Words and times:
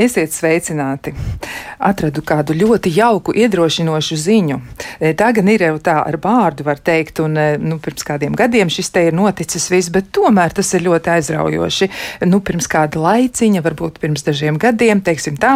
Esiet 0.00 0.32
sveicināti! 0.32 1.12
Atradu 1.76 2.22
kādu 2.24 2.54
ļoti 2.56 2.88
jauku, 2.94 3.34
iedrošinošu 3.36 4.16
ziņu. 4.16 4.56
Tā 5.00 5.30
gan 5.32 5.48
ir 5.48 5.64
jau 5.64 5.76
tā 5.80 5.96
ar 6.04 6.18
vārdu, 6.20 6.64
var 6.66 6.80
teikt, 6.84 7.22
un 7.24 7.38
nu, 7.62 7.78
pirms 7.80 8.04
kādiem 8.04 8.34
gadiem 8.36 8.68
šis 8.72 8.90
te 8.92 9.06
ir 9.08 9.16
noticis 9.16 9.70
viss, 9.72 9.92
bet 9.92 10.10
tomēr 10.12 10.52
tas 10.56 10.68
ir 10.76 10.84
ļoti 10.84 11.12
aizraujoši. 11.14 11.88
Nu, 12.28 12.42
pirms 12.44 12.68
kāda 12.70 13.00
laiciņa, 13.00 13.62
varbūt 13.64 14.00
pirms 14.02 14.26
dažiem 14.26 14.58
gadiem, 14.60 15.00
teiksim 15.04 15.38
tā, 15.40 15.54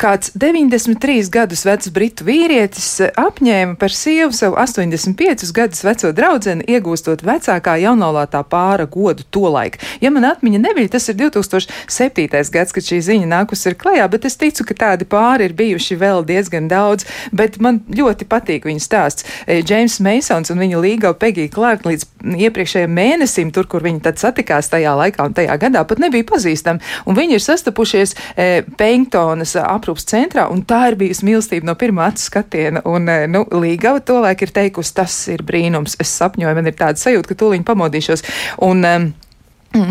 kāds 0.00 0.34
93 0.36 1.30
gadus 1.32 1.64
vecs 1.64 1.88
britu 1.94 2.26
vīrietis 2.28 2.88
apņēma 3.16 3.78
par 3.80 3.96
sievu 3.96 4.36
savu 4.36 4.58
85 4.60 5.52
gadus 5.56 5.82
veco 5.86 6.12
draudzeni, 6.12 6.66
iegūstot 6.68 7.24
vecākā 7.26 7.78
jaunlaulātā 7.86 8.42
pāra 8.48 8.86
godu 8.90 9.24
tolaik. 9.32 9.80
Ja 10.04 10.12
man 10.12 10.28
atmiņa 10.28 10.62
nebija, 10.66 10.92
tas 10.96 11.08
ir 11.08 11.16
2007. 11.20 12.28
gads, 12.52 12.76
kad 12.76 12.86
šī 12.86 13.00
ziņa 13.08 13.30
nākusi 13.32 13.70
ir 13.70 13.78
klajā, 13.80 14.08
bet 14.12 14.28
es 14.28 14.36
ticu, 14.40 14.66
ka 14.68 14.76
tādi 14.84 15.08
pāri 15.08 15.48
ir 15.48 15.56
bijuši 15.56 15.98
vēl 16.00 16.26
diezgan 16.28 16.68
daudz. 16.68 17.08
Bet 17.32 17.58
man 17.62 17.80
ļoti 17.88 18.28
patīk 18.28 18.68
viņa 18.82 18.88
stāsts. 18.88 19.26
Džeims 19.46 20.00
e, 20.00 20.02
Meisons 20.02 20.50
un 20.50 20.58
viņa 20.58 20.80
līga 20.82 21.12
Pegija 21.14 21.50
Klārka 21.52 21.90
līdz 21.90 22.06
iepriekšējiem 22.22 22.92
mēnesim, 22.92 23.52
tur, 23.52 23.66
kur 23.66 23.82
viņi 23.82 24.02
tad 24.02 24.18
satikās 24.18 24.70
tajā 24.70 24.94
laikā 24.98 25.26
un 25.26 25.34
tajā 25.34 25.56
gadā, 25.58 25.84
pat 25.86 25.98
nebija 26.02 26.26
pazīstami. 26.28 26.82
Un 27.06 27.16
viņi 27.16 27.38
ir 27.38 27.42
sastapušies 27.42 28.14
e, 28.36 28.62
Pengtonas 28.78 29.56
aprūpas 29.56 30.06
centrā, 30.08 30.48
un 30.50 30.64
tā 30.64 30.84
ir 30.90 30.98
bijusi 31.00 31.26
mīlestība 31.26 31.66
no 31.66 31.76
pirmā 31.78 32.10
acu 32.12 32.26
skatiena. 32.26 32.84
Un, 32.84 33.08
e, 33.08 33.26
nu, 33.30 33.44
Līgava 33.52 34.02
to 34.02 34.20
laiku 34.22 34.46
ir 34.46 34.54
teikusi, 34.54 34.94
tas 34.96 35.16
ir 35.32 35.44
brīnums. 35.46 35.98
Es 36.02 36.14
sapņoju, 36.18 36.56
man 36.58 36.70
ir 36.70 36.78
tāda 36.78 37.00
sajūta, 37.00 37.32
ka 37.32 37.38
tūlīt 37.42 37.66
pamodīšos. 37.68 38.24
Un, 38.66 38.86
um, 38.86 39.12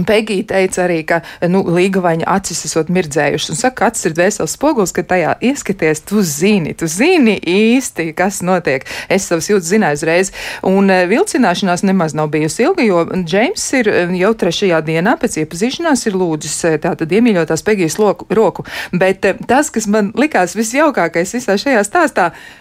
Pegija 0.10 0.46
teica 0.54 0.84
arī, 0.86 1.02
ka 1.08 1.22
nu, 1.50 1.64
līgavaņa 1.66 2.28
acis 2.30 2.66
esot 2.68 2.92
mirdzējušas, 2.94 3.52
un 3.54 3.60
saka, 3.60 3.78
ka 3.82 3.90
acis 3.92 4.10
ir 4.10 4.16
dvēseles 4.18 4.56
spogulis, 4.58 4.94
ka 4.96 5.04
tajā 5.08 5.36
ieskaties, 5.52 6.04
tu 6.06 6.22
zini, 6.26 6.76
tu 6.78 6.90
zini 6.92 7.38
īsti, 7.40 8.12
kas 8.18 8.42
notiek. 8.46 8.86
Es 9.12 9.26
savus 9.30 9.50
jūtas 9.50 9.72
zināju 9.72 10.00
uzreiz, 10.02 10.32
un 10.68 10.92
eh, 10.94 11.06
vilcināšanās 11.10 11.86
nemaz 11.88 12.16
nav 12.18 12.32
bijusi 12.34 12.66
ilga, 12.68 12.86
jo 12.86 13.04
Džeims 13.26 13.68
ir 13.80 13.92
eh, 13.92 14.16
jau 14.22 14.34
trešajā 14.44 14.82
dienā 14.86 15.18
pēc 15.22 15.42
iepazīšanās 15.44 16.06
ir 16.10 16.18
lūdzis 16.22 16.58
eh, 16.70 16.80
tātad 16.82 17.12
iemīļotās 17.18 17.66
Pegijas 17.66 17.98
roku, 18.02 18.68
bet 18.94 19.26
tas, 19.48 19.74
kas 19.74 19.90
man 19.92 20.14
likās 20.18 20.58
visjaukākais 20.58 21.38
visā 21.40 21.58
šajā 21.62 21.86
stāstā, 21.88 22.32
E, 22.32 22.61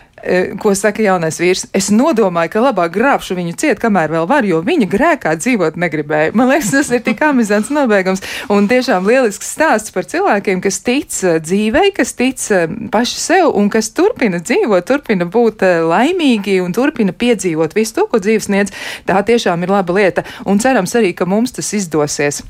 ko 0.61 0.75
saka 0.77 1.03
jaunais 1.05 1.39
vīrs. 1.41 1.67
Es 1.77 1.91
nodomāju, 1.95 2.53
ka 2.55 2.63
labāk 2.65 2.93
grābšu 2.95 3.37
viņu 3.39 3.57
ciet, 3.61 3.81
kamēr 3.83 4.13
vēl 4.15 4.29
var, 4.31 4.47
jo 4.49 4.61
viņa 4.65 4.89
grēkā 4.91 5.35
dzīvot 5.41 5.79
negribēja. 5.81 6.35
Man 6.37 6.51
liekas, 6.51 6.73
tas 6.75 6.93
ir 6.95 7.03
tik 7.07 7.23
amizants 7.25 7.73
nobeigums 7.75 8.25
un 8.53 8.69
tiešām 8.71 9.09
lielisks 9.09 9.53
stāsts 9.57 9.95
par 9.95 10.09
cilvēkiem, 10.11 10.63
kas 10.65 10.81
tic 10.85 11.17
e, 11.25 11.39
dzīvei, 11.45 11.91
kas 11.97 12.15
tic 12.19 12.45
e, 12.53 12.63
paši 12.93 13.21
sev 13.23 13.51
un 13.57 13.73
kas 13.73 13.93
turpina 13.97 14.43
dzīvot, 14.43 14.87
turpina 14.89 15.29
būt 15.31 15.65
laimīgi 15.89 16.61
un 16.65 16.77
turpina 16.77 17.17
piedzīvot 17.17 17.77
visu 17.77 18.01
to, 18.01 18.09
ko 18.11 18.23
dzīves 18.23 18.51
sniedz. 18.51 18.77
Tā 19.09 19.21
tiešām 19.27 19.65
ir 19.65 19.77
laba 19.79 19.97
lieta 19.97 20.27
un 20.45 20.63
cerams 20.63 20.97
arī, 20.99 21.15
ka 21.17 21.29
mums 21.29 21.57
tas 21.57 21.75
izdosies. 21.77 22.45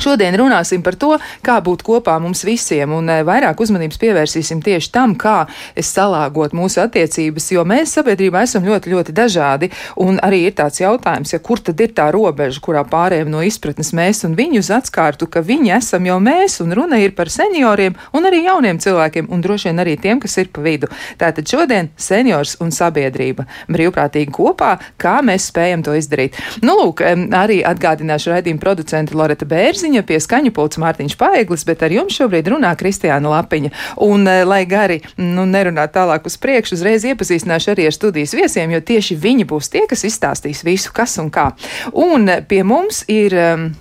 Šodien 0.00 0.32
runāsim 0.40 0.80
par 0.80 0.96
to, 0.96 1.18
kā 1.44 1.58
būt 1.60 1.82
kopā 1.84 2.14
mums 2.22 2.46
visiem, 2.48 2.94
un 2.96 3.10
eh, 3.12 3.20
vairāk 3.28 3.58
uzmanības 3.60 3.98
pievērsīsim 4.00 4.62
tieši 4.64 4.88
tam, 4.94 5.12
kā 5.20 5.42
salāgot 5.76 6.54
mūsu 6.56 6.80
attiecības, 6.80 7.50
jo 7.52 7.64
mēs 7.68 7.92
sabiedrībā 7.98 8.40
esam 8.46 8.64
ļoti, 8.64 8.88
ļoti 8.94 9.12
dažādi. 9.12 9.68
Un 10.00 10.16
arī 10.24 10.46
ir 10.48 10.54
tāds 10.56 10.80
jautājums, 10.80 11.34
ja 11.34 11.40
kur 11.44 11.60
tad 11.60 11.80
ir 11.84 11.92
tā 11.92 12.06
robeža, 12.14 12.62
kurā 12.64 12.86
pārējiem 12.88 13.28
no 13.34 13.42
izpratnes 13.44 13.92
mēs 13.92 14.24
un 14.24 14.36
viņu 14.38 14.62
uz 14.64 14.70
atskārtu, 14.72 15.28
ka 15.28 15.44
viņi 15.44 15.74
esam 15.76 16.08
jau 16.08 16.16
mēs, 16.24 16.56
un 16.64 16.72
runa 16.78 16.96
ir 17.02 17.12
par 17.18 17.28
senioriem 17.28 17.98
un 18.16 18.30
arī 18.30 18.46
jauniem 18.46 18.80
cilvēkiem, 18.80 19.28
un 19.28 19.44
droši 19.44 19.68
vien 19.68 19.84
arī 19.84 19.98
tiem, 20.00 20.24
kas 20.24 20.38
ir 20.40 20.48
pa 20.56 20.64
vidu. 20.64 20.88
Tātad 21.20 21.52
šodien 21.52 21.92
seniors 22.00 22.56
un 22.64 22.72
sabiedrība 22.72 23.44
brīvprātīgi 23.68 24.32
kopā, 24.32 24.72
kā 24.96 25.18
mēs 25.20 25.50
spējam 25.52 25.84
to 25.84 26.00
izdarīt. 26.00 26.40
Nu, 26.64 26.78
lūk, 26.80 27.04
arī 27.36 27.60
atgādināšu 27.66 28.32
raidījumu 28.32 28.62
producentu 28.62 29.20
Loreta 29.20 29.44
Bērzi 29.48 29.81
Bērziņa, 29.82 30.04
pie 30.06 30.18
skaņu 30.22 30.52
pults 30.54 30.78
Mārtiņš 30.78 31.16
Paeglis, 31.18 31.64
bet 31.66 31.80
ar 31.82 31.90
jums 31.90 32.14
šobrīd 32.14 32.46
runā 32.52 32.70
Kristiāna 32.78 33.32
Lapiņa. 33.32 33.72
Un, 34.06 34.28
eh, 34.28 34.44
lai 34.46 34.62
gari 34.64 35.00
nu, 35.18 35.42
nerunā 35.42 35.88
tālāk 35.90 36.22
uz 36.24 36.36
priekšu, 36.38 36.78
uzreiz 36.78 37.02
iepazīstināšu 37.02 37.74
arī 37.74 37.86
ar 37.90 37.92
studijas 37.92 38.30
viesiem, 38.30 38.70
jo 38.70 38.78
tieši 38.78 39.18
viņi 39.18 39.44
būs 39.44 39.70
tie, 39.74 39.82
kas 39.90 40.04
izstāstīs 40.04 40.62
visu, 40.62 40.92
kas 40.94 41.18
un 41.18 41.30
kā. 41.30 41.50
Un 41.92 42.30
pie 42.46 42.62
mums 42.62 43.02
ir. 43.08 43.34
Um, 43.34 43.74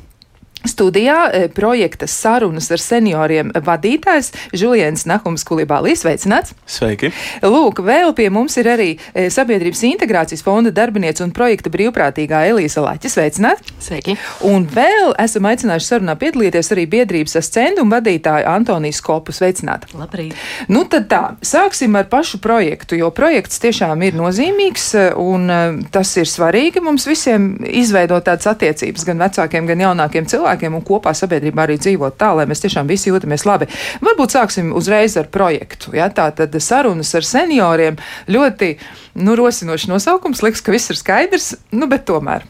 Studijā 0.66 1.30
e, 1.34 1.48
projekta 1.50 2.06
sarunas 2.08 2.70
ar 2.72 2.82
senioriem 2.82 3.50
vadītājs 3.66 4.30
Žuliens 4.54 5.08
Nahums 5.10 5.42
Kulibālīs. 5.48 6.04
Sveicināts! 6.04 6.54
Sveiki! 6.70 7.10
Lūk, 7.42 7.82
vēl 7.86 8.14
pie 8.18 8.28
mums 8.34 8.58
ir 8.62 8.70
arī 8.70 8.90
e, 8.94 9.30
Sabiedrības 9.34 9.82
integrācijas 9.90 10.46
fonda 10.46 10.70
darbiniece 10.74 11.26
un 11.26 11.34
projekta 11.34 11.72
brīvprātīgā 11.74 12.44
Elīza 12.52 12.84
Laķa. 12.86 13.10
Sveicināts! 13.10 13.74
Sveiki! 13.82 14.16
Un 14.46 14.68
vēl 14.70 15.16
esam 15.22 15.50
aicinājuši 15.50 15.90
sarunā 15.96 16.16
piedalīties 16.22 16.70
arī 16.76 16.86
biedrības 16.94 17.40
ascendumu 17.42 17.96
vadītāju 17.98 18.46
Antoniju 18.54 19.00
Skopu. 19.00 19.34
Sveicināta! 19.34 19.90
Labrīt! 19.98 20.38
Nu 20.70 20.86
tad 20.86 21.10
tā, 21.10 21.24
sāksim 21.42 21.98
ar 21.98 22.06
pašu 22.12 22.38
projektu, 22.44 23.00
jo 23.02 23.10
projekts 23.10 23.64
tiešām 23.66 24.06
ir 24.06 24.20
nozīmīgs 24.20 24.88
e, 24.94 25.08
un 25.18 25.50
tas 25.90 26.14
ir 26.22 26.30
svarīgi 26.30 26.86
mums 26.86 27.10
visiem 27.10 27.56
izveidot 27.66 28.30
tādas 28.30 28.54
attiecības 28.54 29.10
gan 29.10 29.26
vecākiem, 29.26 29.66
gan 29.66 29.86
jaunākiem 29.88 30.30
cilvēkiem 30.30 30.51
cilvēkiem 30.52 30.76
un 30.76 30.84
kopā 30.84 31.14
sabiedrībā 31.16 31.64
arī 31.64 31.78
dzīvot 31.80 32.18
tā, 32.20 32.34
lai 32.36 32.46
mēs 32.46 32.62
tiešām 32.62 32.88
visi 32.88 33.10
jūtamies 33.10 33.46
labi. 33.46 33.68
Varbūt 34.02 34.36
sāksim 34.36 34.74
uzreiz 34.76 35.18
ar 35.18 35.28
projektu. 35.32 35.96
Ja? 35.96 36.10
Tā 36.10 36.32
tad 36.32 36.56
sarunas 36.60 37.14
ar 37.16 37.24
senioriem 37.24 37.98
ļoti 38.28 38.78
nu, 39.16 39.36
rosinošs 39.36 39.88
nosaukums. 39.88 40.44
Liekas, 40.44 40.62
ka 40.62 40.72
viss 40.72 40.92
ir 40.92 40.98
skaidrs, 41.00 41.56
nu, 41.72 41.88
bet 41.88 42.06
tomēr 42.06 42.44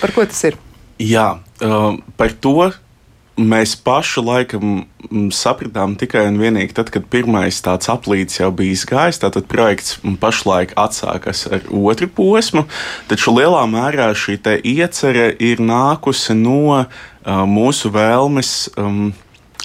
par 0.00 0.12
ko 0.12 0.24
tas 0.26 0.42
ir? 0.44 0.58
Jā, 0.98 1.38
uh, 1.62 1.94
par 2.16 2.32
to 2.32 2.70
mēs 3.40 3.74
paši 3.82 4.22
laikam 4.24 4.74
sapratām 5.34 5.96
tikai 5.98 6.24
un 6.28 6.38
vienīgi 6.40 6.74
tad, 6.76 6.90
kad 6.94 7.06
pirmais 7.10 7.58
tāds 7.64 7.90
aplīts 7.92 8.38
jau 8.40 8.50
bija 8.54 8.74
izgājis. 8.76 9.20
Tātad 9.22 9.48
projekts 9.50 9.98
pašlaik 10.22 10.74
atsākas 10.80 11.44
ar 11.50 11.64
otru 11.74 12.08
posmu, 12.08 12.66
taču 13.10 13.34
lielā 13.34 13.64
mērā 13.70 14.10
šī 14.16 14.38
iecerē 14.44 15.32
ir 15.42 15.62
nākusi 15.62 16.36
no 16.38 16.60
uh, 16.78 16.86
mūsu 17.48 17.90
vēlmes, 17.94 18.54
um, 18.78 19.12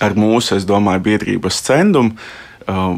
ar 0.01 0.15
mūsu, 0.17 0.57
es 0.57 0.67
domāju, 0.67 1.05
biedrības 1.09 1.61
centumu. 1.65 2.15
Uh, 2.69 2.97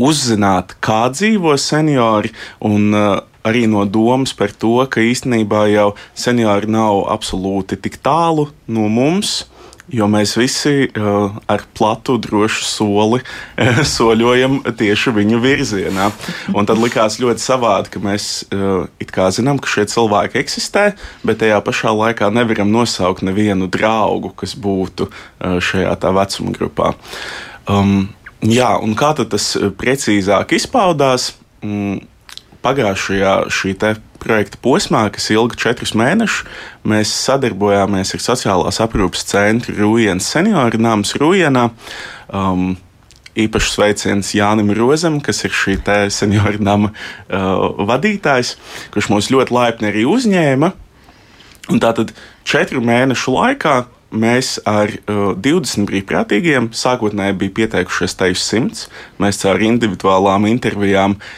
uzzināt, 0.00 0.78
kā 0.80 1.10
dzīvo 1.12 1.54
seniori, 1.60 2.32
un 2.64 2.94
uh, 2.94 3.20
arī 3.46 3.66
no 3.70 3.84
domas 3.84 4.32
par 4.36 4.52
to, 4.52 4.78
ka 4.90 5.02
īstenībā 5.04 5.66
jau 5.72 5.90
seniori 6.16 6.70
nav 6.70 7.04
absolūti 7.12 7.78
tik 7.80 8.00
tālu 8.04 8.48
no 8.68 8.88
mums. 8.92 9.44
Jo 9.90 10.06
mēs 10.10 10.36
visi 10.38 10.86
uh, 10.86 11.32
ar 11.50 11.64
platu, 11.74 12.14
drošu 12.22 12.66
soli 12.66 13.18
uh, 13.22 13.80
soļojam 13.94 14.60
tieši 14.78 15.14
viņu 15.16 15.40
virzienā. 15.42 16.10
Un 16.54 16.68
tad 16.68 16.78
likās 16.78 17.18
ļoti 17.22 17.42
savādi, 17.42 17.90
ka 17.94 18.02
mēs 18.04 18.28
uh, 18.54 18.86
it 19.02 19.10
kā 19.14 19.30
zinām, 19.34 19.58
ka 19.58 19.70
šie 19.70 19.88
cilvēki 19.90 20.38
eksistē, 20.42 20.84
bet 21.26 21.42
tajā 21.42 21.58
pašā 21.66 21.94
laikā 21.96 22.30
nevaram 22.34 22.70
nosaukt 22.70 23.24
nevienu 23.26 23.70
draugu, 23.72 24.30
kas 24.38 24.54
būtu 24.54 25.10
uh, 25.10 25.58
šajā 25.58 25.96
tā 25.98 26.14
vecuma 26.14 26.54
grupā. 26.54 26.94
Um, 27.70 28.12
jā, 28.46 28.70
un 28.78 28.94
kā 28.98 29.12
tas 29.18 29.52
precīzāk 29.80 30.54
izpaudās? 30.60 31.32
Mm, 31.66 32.09
pagājušajā 32.64 33.34
šī 33.52 33.74
projekta 34.20 34.60
posmā, 34.60 35.06
kas 35.12 35.30
ilga 35.32 35.56
četrus 35.58 35.94
mēnešus, 35.96 36.44
mēs 36.84 37.12
sadarbojāmies 37.24 38.14
ar 38.16 38.22
sociālās 38.24 38.80
aprūpes 38.84 39.24
centru 39.30 39.76
Rūjienas 39.78 40.28
senioru 40.28 40.80
nams 40.80 41.16
Rūjienā. 41.20 41.70
Um, 42.28 42.76
Īpašs 43.40 43.76
sveiciens 43.76 44.32
Jānim 44.34 44.72
Rozam, 44.74 45.20
kas 45.22 45.44
ir 45.46 45.54
šī 45.54 45.76
senioru 46.10 46.58
nama 46.66 46.90
uh, 46.90 47.78
vadītājs, 47.86 48.56
kurš 48.90 49.08
mūs 49.12 49.30
ļoti 49.30 49.54
laipni 49.54 49.88
arī 49.92 50.02
uzņēma. 50.10 50.72
Un 51.70 51.80
tātad 51.80 52.10
četru 52.42 52.82
mēnešu 52.82 53.36
laikā 53.36 53.76
mēs 54.10 54.58
ar 54.66 54.90
uh, 54.90 55.30
20 55.38 55.86
brīvprātīgiem, 55.88 56.72
sākotnēji 56.74 57.38
bija 57.38 57.56
pieteikušies 57.60 58.18
tevis 58.18 58.42
simts, 58.50 58.88
mēs 59.22 59.38
caur 59.44 59.62
individuālām 59.62 60.50
intervijām 60.50 61.14
uh, 61.14 61.30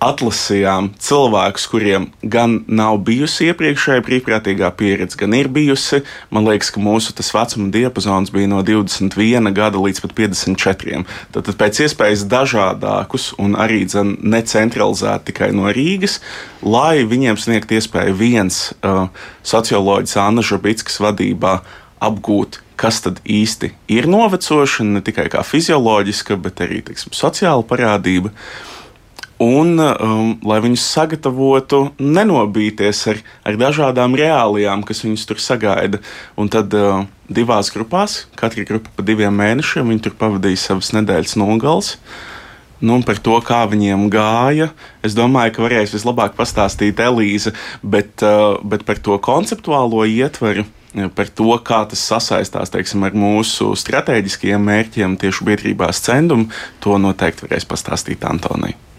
atlasījām 0.00 0.90
cilvēkus, 1.00 1.66
kuriem 1.68 2.06
gan 2.22 2.60
nav 2.68 3.02
bijusi 3.04 3.50
iepriekšējā 3.50 4.00
brīvprātīgā 4.06 4.70
pieredze, 4.78 5.18
gan 5.20 5.36
ir 5.36 5.50
bijusi. 5.52 6.00
Man 6.32 6.48
liekas, 6.48 6.72
ka 6.72 6.80
mūsu 6.82 7.12
vecuma 7.20 7.68
diapazons 7.74 8.32
bija 8.32 8.48
no 8.48 8.62
21 8.64 9.52
gada 9.56 9.80
līdz 9.80 10.00
pat 10.04 10.14
54. 10.16 11.04
Tad 11.36 11.52
pēc 11.60 11.82
iespējas 11.84 12.24
dažādākus 12.32 13.34
un 13.40 13.58
arī 13.60 13.82
necentralizēti 13.90 15.30
tikai 15.30 15.50
no 15.56 15.68
Rīgas, 15.68 16.18
lai 16.62 17.04
viņiem 17.04 17.36
sniegtu 17.40 17.76
iespēju 17.76 18.16
viens 18.16 18.70
uh, 18.80 19.06
socioloģis 19.44 20.16
Anna 20.20 20.44
Žabitskas 20.44 21.00
vadībā 21.04 21.60
apgūt, 22.00 22.62
kas 22.80 23.02
tad 23.04 23.20
īsti 23.28 23.74
ir 23.92 24.08
novecošana, 24.08 24.96
ne 24.96 25.04
tikai 25.04 25.28
kā 25.32 25.44
fizioloģiska, 25.44 26.40
bet 26.40 26.64
arī 26.64 26.80
teiksim, 26.88 27.12
sociāla 27.16 27.66
parādība. 27.68 28.32
Un 29.40 29.80
um, 29.80 30.34
lai 30.44 30.58
viņus 30.60 30.82
sagatavotu, 30.84 31.86
nenobīties 31.96 32.98
ar, 33.08 33.20
ar 33.48 33.56
dažādām 33.56 34.12
reālijām, 34.18 34.82
kas 34.84 35.00
viņus 35.06 35.22
tur 35.30 35.38
sagaida. 35.40 36.00
Un 36.36 36.50
tad 36.52 36.74
uh, 36.76 37.06
divās 37.24 37.72
grupās, 37.72 38.26
katra 38.36 38.66
grupa 38.68 38.92
pa 38.98 39.04
diviem 39.06 39.32
mēnešiem, 39.40 39.88
viņi 39.88 40.04
tur 40.04 40.18
pavadīja 40.20 40.60
savas 40.66 40.92
nedēļas 40.92 41.38
nogales. 41.40 41.94
Nu, 42.84 42.98
par 43.04 43.16
to, 43.20 43.38
kā 43.44 43.62
viņiem 43.68 44.06
gāja, 44.12 44.70
es 45.04 45.16
domāju, 45.16 45.54
ka 45.56 45.64
varēs 45.64 45.96
vislabāk 45.96 46.36
pastāstīt 46.36 47.00
Elīze, 47.00 47.54
bet, 47.80 48.20
uh, 48.20 48.60
bet 48.60 48.84
par 48.88 49.00
to 49.00 49.16
konceptuālo 49.24 50.04
ietveru 50.04 50.66
par 51.14 51.28
to, 51.30 51.54
kā 51.64 51.84
tas 51.86 52.02
sasaistās 52.02 52.72
teiksim, 52.74 53.06
ar 53.06 53.14
mūsu 53.16 53.72
strateģiskajiem 53.78 54.68
mērķiem, 54.68 55.16
tieši 55.22 55.48
biedrībā 55.48 55.92
Scendum, 55.94 56.48
to 56.82 56.98
noteikti 56.98 57.46
varēs 57.46 57.68
pastāstīt 57.70 58.26
Antonija. 58.26 58.89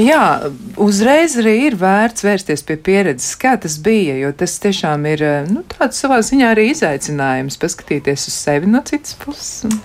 Jā, 0.00 0.50
uzreiz 0.80 1.36
arī 1.40 1.56
ir 1.68 1.76
vērts 1.80 2.24
vērsties 2.24 2.62
pie 2.66 2.76
pieredzes, 2.80 3.34
kā 3.40 3.56
tas 3.60 3.78
bija, 3.82 4.16
jo 4.20 4.30
tas 4.36 4.58
tiešām 4.62 5.04
ir 5.10 5.24
nu, 5.50 5.64
tāds 5.74 6.00
savā 6.02 6.20
ziņā 6.24 6.54
arī 6.54 6.70
izaicinājums 6.74 7.60
paskatīties 7.60 8.28
uz 8.30 8.38
sevi 8.46 8.70
no 8.70 8.82
citas 8.86 9.16
puses. 9.20 9.76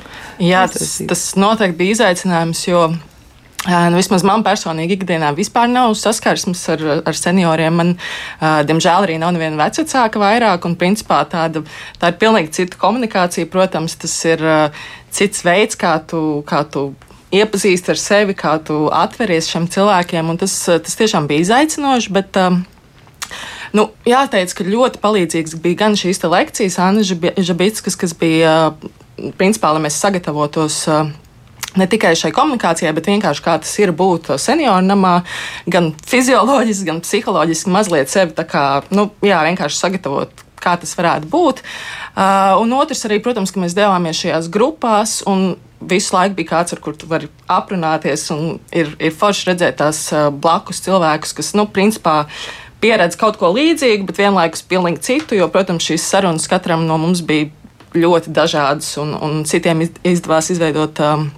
Jā, 0.42 0.66
tas, 0.72 0.98
tas 1.10 1.27
noteikti 1.39 1.80
bija 1.81 2.00
izaicinājums, 2.00 2.63
jo 2.69 2.88
Nu, 3.66 3.98
vismaz 3.98 4.22
man 4.22 4.44
personīgi 4.45 4.94
ikdienā 5.00 5.31
vispār 5.33 5.69
nav 5.72 5.95
saskarsmes 5.98 6.60
ar, 6.69 6.83
ar 7.01 7.18
senioriem. 7.18 7.74
Man, 7.74 7.94
uh, 7.98 8.60
diemžēl, 8.68 9.07
arī 9.07 9.16
nav 9.22 9.33
neviena 9.33 9.57
vecāka 9.63 10.22
vairāk, 10.22 10.68
un 10.69 10.75
principā 10.77 11.24
tāda, 11.30 11.63
tā 11.98 12.12
ir 12.12 12.19
pilnīgi 12.22 12.54
cita 12.60 12.77
komunikācija. 12.81 13.50
Protams, 13.50 13.98
tas 14.04 14.13
ir 14.30 14.44
uh, 14.45 14.86
cits 15.10 15.42
veids, 15.48 15.80
kā 15.81 15.98
tu, 16.06 16.22
kā 16.45 16.62
tu 16.69 16.92
iepazīsti 17.42 17.92
ar 17.94 18.00
sevi, 18.02 18.38
kā 18.38 18.56
tu 18.66 18.86
atveries 18.94 19.50
šiem 19.52 19.68
cilvēkiem, 19.72 20.32
tas, 20.42 20.56
tas 20.68 20.98
tiešām 21.02 21.28
bija 21.32 21.46
izaicinoši. 21.48 22.16
Bet, 22.16 22.40
uh, 22.42 22.64
Nu, 23.76 23.90
jāteic, 24.08 24.54
ka 24.56 24.64
ļoti 24.64 25.02
palīdzīgs 25.04 25.58
bija 25.60 25.82
gan 25.82 25.98
šīs 26.00 26.22
lekcijas, 26.24 26.78
Anna 26.80 27.04
Žabitskas, 27.04 27.98
kas 28.00 28.14
bija 28.16 28.54
principā, 29.40 29.74
lai 29.76 29.82
mēs 29.84 29.98
sagatavotos 30.00 30.78
ne 31.76 31.88
tikai 31.92 32.14
šai 32.16 32.32
komunikācijai, 32.36 32.94
bet 32.96 33.10
vienkārši 33.12 33.44
kā 33.44 33.58
tas 33.60 33.74
ir 33.82 33.92
būt 33.96 34.32
senioru 34.40 34.86
namā, 34.86 35.18
gan 35.68 35.92
fizioloģiski, 36.08 36.88
gan 36.88 37.04
psiholoģiski 37.04 37.74
mazliet 37.74 38.12
sevi 38.14 38.36
tā 38.38 38.48
kā, 38.48 38.66
nu, 38.96 39.10
jā, 39.26 39.42
vienkārši 39.50 39.82
sagatavot. 39.82 40.44
Kā 40.65 40.75
tas 40.81 40.95
varētu 40.97 41.29
būt. 41.29 41.62
Uh, 42.15 42.57
un 42.63 42.73
otrs, 42.73 43.06
arī, 43.06 43.21
protams, 43.21 43.53
ka 43.53 43.62
mēs 43.62 43.77
devāmies 43.77 44.17
šajās 44.23 44.50
grupās, 44.50 45.19
un 45.29 45.53
visu 45.85 46.15
laiku 46.15 46.39
bija 46.39 46.56
kāds, 46.56 46.73
ar 46.73 46.81
kuru 46.81 46.97
tu 46.97 47.09
vari 47.12 47.29
aprunāties. 47.51 48.27
Ir, 48.73 48.95
ir 48.97 49.13
forši 49.13 49.51
redzēt 49.51 49.77
tās 49.83 50.07
uh, 50.13 50.31
blakus 50.33 50.81
cilvēkus, 50.85 51.35
kas, 51.38 51.53
nu, 51.59 51.67
principā, 51.69 52.23
pieredz 52.81 53.17
kaut 53.19 53.38
ko 53.41 53.51
līdzīgu, 53.53 54.07
bet 54.09 54.23
vienlaikus 54.23 54.65
pilnīgi 54.65 55.03
citu, 55.06 55.38
jo, 55.38 55.50
protams, 55.53 55.85
šīs 55.85 56.09
sarunas 56.09 56.50
katram 56.50 56.88
no 56.89 56.97
mums 57.01 57.21
bija 57.25 57.51
ļoti 57.95 58.33
dažādas, 58.35 58.89
un, 59.01 59.13
un 59.15 59.44
citiem 59.47 59.85
izdevās 59.85 60.51
izveidot. 60.53 61.00
Um, 61.00 61.29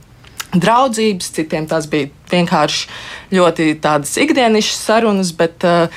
draudzības, 0.55 1.33
citiem 1.35 1.67
tās 1.67 1.89
bija 1.91 2.07
vienkārši 2.31 3.35
ļoti 3.35 3.73
tādas 3.83 4.13
ikdienišķas 4.21 4.85
sarunas, 4.87 5.33
bet 5.35 5.65
uh, 5.67 5.91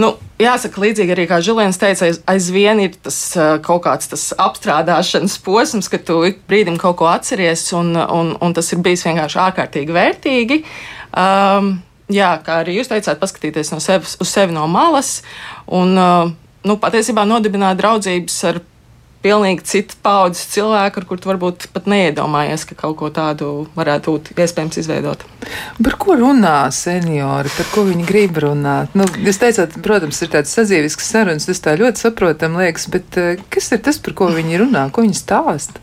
Nu, 0.00 0.10
jāsaka, 0.42 0.80
līdzīgi 0.82 1.14
arī 1.14 1.24
kā 1.30 1.38
Žilēns 1.44 1.78
teica, 1.78 2.08
aiz, 2.08 2.18
aizvien 2.30 2.80
ir 2.82 2.96
tas 2.98 3.18
kaut 3.62 3.84
kāds 3.84 4.10
tas 4.10 4.24
apstrādāšanas 4.42 5.36
posms, 5.44 5.88
ka 5.92 6.00
tu 6.02 6.18
ik 6.26 6.40
brīdim 6.50 6.78
kaut 6.82 6.98
ko 6.98 7.06
atceries, 7.12 7.68
un, 7.78 7.92
un, 7.94 8.32
un 8.42 8.56
tas 8.56 8.72
ir 8.74 8.82
bijis 8.82 9.06
vienkārši 9.06 9.38
ārkārtīgi 9.44 9.94
vērtīgi. 9.94 10.60
Um, 11.14 11.76
jā, 12.10 12.32
kā 12.42 12.64
arī 12.64 12.80
jūs 12.80 12.90
teicāt, 12.90 13.20
paskatīties 13.22 13.70
no 13.70 13.78
sevis, 13.82 14.16
uz 14.18 14.34
sevi 14.34 14.56
no 14.56 14.66
malas 14.70 15.20
un 15.70 15.94
uh, 15.94 16.34
nu, 16.66 16.78
patiesībā 16.82 17.22
nodibināt 17.28 17.78
draudzības 17.78 18.40
ar 18.50 18.60
pilnīgi 19.24 19.64
cita 19.66 19.96
paudzes 20.04 20.50
cilvēku, 20.52 21.00
ar 21.00 21.08
kuriem 21.08 21.30
varbūt 21.32 21.68
pat 21.74 21.88
neiedomājies, 21.90 22.66
ka 22.68 22.76
kaut 22.84 22.98
ko 23.00 23.10
tādu 23.14 23.50
varētu 23.78 24.14
būt 24.14 24.30
iespējams 24.36 24.80
izveidot. 24.82 25.24
Par 25.80 25.98
ko 26.00 26.18
runā 26.20 26.58
seniori, 26.74 27.52
par 27.56 27.70
ko 27.72 27.86
viņi 27.88 28.06
grib 28.08 28.38
runāt? 28.44 28.94
Nu, 28.98 29.08
jūs 29.24 29.40
teicāt, 29.40 29.78
protams, 29.84 30.20
ir 30.24 30.32
tāds 30.34 30.52
sadzīvisks 30.56 31.10
sarunas, 31.14 31.48
tas 31.48 31.64
tā 31.64 31.76
ļoti 31.80 32.04
saprotam 32.06 32.58
liekas, 32.60 32.88
bet 32.92 33.20
eh, 33.20 33.42
kas 33.52 33.72
ir 33.72 33.84
tas, 33.84 34.00
par 34.04 34.16
ko 34.18 34.30
viņi 34.34 34.62
runā, 34.66 34.88
ko 34.92 35.06
viņi 35.06 35.20
stāsta? 35.20 35.80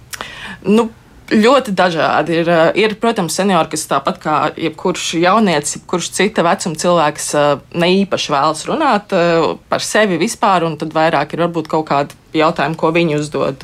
Nu, 0.61 0.91
Ļoti 1.31 1.71
dažādi. 1.71 2.41
Ir, 2.41 2.49
eh, 2.49 2.71
ir, 2.75 2.95
protams, 2.99 3.37
seniori, 3.37 3.69
kas 3.71 3.87
tāpat 3.87 4.17
kā 4.19 4.37
jebkurš 4.59 5.13
jaunietis, 5.15 5.77
jebkurš 5.77 6.09
cita 6.11 6.43
vecuma 6.43 6.75
cilvēks, 6.75 7.27
eh, 7.39 7.59
ne 7.73 7.87
īpaši 8.03 8.33
vēlas 8.33 8.65
runāt 8.67 9.13
eh, 9.15 9.55
par 9.69 9.79
sevi 9.79 10.17
vispār, 10.19 10.65
un 10.67 10.75
tad 10.75 10.91
vairāk 10.91 11.31
ir 11.31 11.47
varbūt 11.47 11.69
kaut 11.71 11.87
kādi 11.87 12.19
jautājumi, 12.33 12.75
ko 12.75 12.91
viņi 12.91 13.17
uzdod 13.19 13.63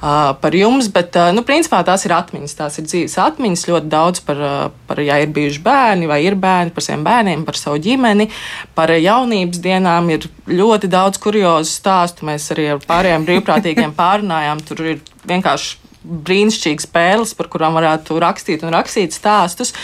par 0.00 0.52
jums. 0.52 0.88
Bet, 0.92 1.16
nu, 1.32 1.40
principā 1.40 1.82
tās 1.82 2.04
ir 2.04 2.12
atmiņas, 2.12 2.54
tās 2.58 2.76
ir 2.76 2.84
dzīves 2.84 3.16
atmiņas. 3.16 3.64
Ļoti 3.70 3.88
daudz 3.88 4.20
par, 4.20 4.70
par 4.86 5.00
ja 5.00 5.16
ir 5.16 5.32
bijuši 5.32 5.62
bērni 5.64 6.06
vai 6.06 6.20
ir 6.26 6.36
bērni, 6.36 6.74
par 6.76 6.84
saviem 6.84 7.06
bērniem, 7.08 7.46
par 7.48 7.56
savu 7.56 7.80
ģimeni, 7.80 8.28
par 8.74 8.92
jaunības 8.92 9.64
dienām. 9.64 10.12
Ir 10.12 10.28
ļoti 10.44 10.92
daudz 10.92 11.16
kuriozu 11.16 11.72
stāstu. 11.72 12.28
Mēs 12.28 12.52
arī 12.52 12.68
ar 12.74 12.84
pārējiem 12.84 13.24
brīvprātīgiem 13.24 13.96
pārunājām. 13.96 14.60
Tur 14.68 14.84
ir 14.84 15.00
vienkārši 15.24 15.85
brīnišķīgas 16.06 16.88
spēles, 16.88 17.34
par 17.38 17.50
kurām 17.52 17.78
varētu 17.78 18.18
rakstīt 18.22 18.64
un 18.66 18.74
rakstīt 18.76 19.16
stāstus. 19.16 19.74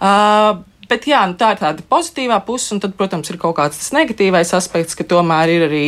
Uh, 0.00 0.64
Bet 0.90 1.04
jā, 1.06 1.20
nu, 1.30 1.36
tā 1.38 1.52
ir 1.54 1.60
tāda 1.60 1.84
pozitīvā 1.86 2.40
puse, 2.42 2.72
un 2.74 2.80
tad, 2.82 2.96
protams, 2.98 3.28
ir 3.30 3.36
kaut 3.38 3.54
kāds 3.60 3.78
tas 3.78 3.92
negatīvais 3.94 4.50
aspekts, 4.58 4.96
ka 4.98 5.06
tomēr 5.06 5.52
ir 5.52 5.66
arī. 5.68 5.84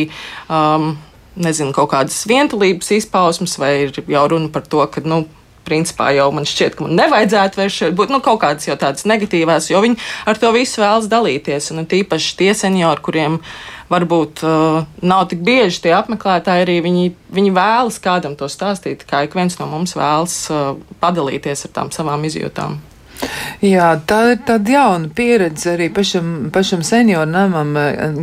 Um, 0.47 0.93
Nezinu, 1.33 1.73
kaut 1.73 1.89
kādas 1.89 2.19
vientulības 2.29 2.91
izpausmes, 2.93 3.55
vai 3.57 3.71
ir 3.87 3.95
jau 3.97 4.21
runa 4.29 4.51
par 4.53 4.67
to, 4.69 4.83
ka, 4.93 5.01
nu, 5.01 5.23
principā 5.67 6.11
jau 6.15 6.29
man 6.35 6.47
šķiet, 6.47 6.77
ka 6.77 6.85
man 6.85 6.97
nevajadzētu 6.99 7.61
vairs 7.61 7.79
būt 7.97 8.13
nu, 8.13 8.21
kaut 8.23 8.41
kādas 8.43 8.67
jau 8.67 8.77
tādas 8.79 9.07
negatīvās, 9.09 9.69
jo 9.71 9.81
viņi 9.83 9.99
ar 10.29 10.39
to 10.39 10.51
visu 10.55 10.83
vēlas 10.83 11.09
dalīties. 11.11 11.71
Un 11.73 11.87
tīpaši 11.89 12.37
tie 12.39 12.51
seniori, 12.57 13.03
kuriem 13.03 13.39
varbūt 13.91 14.43
uh, 14.47 14.85
nav 15.05 15.27
tik 15.31 15.43
bieži 15.45 15.83
tie 15.83 15.93
apmeklētāji, 15.97 16.65
arī 16.65 16.79
viņi, 16.85 17.11
viņi 17.35 17.53
vēlas 17.55 17.99
kādam 18.03 18.37
to 18.39 18.49
stāstīt, 18.51 19.05
kā 19.09 19.25
ik 19.27 19.37
viens 19.37 19.59
no 19.59 19.69
mums 19.69 19.95
vēlas 19.99 20.39
uh, 20.53 20.73
padalīties 21.03 21.67
ar 21.67 21.77
tām 21.77 21.93
savām 21.93 22.25
izjūtām. 22.29 22.79
Jā, 23.63 23.93
tā 24.07 24.19
ir 24.33 24.41
tāda 24.47 24.73
jauna 24.73 25.11
pieredze 25.15 25.75
arī 25.75 25.87
pašam, 25.93 26.49
pašam 26.53 26.81
senioru 26.83 27.29
namam. 27.29 27.77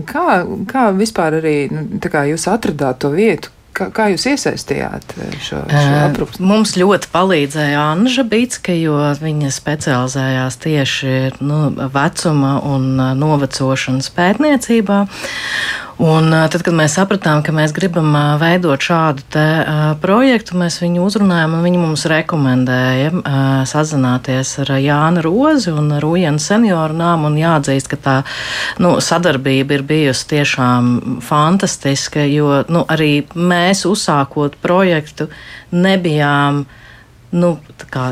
Kā, 0.08 0.42
kā 0.68 0.90
vispār 0.96 1.38
arī 1.38 1.54
nu, 1.72 1.86
kā 2.02 2.26
jūs 2.28 2.44
atradāt 2.50 3.00
to 3.04 3.12
vietu, 3.14 3.52
Kā, 3.80 3.86
kā 3.96 4.08
jūs 4.12 4.26
iesaistījāt 4.28 5.14
eh, 5.16 5.36
šo, 5.40 5.62
šo 5.72 6.00
aprūpi? 6.04 6.42
Mums 6.44 6.74
ļoti 6.76 7.08
palīdzēja 7.14 7.84
Anna 7.94 8.12
Žabītska, 8.12 8.74
jo 8.76 8.98
viņa 9.22 9.52
specializējās 9.56 10.58
tieši 10.60 11.14
nu, 11.40 11.62
vecuma 11.94 12.58
un 12.68 12.90
novecošanas 13.16 14.12
pētniecībā. 14.18 15.00
Un 16.00 16.32
tad, 16.32 16.62
kad 16.64 16.72
mēs 16.72 16.94
sapratām, 16.96 17.42
ka 17.44 17.52
mēs 17.52 17.74
gribam 17.76 18.14
veidot 18.40 18.80
šādu 18.80 19.24
te, 19.34 19.42
projektu, 20.00 20.56
mēs 20.56 20.78
viņu 20.80 21.02
uzrunājām, 21.04 21.58
un 21.58 21.66
viņi 21.66 21.80
mums 21.82 22.06
rekomendēja 22.08 23.10
sazināties 23.68 24.54
ar 24.64 24.72
Jānu 24.80 25.20
Rozi 25.26 25.74
un 25.76 25.92
Rujenu 26.00 26.40
senioru 26.40 26.96
nāmu. 26.96 27.28
Un 27.28 27.36
jāatzīst, 27.42 27.92
ka 27.92 28.00
tā 28.00 28.16
nu, 28.80 28.94
sadarbība 29.04 29.76
ir 29.76 29.84
bijusi 29.92 30.30
tiešām 30.32 31.20
fantastiska, 31.26 32.24
jo 32.32 32.62
nu, 32.72 32.86
arī 32.88 33.26
mēs 33.36 33.84
uzsākot 33.90 34.56
projektu 34.64 35.28
nebijām 35.76 36.64
nu, 37.30 37.58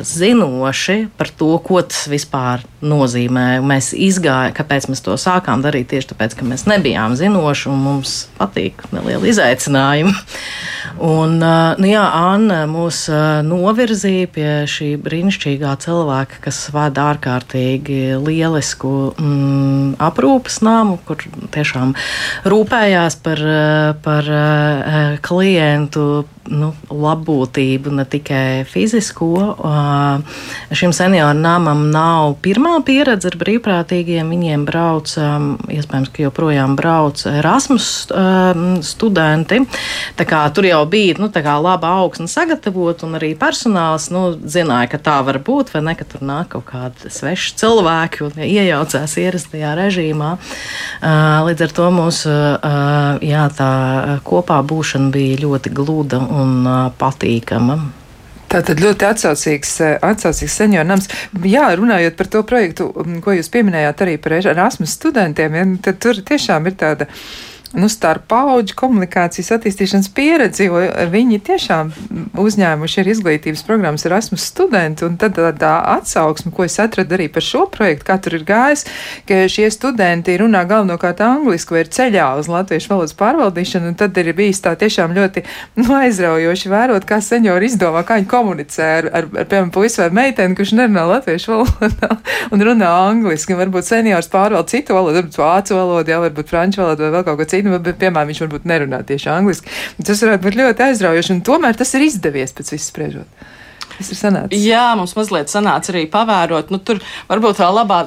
zinoši 0.03 1.09
par 1.19 1.31
to, 1.35 1.51
ko 1.59 1.83
tas 1.83 2.07
vispār 2.11 2.63
nozīmē. 2.83 3.59
Mēs 3.67 3.91
izgājām, 3.95 4.55
kāpēc 4.55 4.89
mēs 4.91 5.03
to 5.03 5.17
sākām 5.19 5.63
darīt 5.65 5.91
tieši 5.91 6.13
tāpēc, 6.13 6.37
ka 6.39 6.47
mēs 6.47 6.67
nebijām 6.71 7.17
zinoši 7.19 7.69
un 7.73 7.81
mums 7.83 8.17
patīk 8.39 8.85
nelieli 8.95 9.33
izaicinājumi. 9.33 10.15
Un, 11.05 11.37
nu 11.39 11.87
jā, 11.87 12.03
Anna 12.03 12.65
mūs 12.67 13.05
novirzīja 13.47 14.31
pie 14.35 14.49
šī 14.67 14.89
brīnišķīgā 15.03 15.75
cilvēka, 15.85 16.41
kas 16.43 16.59
vada 16.75 17.05
ārkārtīgi 17.13 18.17
lielisku 18.25 19.13
mm, 19.13 19.93
aprūpas 20.03 20.59
nāmu, 20.67 20.97
kur 21.07 21.23
tiešām 21.55 21.93
rūpējās 22.51 23.19
par, 23.23 23.45
par 24.03 24.33
klientu 25.23 26.09
nu, 26.51 26.73
labbūtību, 26.91 27.93
ne 27.99 28.05
tikai 28.09 28.65
fizisko. 28.69 29.33
Šim 30.75 30.93
senioru 30.97 31.39
namam 31.39 31.87
nav 31.93 32.37
pirmā 32.45 32.79
pieredze 32.87 33.31
ar 33.31 33.39
brīvprātīgiem. 33.41 34.33
Viņiem 34.33 34.65
brauc, 34.69 35.13
iespējams, 35.73 36.13
ka 36.15 36.25
joprojām 36.27 36.77
brauc 36.79 37.23
Erasmus 37.31 37.89
studenti. 38.87 39.63
Kā 40.29 40.43
tur 40.55 40.69
jau 40.69 40.83
bija 40.91 41.19
nu, 41.23 41.31
laba 41.65 41.95
augsne 42.03 42.29
sagatavota, 42.29 43.07
un 43.07 43.17
arī 43.19 43.33
personāls 43.39 44.11
nu, 44.15 44.25
zināja, 44.45 44.91
ka 44.93 45.03
tā 45.11 45.19
var 45.27 45.41
būt, 45.45 45.73
vai 45.75 45.85
ne, 45.87 45.95
ka 45.99 46.05
tur 46.09 46.25
nāk 46.27 46.53
kaut 46.55 46.67
kādi 46.69 47.13
sveši 47.13 47.55
cilvēki 47.61 48.25
un 48.27 48.43
iejaucās 48.45 49.17
ierastajā 49.21 49.75
režīmā. 49.79 50.35
Līdz 51.49 51.67
ar 51.69 51.75
to 51.77 51.89
mūsu 51.95 52.35
jā, 53.25 53.45
kopā 54.29 54.61
būšana 54.69 55.13
bija 55.15 55.41
ļoti 55.45 55.73
gluda 55.75 56.21
un 56.39 56.69
patīkama. 56.99 57.79
Tātad 58.49 58.81
ļoti 58.81 59.05
atsaucīgs, 59.05 59.75
atsaucīgs 60.09 60.55
senioru 60.63 60.89
nams. 60.89 61.11
Jā, 61.45 61.67
runājot 61.77 62.17
par 62.17 62.31
to 62.33 62.41
projektu, 62.49 62.89
ko 63.25 63.35
jūs 63.37 63.51
pieminējāt 63.53 64.05
arī 64.07 64.17
par 64.25 64.39
Erasmus 64.39 64.95
studentiem, 64.97 65.59
ja, 65.59 65.67
tad 65.85 66.01
tur 66.01 66.23
tiešām 66.31 66.71
ir 66.71 66.79
tāda 66.81 67.11
nu, 67.77 67.89
starp 67.93 68.25
paudžu 68.31 68.77
komunikācijas 68.79 69.51
attīstīšanas 69.59 70.09
pieredzi, 70.17 70.69
jo 70.69 70.81
viņi 71.13 71.41
tiešām 71.45 71.91
uzņēmuši 72.39 73.01
ir 73.03 73.11
izglītības 73.13 73.65
programmas 73.67 74.07
Erasmus 74.09 74.47
studenti, 74.49 75.05
un 75.05 75.19
tad 75.21 75.37
tā, 75.37 75.51
tā 75.59 75.75
atsauksme, 75.97 76.53
ko 76.55 76.65
es 76.65 76.79
atradu 76.81 77.17
arī 77.19 77.29
par 77.33 77.45
šo 77.45 77.67
projektu, 77.73 78.07
kā 78.09 78.17
tur 78.25 78.39
ir 78.39 78.47
gājis, 78.49 78.87
ka 79.29 79.43
šie 79.53 79.69
studenti 79.75 80.37
runā 80.41 80.65
galvenokārt 80.69 81.21
angliski 81.25 81.77
vai 81.77 81.85
ir 81.85 81.93
ceļā 81.93 82.29
uz 82.41 82.49
latviešu 82.49 82.95
valodas 82.95 83.17
pārvaldīšanu, 83.19 83.93
un 83.93 83.99
tad 84.01 84.17
ir 84.23 84.33
bijis 84.39 84.63
tā 84.65 84.73
tiešām 84.79 85.13
ļoti 85.19 85.45
nu, 85.83 85.89
aizraujoši 85.99 86.73
vērot, 86.73 87.09
kā 87.09 87.21
seniori 87.25 87.69
izdomā, 87.69 88.05
kā 88.09 88.21
viņi 88.21 88.31
komunicē 88.33 88.89
ar, 89.03 89.11
ar, 89.13 89.29
ar 89.45 89.51
piemēram, 89.51 89.73
puisi 89.75 90.03
vai 90.05 90.09
meiteni, 90.23 90.57
kurš 90.57 90.75
nerunā 90.79 91.05
latviešu 91.13 91.53
valodā 91.53 92.17
un 92.55 92.67
runā 92.71 92.95
angliski, 93.11 93.55
un 93.55 93.63
varbūt 93.65 93.91
seniors 93.91 94.31
pārvalda 94.33 94.73
citu 94.73 94.97
valodu, 94.97 95.21
varbūt 95.21 95.41
vācu 95.43 95.77
valodu, 95.77 96.15
jā, 96.15 96.21
varbūt 96.25 96.53
franču 96.53 96.85
valodu 96.85 97.07
vai 97.07 97.13
vēl 97.19 97.27
kaut 97.29 97.41
ko 97.41 97.49
citu 97.49 97.58
citu, 97.59 97.75
bet, 97.85 97.99
piemēram, 98.01 98.33
viņš 98.33 98.43
varbūt 98.45 98.67
nerunā 98.69 99.03
tieši 99.09 99.31
angliski. 99.35 99.77
Tas 100.01 100.25
varētu 100.25 100.47
būt 100.47 100.59
ļoti 100.63 100.87
aizraujoši, 100.89 101.35
un 101.37 101.45
tomēr 101.47 101.79
tas 101.79 101.95
ir 101.99 102.07
izdevies 102.07 102.55
pēc 102.57 102.73
visu 102.75 102.89
spriežot. 102.89 103.47
Tas 103.99 104.13
ir 104.15 104.19
sanācis. 104.19 104.63
Jā, 104.63 104.93
mums 104.99 105.17
mazliet 105.19 105.51
sanāca 105.51 105.93
arī 105.93 106.05
pavērot. 106.11 106.73
Nu, 106.75 106.79
tur 106.79 107.01
varbūt 107.31 107.63
vēl 107.63 107.81
labā, 107.81 108.03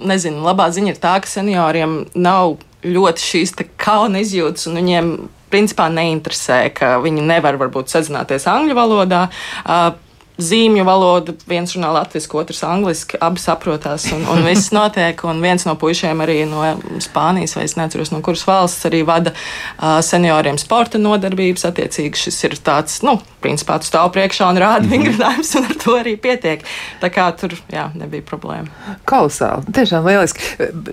nezinu, 0.00 0.44
labā 0.46 0.70
ziņa 0.72 0.94
ir 0.94 1.00
tā, 1.02 1.18
ka 1.20 1.30
senioriem 1.30 2.04
nav 2.16 2.58
ļoti 2.84 3.24
šīs 3.24 3.54
kauna 3.80 4.22
izjūtas, 4.24 4.68
un 4.68 4.80
viņiem 4.80 5.10
principā 5.52 5.86
neinteresē, 5.92 6.64
ka 6.74 6.96
viņi 7.04 7.24
nevar 7.28 7.58
varbūt 7.60 7.92
sazināties 7.92 8.48
angļu 8.50 8.76
valodā. 8.78 9.26
Uh, 9.62 9.92
zīmju 10.38 10.82
valoda, 10.86 11.34
viens 11.46 11.70
runā 11.76 11.92
latviešu, 11.94 12.32
otrs 12.40 12.62
angliski, 12.66 13.18
abi 13.22 13.38
saprotās, 13.38 14.08
un, 14.14 14.24
un 14.30 14.42
viss 14.46 14.72
notiek. 14.78 15.20
Un 15.30 15.42
viens 15.44 15.62
no 15.68 15.76
puišiem 15.78 16.22
arī 16.24 16.40
no 16.50 16.64
Spānijas, 17.04 17.54
vai 17.58 17.64
es 17.68 17.76
neatceros, 17.78 18.10
no 18.10 18.18
kuras 18.24 18.42
valsts 18.48 18.88
arī 18.88 19.04
vada 19.06 19.30
uh, 19.34 20.00
senioriem 20.02 20.58
sporta 20.58 20.98
nodarbības. 20.98 21.66
Attiecīgi 21.70 22.18
šis 22.26 22.40
ir 22.48 22.56
tāds, 22.66 22.98
nu, 23.06 23.16
principā 23.44 23.78
tu 23.78 23.86
stāv 23.90 24.10
priekšā 24.16 24.48
un 24.50 24.58
rādi 24.62 24.88
Mhm. 24.88 24.92
vingrinājums, 24.94 25.54
un 25.60 25.64
ar 25.70 25.76
to 25.84 25.94
arī 26.00 26.16
pietiek. 26.20 26.64
Tā 27.00 27.08
kā 27.14 27.28
tur, 27.38 27.54
jā, 27.72 27.86
nebija 27.94 28.24
problēma. 28.26 28.68
Kolosāli, 29.06 29.70
tiešām 29.76 30.04
lieliski. 30.08 30.40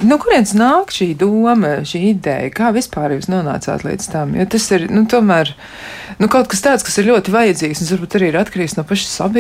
No 0.06 0.18
kurienes 0.22 0.54
nāk 0.58 0.94
šī 0.94 1.10
doma, 1.18 1.80
šī 1.88 2.04
ideja? 2.14 2.52
Kā 2.54 2.70
vispār 2.76 3.18
jūs 3.18 3.28
nonācāt 3.32 3.84
līdz 3.88 4.12
tam? 4.12 4.36
Jo 4.38 4.46
tas 4.46 4.70
ir, 4.76 4.86
nu, 4.92 5.06
tomēr, 5.10 5.54
nu, 6.20 6.28
kaut 6.32 6.48
kas 6.52 6.62
tāds, 6.62 6.86
kas 6.86 6.98
ir 7.02 7.10
ļoti 7.10 7.34
vajadzīgs, 7.34 7.82
un 7.82 7.92
varbūt 7.96 8.20
arī 8.20 8.32
ir 8.32 8.40
atkarīgs 8.44 8.78
no 8.78 8.84
pašas 8.88 9.12
sabiedrības. 9.16 9.31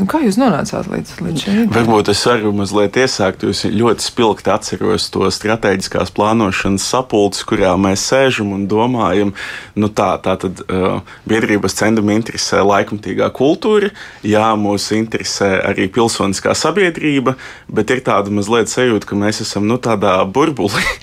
Nu, 0.00 0.06
kā 0.10 0.20
jūs 0.24 0.38
nonācāt 0.40 0.88
līdz, 0.90 1.12
līdz 1.24 1.44
idejai? 1.44 1.66
Varbūt 1.74 2.10
es 2.12 2.22
varu 2.28 2.52
mazliet 2.56 2.98
iesākt. 3.00 3.44
Jūs 3.46 3.64
ļoti 3.70 4.04
spilgti 4.04 4.52
atceros 4.54 5.08
to 5.14 5.28
strateģiskās 5.34 6.12
plānošanas 6.14 6.86
sapulci, 6.94 7.44
kurā 7.48 7.74
mēs 7.80 8.04
sēžam 8.10 8.52
un 8.56 8.66
domājam, 8.70 9.34
nu 9.78 9.90
tā, 9.90 10.12
tā 10.24 10.36
tad 10.40 10.62
uh, 10.66 11.00
biedrības 11.30 11.78
centram 11.80 12.12
interesē 12.14 12.62
laikmatīgā 12.64 13.30
kultūra, 13.34 13.90
jā, 14.26 14.46
mūs 14.60 14.90
interesē 14.96 15.56
arī 15.70 15.88
pilsoniskā 15.92 16.54
sabiedrība, 16.58 17.36
bet 17.68 17.94
ir 17.94 18.04
tāda 18.06 18.32
mazliet 18.34 18.72
sajūta, 18.72 19.10
ka 19.10 19.18
mēs 19.18 19.42
esam 19.44 19.68
nu, 19.70 19.80
tādā 19.82 20.20
burbulī. 20.26 20.84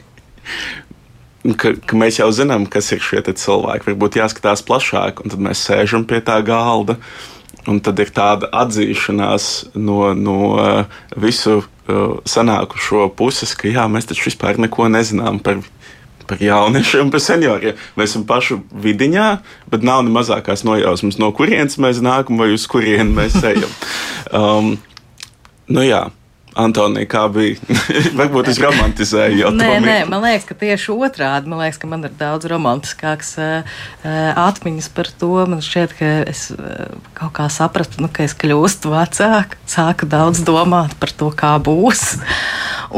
Ka, 1.41 1.71
ka 1.73 1.97
mēs 1.97 2.19
jau 2.19 2.27
zinām, 2.29 2.67
kas 2.69 2.91
ir 2.93 2.99
šie 3.01 3.23
cilvēki. 3.25 3.87
Varbūt 3.87 4.19
jāskatās 4.19 4.61
plašāk, 4.61 5.23
un 5.23 5.33
tad 5.33 5.41
mēs 5.41 5.63
sēžam 5.65 6.03
pie 6.05 6.19
tā 6.21 6.35
galda. 6.45 6.99
Un 7.69 7.77
tad 7.85 7.99
ir 8.01 8.09
tāda 8.13 8.49
atzīšanās 8.63 9.47
no, 9.77 10.13
no 10.17 10.37
uh, 10.55 11.01
visu 11.19 11.59
uh, 11.61 12.15
sanākušo 12.25 13.11
puses, 13.17 13.53
ka 13.57 13.69
jā, 13.69 13.85
mēs 13.91 14.09
taču 14.09 14.31
vispār 14.31 14.57
neko 14.61 14.87
nezinām 14.89 15.37
par, 15.45 15.61
par 16.25 16.41
jauniešiem, 16.41 17.11
par 17.13 17.21
senioriem. 17.21 17.77
Mēs 17.99 18.15
esam 18.15 18.25
paši 18.29 18.57
vidiņā, 18.85 19.27
bet 19.73 19.85
nav 19.85 20.01
ne 20.07 20.13
mazākās 20.15 20.65
nojausmas, 20.65 21.19
no 21.21 21.29
kurienes 21.37 21.77
mēs 21.81 22.01
nākam 22.01 22.41
vai 22.41 22.49
uz 22.55 22.65
kurieni 22.71 23.13
mēs 23.17 23.37
ejam. 23.53 23.69
Um, 24.31 24.77
nu 25.67 25.81
jā. 25.83 26.05
Antonija, 26.59 27.07
kā 27.07 27.21
bija? 27.31 27.55
Varbūt 28.19 28.49
es 28.51 28.59
romantizēju 28.59 29.37
jau 29.39 29.51
nē, 29.55 29.67
to 29.69 29.83
nē, 29.85 29.95
man 30.11 30.25
liekas, 30.25 30.47
ka 30.49 30.57
tieši 30.59 30.91
otrādi. 30.91 31.47
Man 31.51 31.61
liekas, 31.63 31.79
ka 31.79 31.87
man 31.87 32.03
ir 32.07 32.11
daudz 32.19 32.47
romantiskāks 32.51 33.31
uh, 33.39 33.77
atmiņas 34.03 34.89
par 34.95 35.11
to. 35.21 35.31
Man 35.47 35.63
šķiet, 35.63 35.95
ka 35.95 36.09
es 36.31 36.49
uh, 36.55 36.91
kaut 37.15 37.33
kā 37.39 37.47
sapratu, 37.53 38.03
nu, 38.03 38.11
ka 38.11 38.25
es 38.27 38.35
kļūstu 38.35 38.91
vecāka, 38.91 39.61
sāku 39.69 40.09
daudz 40.11 40.43
domāt 40.47 40.97
par 40.99 41.15
to, 41.15 41.31
kā 41.31 41.55
būs. 41.63 42.03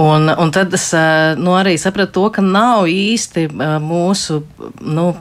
Un, 0.02 0.32
un 0.34 0.56
tad 0.56 0.74
es 0.74 0.90
uh, 0.98 1.38
nu, 1.38 1.54
arī 1.60 1.78
sapratu 1.82 2.18
to, 2.18 2.26
ka 2.40 2.46
nav 2.46 2.90
īsti 2.90 3.52
mūsu 3.84 4.42
nu, 4.82 5.12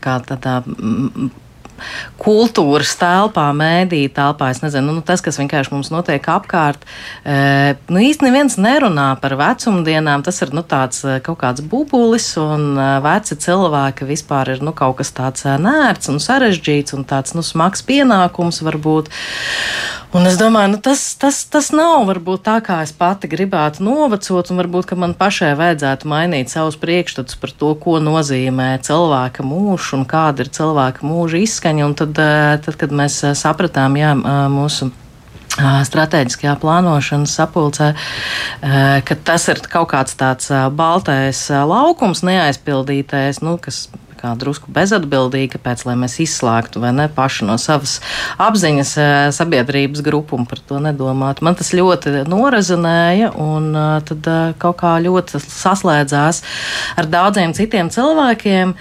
tādā. 0.00 0.62
Mm, 0.64 1.32
kultūras 2.22 2.96
telpā, 2.98 3.46
mēdīņu 3.54 4.12
telpā. 4.16 4.50
Es 4.50 4.62
nezinu, 4.64 4.96
nu, 4.98 5.06
tas, 5.06 5.22
kas 5.24 5.38
vienkārši 5.38 5.74
mums 5.76 5.92
notiek 5.94 6.26
apkārt. 6.32 6.82
E, 7.22 7.78
nu, 7.86 8.02
īstenībā 8.02 8.32
neviens 8.32 8.56
nerunā 8.56 9.10
par 9.20 9.36
vecumdienām. 9.36 10.24
Tas 10.24 10.40
ir 10.44 10.54
nu, 10.56 10.64
tāds 10.64 11.04
kaut 11.26 11.38
kāds 11.42 11.64
bubulis, 11.64 12.30
un 12.40 12.78
veci 13.04 13.36
cilvēki 13.44 14.08
vispār 14.08 14.54
ir 14.56 14.64
nu, 14.64 14.72
kaut 14.76 15.00
kas 15.02 15.12
tāds 15.14 15.44
nērts 15.44 16.08
un 16.12 16.22
sarežģīts 16.22 16.96
un 16.96 17.04
tāds 17.08 17.36
nu, 17.36 17.44
smags 17.44 17.84
pienākums 17.86 18.62
varbūt. 18.64 19.12
Un 20.12 20.28
es 20.28 20.34
domāju, 20.36 20.74
nu, 20.74 20.78
tas, 20.84 21.00
tas, 21.16 21.38
tas 21.48 21.70
nav 21.72 22.02
varbūt 22.04 22.42
tā, 22.44 22.58
kā 22.64 22.82
es 22.84 22.90
pati 22.92 23.30
gribētu 23.32 23.80
novecot, 23.86 24.50
un 24.52 24.60
varbūt 24.60 24.90
man 25.00 25.14
pašai 25.16 25.54
vajadzētu 25.56 26.10
mainīt 26.12 26.52
savus 26.52 26.76
priekšstats 26.82 27.38
par 27.40 27.54
to, 27.56 27.70
ko 27.80 27.96
nozīmē 27.96 28.74
cilvēka 28.84 29.46
mūžs 29.46 29.94
un 29.96 30.04
kāda 30.08 30.44
ir 30.44 30.50
cilvēka 30.52 31.06
mūža 31.08 31.40
izskaņa. 31.46 31.86
Un 31.88 31.96
tad, 31.96 32.20
tad 32.66 32.76
kad 32.82 32.92
mēs 32.92 33.22
sapratām, 33.40 33.96
jā, 33.96 34.12
mūsu 34.52 34.90
stratēģiskajā 35.88 36.58
plānošanas 36.60 37.32
sapulcē, 37.40 37.92
ka 39.08 39.18
tas 39.24 39.48
ir 39.48 39.64
kaut 39.72 39.90
kāds 39.96 40.16
tāds 40.20 40.52
baltais 40.76 41.46
laukums, 41.48 42.20
neaizpildītais, 42.28 43.40
nu, 43.44 43.56
kas 43.64 43.86
kā 44.22 44.32
drusku 44.38 44.70
bezatbildīgi, 44.72 45.50
kāpēc 45.56 45.84
lai 45.88 45.96
mēs 46.00 46.18
izslēgtu 46.22 46.82
vai 46.82 46.94
ne 46.96 47.08
paši 47.12 47.48
no 47.48 47.58
savas 47.60 47.98
apziņas 48.42 48.94
sabiedrības 49.36 50.04
grupu 50.06 50.38
un 50.38 50.46
par 50.48 50.62
to 50.62 50.80
nedomātu. 50.82 51.44
Man 51.46 51.58
tas 51.58 51.74
ļoti 51.76 52.24
norazinēja 52.30 53.32
un 53.42 53.72
tad 54.08 54.32
kaut 54.62 54.80
kā 54.82 54.96
ļoti 55.02 55.42
saslēdzās 55.42 56.42
ar 57.00 57.10
daudziem 57.10 57.56
citiem 57.56 57.90
cilvēkiem 57.92 58.76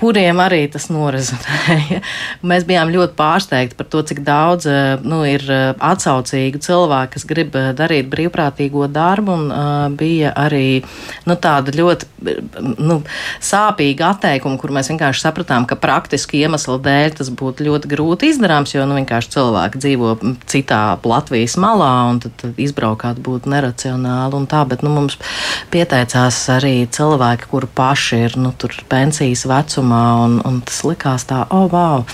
kuriem 0.00 0.40
arī 0.40 0.64
tas 0.72 0.88
norezinēja. 0.92 2.00
Mēs 2.50 2.64
bijām 2.68 2.92
ļoti 2.92 3.16
pārsteigti 3.18 3.76
par 3.78 3.88
to, 3.92 4.02
cik 4.06 4.22
daudz 4.24 4.68
nu, 5.04 5.20
ir 5.28 5.44
atsaucīgu 5.76 6.60
cilvēku, 6.64 7.14
kas 7.16 7.26
grib 7.28 7.56
darīt 7.76 8.08
brīvprātīgo 8.12 8.88
darbu, 8.92 9.36
un 9.36 9.52
uh, 9.52 9.86
bija 9.92 10.32
arī 10.38 10.80
nu, 11.28 11.36
tāda 11.40 11.74
ļoti 11.76 12.08
nu, 12.80 13.00
sāpīga 13.44 14.14
atteikuma, 14.14 14.58
kur 14.60 14.72
mēs 14.74 14.90
vienkārši 14.92 15.24
sapratām, 15.26 15.66
ka 15.68 15.78
praktiski 15.80 16.40
iemeslu 16.44 16.78
dēļ 16.82 17.18
tas 17.20 17.32
būtu 17.36 17.68
ļoti 17.68 17.90
grūti 17.92 18.32
izdarāms, 18.32 18.74
jo 18.74 18.86
nu, 18.88 18.96
vienkārši 19.00 19.34
cilvēki 19.36 19.84
dzīvo 19.84 20.14
citā 20.50 20.82
Latvijas 21.10 21.56
malā, 21.60 21.92
un 22.12 22.20
tad, 22.22 22.36
tad 22.40 22.58
izbraukāt 22.60 23.20
būtu 23.24 23.50
neracionāli 23.52 24.38
un 24.38 24.48
tā, 24.50 24.62
bet 24.68 24.84
nu, 24.86 24.92
mums 24.94 25.18
pieteicās 25.72 26.38
arī 26.54 26.74
cilvēki, 26.92 27.50
kuri 27.50 27.68
paši 27.74 28.22
ir 28.28 28.36
nu, 28.40 28.54
pensijas 28.90 29.46
vecuma 29.50 29.89
Un, 29.90 30.38
un 30.46 30.60
tas 30.66 30.82
likās 30.86 31.26
tā, 31.28 31.42
oh, 31.50 31.66
wow. 31.72 32.04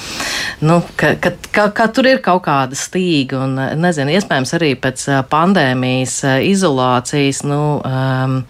Nu, 0.64 0.80
ka, 0.96 1.14
ka, 1.20 1.34
ka, 1.52 1.68
ka 1.76 1.88
tur 1.92 2.08
ir 2.08 2.22
kaut 2.24 2.44
kāda 2.46 2.78
stīga, 2.78 3.42
un 3.44 3.58
nezinu, 3.82 4.14
iespējams 4.16 4.54
arī 4.56 4.72
pēc 4.80 5.06
pandēmijas 5.32 6.22
izolācijas. 6.46 7.42
Nu, 7.46 7.60
um, 7.84 8.40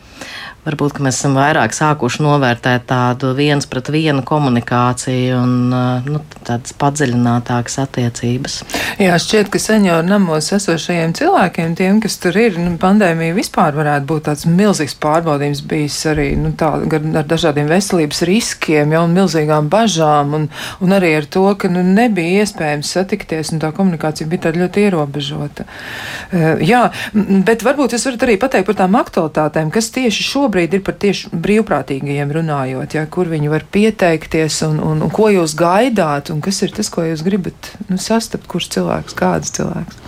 varbūt 0.66 0.99
mēs 1.04 1.20
esam 1.20 1.37
vairāk 1.38 1.75
sākuši 1.76 2.25
novērtēt 2.25 2.87
tādu 2.90 3.30
viens 3.38 3.66
pret 3.70 3.90
vienu 3.94 4.25
komunikāciju 4.26 5.38
un 5.38 5.52
nu, 6.06 6.20
tādas 6.46 6.75
padziļinātākas 6.78 7.78
attiecības. 7.85 8.58
Jā, 9.02 9.16
šķiet, 9.23 9.50
ka 9.52 9.61
senioru 9.62 10.06
namos 10.08 10.50
esošajiem 10.56 11.14
cilvēkiem, 11.18 11.76
tiem, 11.78 12.00
kas 12.02 12.18
tur 12.23 12.37
ir, 12.40 12.58
nu, 12.58 12.75
pandēmija 12.82 13.37
vispār 13.37 13.76
varētu 13.78 14.08
būt 14.11 14.26
tāds 14.30 14.46
milzīgs 14.50 14.96
pārbaudījums 15.02 15.62
bijis 15.70 16.00
arī 16.11 16.28
nu, 16.40 16.52
tā, 16.58 16.73
ar 16.82 17.30
dažādiem 17.30 17.70
veselības 17.70 18.25
riskiem, 18.28 18.94
jau 18.96 19.04
un 19.06 19.14
milzīgām 19.16 19.70
bažām, 19.73 20.35
un, 20.40 20.49
un 20.82 20.96
arī 20.99 21.14
ar 21.20 21.30
to, 21.30 21.46
ka 21.61 21.70
nu, 21.70 21.85
nebija 21.87 22.42
iespējams 22.42 22.94
satikties, 22.99 23.54
un 23.54 23.62
tā 23.62 23.70
komunikācija 23.76 24.30
bija 24.30 24.49
tāda 24.49 24.64
ļoti 24.64 24.87
ierobežota. 24.88 25.66
Uh, 25.66 26.62
jā, 26.64 26.87
bet 27.46 27.62
varbūt 27.66 27.94
jūs 27.94 28.08
varat 28.11 28.26
arī 28.26 28.38
pateikt 28.42 28.70
par 28.70 28.80
tām 28.82 28.99
aktualitātēm, 28.99 29.70
kas 29.75 29.92
tieši 29.94 30.26
šobrīd 30.26 30.55
šobrīd 30.56 30.75
ir 30.78 30.82
par 30.84 30.96
tieši 30.96 31.30
brīvprātīgajiem 31.36 32.30
runājot, 32.32 32.94
ja, 32.96 33.04
kur 33.06 33.28
viņi 33.28 33.50
var 33.52 33.64
pieteikties 33.68 34.62
un, 34.64 34.78
un, 34.80 35.02
un 35.04 35.10
ko 35.12 35.28
jūs 35.28 35.52
gaidāt 35.58 36.30
un 36.32 36.40
kas 36.40 36.62
ir 36.64 36.72
tas, 36.72 36.88
ko 36.88 37.04
jūs 37.04 37.25
gribat 37.26 37.75
nu, 37.90 37.98
sastapt, 38.00 38.46
kurš 38.48 38.70
cilvēks, 38.76 39.16
kāds 39.16 39.52
cilvēks. 39.52 39.98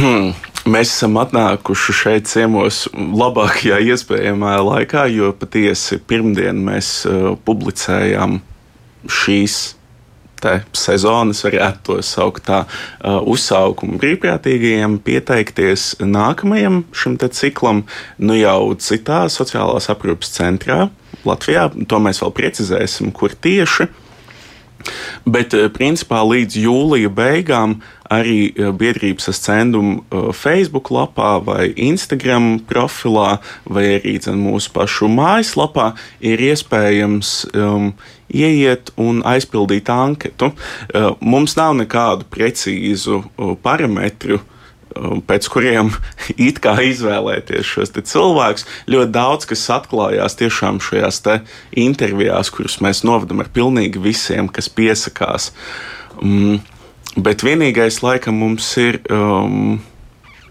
Hmm. 0.00 0.32
Mēs 0.70 0.92
esam 0.92 1.16
atnākuši 1.20 1.92
šeit 1.96 2.28
ciemos 2.28 2.86
labākajā 2.94 3.78
iespējamajā 3.92 4.64
laikā, 4.64 5.04
jo 5.12 5.32
patiesi 5.36 6.00
pirmdien 6.00 6.60
mēs 6.64 7.06
uh, 7.08 7.34
publicējām 7.44 8.40
šīs 9.08 9.60
sezonas, 10.76 11.42
varētu 11.46 11.82
to 11.86 11.96
saukt 12.04 12.46
tā, 12.48 12.62
uh, 12.64 13.20
uzsaukumu 13.28 13.98
brīvprātīgajiem 14.00 14.98
pieteikties 15.04 16.00
nākamajam 16.00 16.84
šim 16.96 17.18
ciklam, 17.20 17.84
nu 18.18 18.36
jau 18.38 18.74
citā 18.80 19.24
sociālās 19.32 19.90
aprūpas 19.92 20.32
centrā 20.36 20.88
Latvijā. 21.28 21.68
To 21.88 22.00
mēs 22.00 22.22
vēl 22.24 22.32
precizēsim, 22.36 23.12
kur 23.12 23.34
tieši. 23.34 23.90
Bet 25.28 25.56
uh, 25.56 25.68
principā 25.72 26.22
līdz 26.24 26.60
jūlija 26.64 27.12
beigām 27.12 27.80
arī 28.10 28.50
uh, 28.50 28.70
biedrības 28.76 29.30
ascendumu 29.32 30.04
Facebook 30.36 30.90
lapā 30.90 31.36
vai 31.44 31.70
Instagram 31.76 32.58
profilā 32.68 33.38
vai 33.64 33.86
arī 33.98 34.16
mūsu 34.36 34.72
pašu 34.74 35.08
mājaslapā 35.10 35.92
ir 36.20 36.42
iespējams 36.50 37.34
um, 37.54 37.92
ieiet 38.30 38.92
un 39.00 39.20
aizpildīt 39.26 39.90
anketu. 39.92 40.52
Eh, 40.94 41.10
mums 41.20 41.56
nav 41.58 41.74
nekādu 41.78 42.26
precīzu 42.30 43.20
eh, 43.20 43.52
parametru 43.62 44.38
eh, 44.38 45.20
pēc 45.26 45.48
kuriem 45.52 45.92
it 46.48 46.60
kā 46.62 46.76
izvēlēties 46.86 47.74
šos 47.74 47.94
cilvēkus. 47.98 48.66
Ļoti 48.90 49.14
daudz 49.16 49.48
kas 49.50 49.68
atklājās 49.80 50.38
tiešām 50.40 50.82
šajās 50.84 51.22
intervijās, 51.78 52.52
kuras 52.54 52.80
mēs 52.84 53.04
novadām 53.06 53.42
ar 53.44 53.50
pilnīgi 53.52 54.02
visiem, 54.02 54.48
kas 54.48 54.70
piesakās. 54.72 55.52
Um, 56.20 56.60
bet 57.16 57.46
vienīgais, 57.46 58.02
laikam, 58.06 58.40
mums 58.42 58.74
ir. 58.80 59.02
Um, 59.10 59.80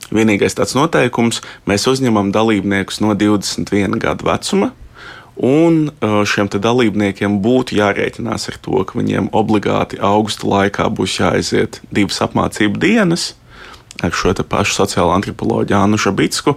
Vienīgais 0.09 0.55
tāds 0.57 0.71
noteikums, 0.73 1.37
mēs 1.69 1.83
uzņemam 1.85 2.31
dalībniekus 2.33 2.97
no 3.03 3.11
21 3.13 3.99
gadu 4.01 4.25
vecuma, 4.25 4.71
Un 5.39 5.85
uh, 5.87 6.19
šiem 6.27 6.49
dalībniekiem 6.51 7.37
būtu 7.39 7.77
jārēķinās 7.77 8.49
ar 8.51 8.57
to, 8.59 8.81
ka 8.83 8.97
viņiem 8.99 9.29
obligāti 9.31 9.95
augusta 10.03 10.49
laikā 10.51 10.89
būs 10.91 11.15
jāaiziet 11.21 11.79
divas 11.95 12.19
apmācību 12.25 12.81
dienas 12.81 13.29
ar 14.03 14.15
šo 14.15 14.33
pašu 14.33 14.75
sociālo 14.77 15.13
antropoloģiju 15.15 15.77
Annu 15.77 15.99
Šabitsku. 15.99 16.55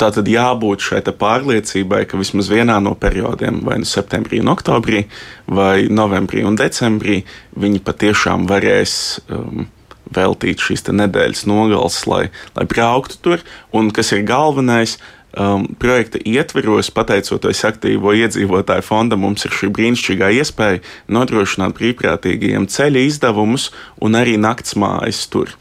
Tā 0.00 0.10
tad 0.14 0.30
jābūt 0.30 0.86
šai 0.88 1.02
pārliecībai, 1.06 2.04
ka 2.10 2.20
vismaz 2.20 2.50
vienā 2.50 2.80
no 2.82 2.94
periodiem, 2.98 3.62
vai 3.66 3.80
nu 3.82 3.88
septembrī, 3.88 4.40
un 4.42 4.52
oktobrī, 4.52 5.04
vai 5.46 5.86
novembrī 5.90 6.44
un 6.46 6.58
decembrī, 6.58 7.22
viņi 7.58 7.84
patiešām 7.84 8.48
varēs. 8.50 8.96
Um, 9.28 9.68
Veltīt 10.10 10.58
šīs 10.58 10.82
nedēļas 10.90 11.44
nogales, 11.46 12.00
lai, 12.10 12.32
lai 12.56 12.64
brauktu 12.66 13.20
tur. 13.22 13.44
Un 13.70 13.92
kas 13.94 14.08
ir 14.10 14.24
galvenais, 14.26 14.96
uh, 14.96 15.19
um, 15.38 15.66
projekta 15.78 16.20
ietveros, 16.26 16.90
pateicoties 16.94 17.64
aktīvo 17.68 18.14
iedzīvotāju 18.18 18.86
fondam, 18.86 19.24
mums 19.26 19.46
ir 19.46 19.54
šī 19.56 19.70
brīnišķīgā 19.76 20.30
iespēja 20.40 20.82
nodrošināt 21.12 21.76
brīvprātīgajiem 21.78 22.68
ceļa 22.70 23.04
izdevumus 23.10 23.70
un 24.02 24.18
arī 24.18 24.38
nakts 24.40 24.78
mājas 24.80 25.26
tur. 25.30 25.54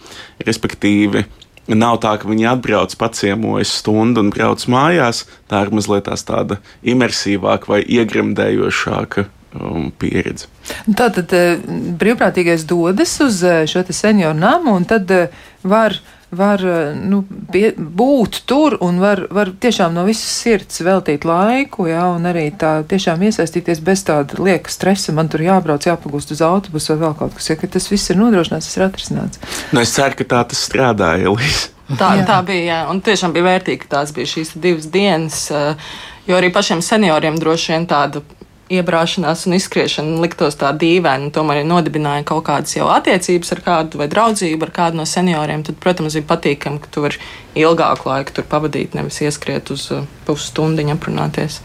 Respektīvi, 0.45 1.25
Nav 1.69 1.99
tā, 2.01 2.15
ka 2.17 2.25
viņi 2.25 2.47
atbrauc, 2.49 2.95
paciemojas 2.97 3.75
stundu 3.83 4.23
un 4.23 4.31
brauc 4.33 4.63
mājās. 4.73 5.27
Tā 5.45 5.59
ir 5.61 5.69
mazliet 5.77 6.07
tāda 6.25 6.57
imersīvāka 6.81 7.69
vai 7.69 7.83
iegremdējošāka 7.85 9.27
um, 9.53 9.91
pieredze. 10.01 10.49
Tātad 10.89 11.33
eh, 11.37 11.59
brīvprātīgais 12.01 12.65
dodas 12.69 13.13
uz 13.21 13.43
eh, 13.45 13.67
šo 13.69 13.83
senioru 13.85 14.37
namu 14.39 14.73
un 14.79 14.87
tad 14.89 15.11
eh, 15.13 15.29
var 15.61 15.99
var 16.31 16.61
eh, 16.65 16.93
nu, 16.95 17.23
pie, 17.51 17.71
būt 17.77 18.43
tur 18.49 18.77
un 18.85 18.99
var, 19.01 19.23
var 19.33 19.51
tiešām 19.61 19.95
no 19.97 20.05
visas 20.07 20.29
sirds 20.43 20.81
veltīt 20.85 21.25
laiku, 21.27 21.87
jā, 21.89 22.03
un 22.13 22.27
arī 22.29 22.49
tā 22.59 22.79
tiešām 22.89 23.23
iesaistīties 23.29 23.81
bez 23.85 24.05
tāda 24.07 24.37
lieka 24.43 24.71
stresa. 24.71 25.15
Man 25.15 25.31
tur 25.31 25.43
jābrauc, 25.45 25.87
jāpagūst 25.89 26.35
uz 26.35 26.43
autobusu 26.45 26.93
vai 26.93 27.01
vēl 27.07 27.17
kaut 27.23 27.35
kas, 27.37 27.49
ja 27.51 27.57
tas 27.65 27.89
viss 27.91 28.13
ir 28.13 28.21
nodrošināts, 28.21 28.69
tas 28.69 28.79
ir 28.79 28.85
atrisināts. 28.85 29.43
Nu, 29.73 29.81
es 29.81 29.93
ceru, 29.95 30.19
ka 30.19 30.29
tā 30.35 30.45
tas 30.53 30.63
strādāja, 30.69 31.25
Elīze. 31.31 31.69
Tā, 31.89 32.13
jā. 32.19 32.25
tā 32.27 32.37
bija, 32.45 32.65
jā. 32.67 32.79
un 32.91 33.01
tiešām 33.01 33.33
bija 33.33 33.47
vērtīgi, 33.47 33.81
ka 33.81 33.95
tās 33.97 34.13
bija 34.13 34.29
šīs 34.29 34.53
divas 34.61 34.89
dienas, 34.93 35.47
eh, 35.49 35.89
jo 36.29 36.37
arī 36.37 36.51
pašiem 36.53 36.83
senioriem 36.85 37.39
droši 37.41 37.73
vien 37.73 37.89
tāda 37.89 38.21
iebrāšanās 38.69 39.47
un 39.47 39.55
izskriešana 39.57 40.19
liktos 40.21 40.57
tā 40.59 40.69
dīvaini, 40.77 41.31
tomēr 41.33 41.61
ja 41.61 41.67
nodibināja 41.67 42.25
kaut 42.29 42.45
kādas 42.49 42.75
jau 42.77 42.89
attiecības 42.93 43.53
ar 43.55 43.63
kādu 43.65 44.01
vai 44.01 44.09
draudzību 44.11 44.67
ar 44.67 44.73
kādu 44.75 44.99
no 45.01 45.05
senioriem, 45.09 45.63
tad, 45.65 45.79
protams, 45.81 46.17
ir 46.19 46.27
patīkami, 46.29 46.81
ka 46.83 46.91
tu 46.93 47.05
vari 47.05 47.21
ilgāku 47.57 48.11
laiku 48.11 48.37
tur 48.37 48.47
pavadīt, 48.49 48.95
nevis 48.97 49.19
ieskriet 49.25 49.73
uz 49.73 49.89
uh, 49.95 50.05
pusstundiņu 50.27 50.95
aprunāties. 50.95 51.59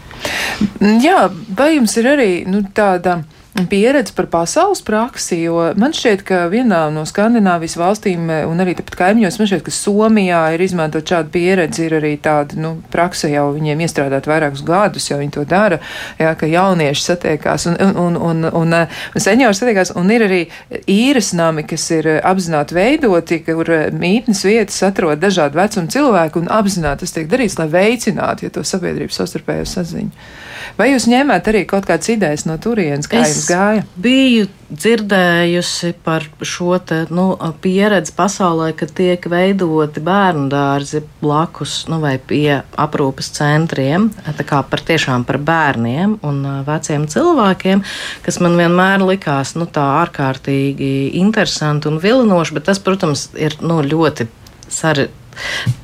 Jā, 1.03 1.27
vai 1.57 1.75
jums 1.75 1.95
ir 2.01 2.09
arī 2.15 2.29
nu, 2.49 2.63
tāda 2.75 3.19
pieredze 3.69 4.13
par 4.15 4.25
pasaules 4.27 4.81
praksi, 4.83 5.37
jo 5.45 5.61
man 5.79 5.93
šķiet, 5.95 6.23
ka 6.27 6.41
vienā 6.51 6.81
no 6.91 7.05
Skandināvijas 7.07 7.77
valstīm 7.79 8.27
eh, 8.27 8.41
un 8.43 8.59
arī 8.59 8.73
tāpat 8.75 8.97
kaimiņos, 8.99 9.37
man 9.39 9.47
šķiet, 9.47 9.63
ka 9.63 9.71
Somijā 9.71 10.41
ir 10.55 10.63
izmantot 10.65 11.07
šādu 11.07 11.31
pieredzi, 11.31 11.85
ir 11.87 11.95
arī 12.01 12.11
tāda, 12.19 12.57
nu, 12.59 12.73
praksa 12.91 13.29
jau 13.31 13.45
viņiem 13.55 13.85
iestrādāt 13.85 14.27
vairākus 14.27 14.63
gadus, 14.67 15.07
jau 15.07 15.21
viņi 15.21 15.35
to 15.37 15.45
dara, 15.47 15.79
jā, 16.19 16.33
ka 16.35 16.49
jaunieši 16.51 17.05
satiekās 17.05 17.69
un, 17.71 17.79
un, 17.79 17.95
un, 17.95 18.19
un, 18.19 18.49
un, 18.51 18.75
un 18.83 19.23
seniori 19.23 19.55
satiekās, 19.55 19.93
un 19.95 20.11
ir 20.11 20.27
arī 20.27 20.41
īres 20.91 21.31
nami, 21.37 21.63
kas 21.69 21.87
ir 21.95 22.11
apzināti 22.27 22.75
veidoti, 22.75 23.39
kur 23.47 23.71
mītnes 23.95 24.43
vietas 24.43 24.81
atrod 24.83 25.23
dažādu 25.23 25.61
vecumu 25.61 25.95
cilvēku 25.95 26.43
un 26.43 26.51
apzināti 26.51 27.07
tas 27.07 27.15
tiek 27.15 27.31
darīts, 27.31 27.55
lai 27.61 27.71
veicinātu, 27.71 28.49
ja 28.49 28.51
to 28.51 28.67
sabiedrības 28.67 29.21
savstarpējo 29.21 29.63
saziņu. 29.77 30.27
Vai 30.75 30.89
jūs 30.91 31.05
ņēmāt 31.07 31.47
arī 31.51 31.63
kaut 31.69 31.85
kādas 31.87 32.09
idejas 32.11 32.43
no 32.49 32.57
turienes, 32.61 33.07
kā 33.07 33.21
es 33.21 33.35
jums 33.35 33.44
gāja? 33.49 33.83
Biju 34.01 34.47
dzirdējusi 34.69 35.91
par 36.05 36.25
šo 36.45 36.79
te, 36.81 37.03
nu, 37.13 37.27
pieredzi 37.61 38.13
pasaulē, 38.17 38.71
ka 38.77 38.87
tiek 38.89 39.27
veidoti 39.31 40.01
bērnu 40.03 40.47
dārzi 40.51 41.03
blakus 41.21 41.77
nu, 41.91 41.99
vai 42.03 42.15
pie 42.17 42.61
aprūpes 42.81 43.31
centriem, 43.37 44.09
tā 44.25 44.47
kā 44.47 44.63
par 44.67 44.83
tiešām 44.87 45.27
par 45.27 45.39
bērniem 45.45 46.17
un 46.25 46.41
veciem 46.67 47.07
cilvēkiem, 47.11 47.85
kas 48.25 48.41
man 48.43 48.57
vienmēr 48.59 49.05
likās 49.05 49.55
nu, 49.59 49.69
tā 49.69 49.85
ārkārtīgi 50.01 50.91
interesanti 51.21 51.91
un 51.91 52.01
vilinoši, 52.03 52.57
bet 52.57 52.69
tas, 52.71 52.81
protams, 52.81 53.29
ir 53.37 53.57
nu, 53.61 53.81
ļoti 53.85 54.29
sarežģīti 54.65 55.83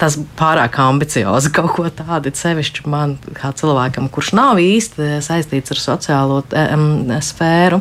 tas 0.00 0.16
pārāk 0.38 0.78
ambiciozi 0.82 1.52
kaut 1.56 1.74
ko 1.76 1.88
tādu, 1.88 2.32
sevišķi 2.34 2.86
man 2.90 3.16
kā 3.36 3.52
cilvēkam, 3.56 4.10
kurš 4.12 4.34
nav 4.38 4.60
īsti 4.62 5.20
saistīts 5.24 5.74
ar 5.74 5.82
sociālo 5.82 6.40
um, 6.44 6.86
sfēru. 7.24 7.80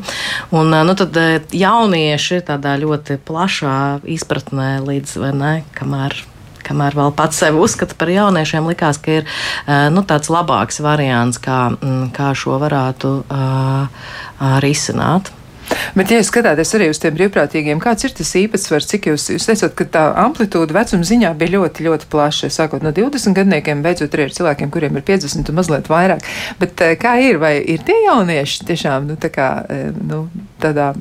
Un, 0.55 0.73
nu, 0.73 0.97
tad 0.99 1.17
jaunieši 1.55 2.43
tādā 2.47 2.75
ļoti 2.81 3.19
plašā 3.25 3.77
izpratnē 4.09 4.75
līdz, 4.85 5.15
vai 5.23 5.31
ne, 5.35 5.55
kamēr 5.77 6.17
kamēr 6.69 6.93
vēl 6.93 7.13
pats 7.17 7.39
sevi 7.41 7.57
uzskata 7.57 7.95
par 7.97 8.11
jauniešiem, 8.13 8.67
likās, 8.69 8.99
ka 9.01 9.19
ir 9.19 9.27
nu, 9.93 10.03
tāds 10.05 10.29
labāks 10.29 10.77
variants, 10.85 11.41
kā, 11.41 11.63
kā 12.13 12.29
šo 12.37 12.59
varētu 12.61 13.13
uh, 13.25 14.05
risināt. 14.61 15.31
Bet, 15.97 16.11
ja 16.13 16.21
skatāties 16.25 16.73
arī 16.77 16.89
uz 16.91 16.99
tiem 17.01 17.15
brīvprātīgiem, 17.17 17.81
kāds 17.83 18.07
ir 18.07 18.15
tas 18.17 18.33
īpatsvars, 18.39 18.89
cik 18.91 19.09
jūs, 19.11 19.29
jūs 19.35 19.47
teicat, 19.49 19.75
ka 19.77 19.87
tā 19.93 20.05
amplitūda 20.25 20.75
vecuma 20.75 21.07
ziņā 21.07 21.33
bija 21.39 21.55
ļoti, 21.57 21.85
ļoti 21.87 22.09
plaša, 22.11 22.51
sākot 22.53 22.85
no 22.85 22.93
20 22.95 23.37
gadniekiem, 23.37 23.83
beidzot 23.85 24.15
arī 24.15 24.27
ar 24.29 24.35
cilvēkiem, 24.37 24.73
kuriem 24.73 24.99
ir 24.99 25.05
50 25.07 25.51
un 25.51 25.59
mazliet 25.59 25.89
vairāk. 25.91 26.25
Bet 26.61 26.85
eh, 26.85 26.95
kā 26.99 27.17
ir, 27.23 27.41
vai 27.41 27.57
ir 27.61 27.85
tie 27.87 27.97
jaunieši 28.05 28.69
tiešām, 28.69 29.09
nu, 29.11 29.19
tā 29.21 29.31
kā, 29.33 29.49
eh, 29.69 29.89
nu, 29.95 30.25
tādā 30.61 30.91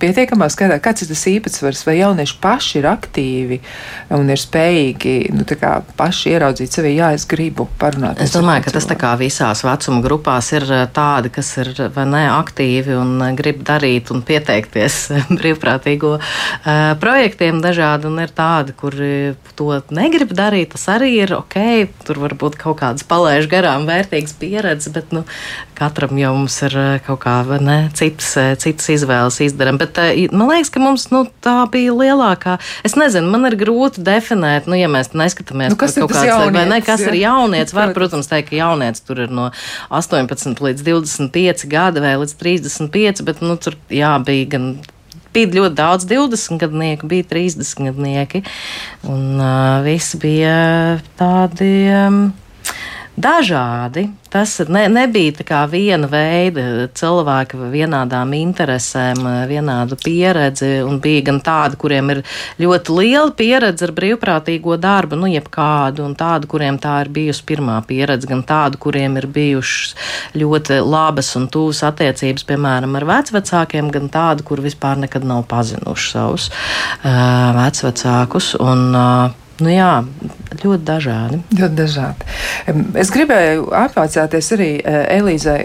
pietiekamā 0.00 0.48
skaitā? 0.52 0.78
Kāds 0.82 1.04
ir 1.04 1.10
tas 1.12 1.22
īpatsvars? 1.30 1.82
Vai 1.86 1.96
jaunieši 2.00 2.36
paši 2.42 2.78
ir 2.80 2.88
aktīvi 2.90 3.60
un 4.16 4.30
ir 4.32 4.40
spējīgi 4.40 5.14
nu, 5.34 5.46
paši 5.98 6.34
ieraudzīt 6.34 6.76
sevi, 6.76 6.94
jā, 6.98 7.12
es 7.16 7.26
gribu 7.30 7.68
parunāt? 7.80 8.20
Es 8.22 8.34
domāju, 8.34 8.66
ka 8.66 8.74
tas 8.76 8.88
tā 8.90 8.96
kā 9.00 9.12
visās 9.20 9.64
vecuma 9.66 10.02
grupās 10.04 10.50
ir 10.56 10.66
tādi, 10.94 11.32
kas 11.34 11.52
ir 11.62 11.72
vai 11.94 12.06
ne 12.10 12.24
aktīvi 12.32 12.96
un 12.98 13.24
grib 13.38 13.62
darīt 13.66 14.12
un 14.14 14.24
pieteikties 14.26 15.00
brīvprātīgo 15.38 16.16
uh, 16.18 16.80
projektiem 17.00 17.62
dažādi, 17.64 18.10
un 18.10 18.20
ir 18.24 18.34
tādi, 18.36 18.76
kuri 18.76 19.12
to 19.58 19.72
negrib 19.94 20.34
darīt. 20.36 20.74
Tas 20.74 20.86
arī 20.96 21.12
ir 21.22 21.34
ok, 21.36 21.58
tur 22.06 22.22
varbūt 22.26 22.58
kaut 22.60 22.80
kādas 22.82 23.06
palaiž 23.08 23.48
garām 23.50 23.86
vērtīgas 23.88 24.36
pieredzes, 24.40 24.92
bet 24.94 25.14
nu, 25.14 25.24
katram 25.78 26.18
jau 26.20 26.32
mums 26.36 26.56
ir 26.66 26.76
kaut 27.06 27.22
kā 27.24 27.36
ne, 27.60 27.78
citas, 27.96 28.34
citas 28.62 28.90
izvēles 28.92 29.40
izdarām. 29.60 29.78
Bet 29.80 29.98
man 30.32 30.50
liekas, 30.50 30.70
ka 30.72 30.82
mums 30.82 31.08
nu, 31.12 31.24
tā 31.44 31.56
bija 31.72 31.94
lielākā. 31.96 32.58
Es 32.86 32.96
nezinu, 32.98 33.30
man 33.30 33.48
ir 33.50 33.58
grūti 33.60 34.02
definēt, 34.04 34.68
nu, 34.70 34.78
ja 34.78 34.88
mēs 34.88 35.12
neskatāmies, 35.12 35.74
nu, 35.74 35.80
kas 35.80 35.98
kaut 35.98 36.12
kāds 36.12 36.30
jaunietis, 36.30 36.56
vai 36.56 36.66
ne, 36.70 36.80
kas 36.84 37.04
jā. 37.04 37.10
ir 37.12 37.20
jaunietis. 37.24 37.76
Var, 37.76 37.94
protams, 37.96 38.30
teikt, 38.30 38.50
ka 38.50 38.60
jaunietis 38.60 39.04
tur 39.04 39.20
ir 39.26 39.34
no 39.34 39.50
18 39.90 40.64
līdz 40.64 40.86
25 40.86 41.68
gadi 41.70 42.04
vai 42.04 42.16
līdz 42.22 42.38
35, 42.40 43.26
bet 43.26 43.44
nu, 43.44 43.58
tur 43.60 43.76
jā, 43.92 44.16
bija 44.24 44.48
gan 44.56 44.72
bija 45.30 45.46
ļoti 45.54 45.76
daudz 45.78 46.06
20 46.10 46.58
gadnieku, 46.58 47.06
bija 47.10 47.28
30 47.30 47.84
gadnieki. 47.86 48.42
Un 49.06 49.38
uh, 49.38 49.78
visi 49.86 50.18
bija 50.18 50.98
tādi. 51.20 51.70
Um, 51.94 52.24
dažādi. 53.16 54.08
Tas 54.30 54.60
ne, 54.70 54.84
nebija 54.88 55.64
viena 55.66 56.06
veida 56.06 56.86
cilvēki 56.94 57.58
ar 57.58 57.72
vienādām 57.72 58.30
interesēm, 58.38 59.24
vienādu 59.50 59.98
pieredzi. 59.98 60.68
Bija 61.02 61.24
gan 61.26 61.40
tādi, 61.42 61.78
kuriem 61.80 62.12
ir 62.14 62.22
ļoti 62.62 62.94
liela 62.94 63.32
pieredze 63.34 63.88
ar 63.88 63.94
brīvprātīgo 63.96 64.78
darbu, 64.78 65.18
nu, 65.18 65.26
jebkādu, 65.32 66.04
un 66.06 66.14
tādi, 66.14 66.46
kuriem 66.50 66.78
tā 66.78 67.00
ir 67.04 67.10
bijusi 67.10 67.44
pirmā 67.50 67.80
pieredze, 67.88 68.30
gan 68.30 68.44
tādi, 68.46 68.78
kuriem 68.78 69.18
ir 69.18 69.26
bijušas 69.26 69.96
ļoti 70.38 70.80
labas 70.86 71.34
un 71.40 71.50
tuvas 71.50 71.82
attiecības, 71.90 72.46
piemēram, 72.46 72.94
ar 73.00 73.08
vecvecākiem, 73.10 73.90
gan 73.90 74.08
tādi, 74.14 74.46
kur 74.46 74.62
vispār 74.62 75.02
nekad 75.02 75.26
nav 75.26 75.42
pazinuši 75.50 76.10
savus 76.14 76.50
uh, 76.54 77.50
vecvecākus. 77.58 78.54
Un, 78.62 78.90
uh, 78.94 79.38
Nu 79.60 79.72
jā, 79.72 79.92
ļoti 80.62 80.84
dažādi. 80.88 81.40
Ļoti 81.58 81.78
dažādi. 81.78 82.28
Es 83.00 83.12
gribēju 83.12 83.70
apvaicāties 83.76 84.52
arī 84.56 84.70
eh, 84.80 85.02
Elīzai 85.18 85.60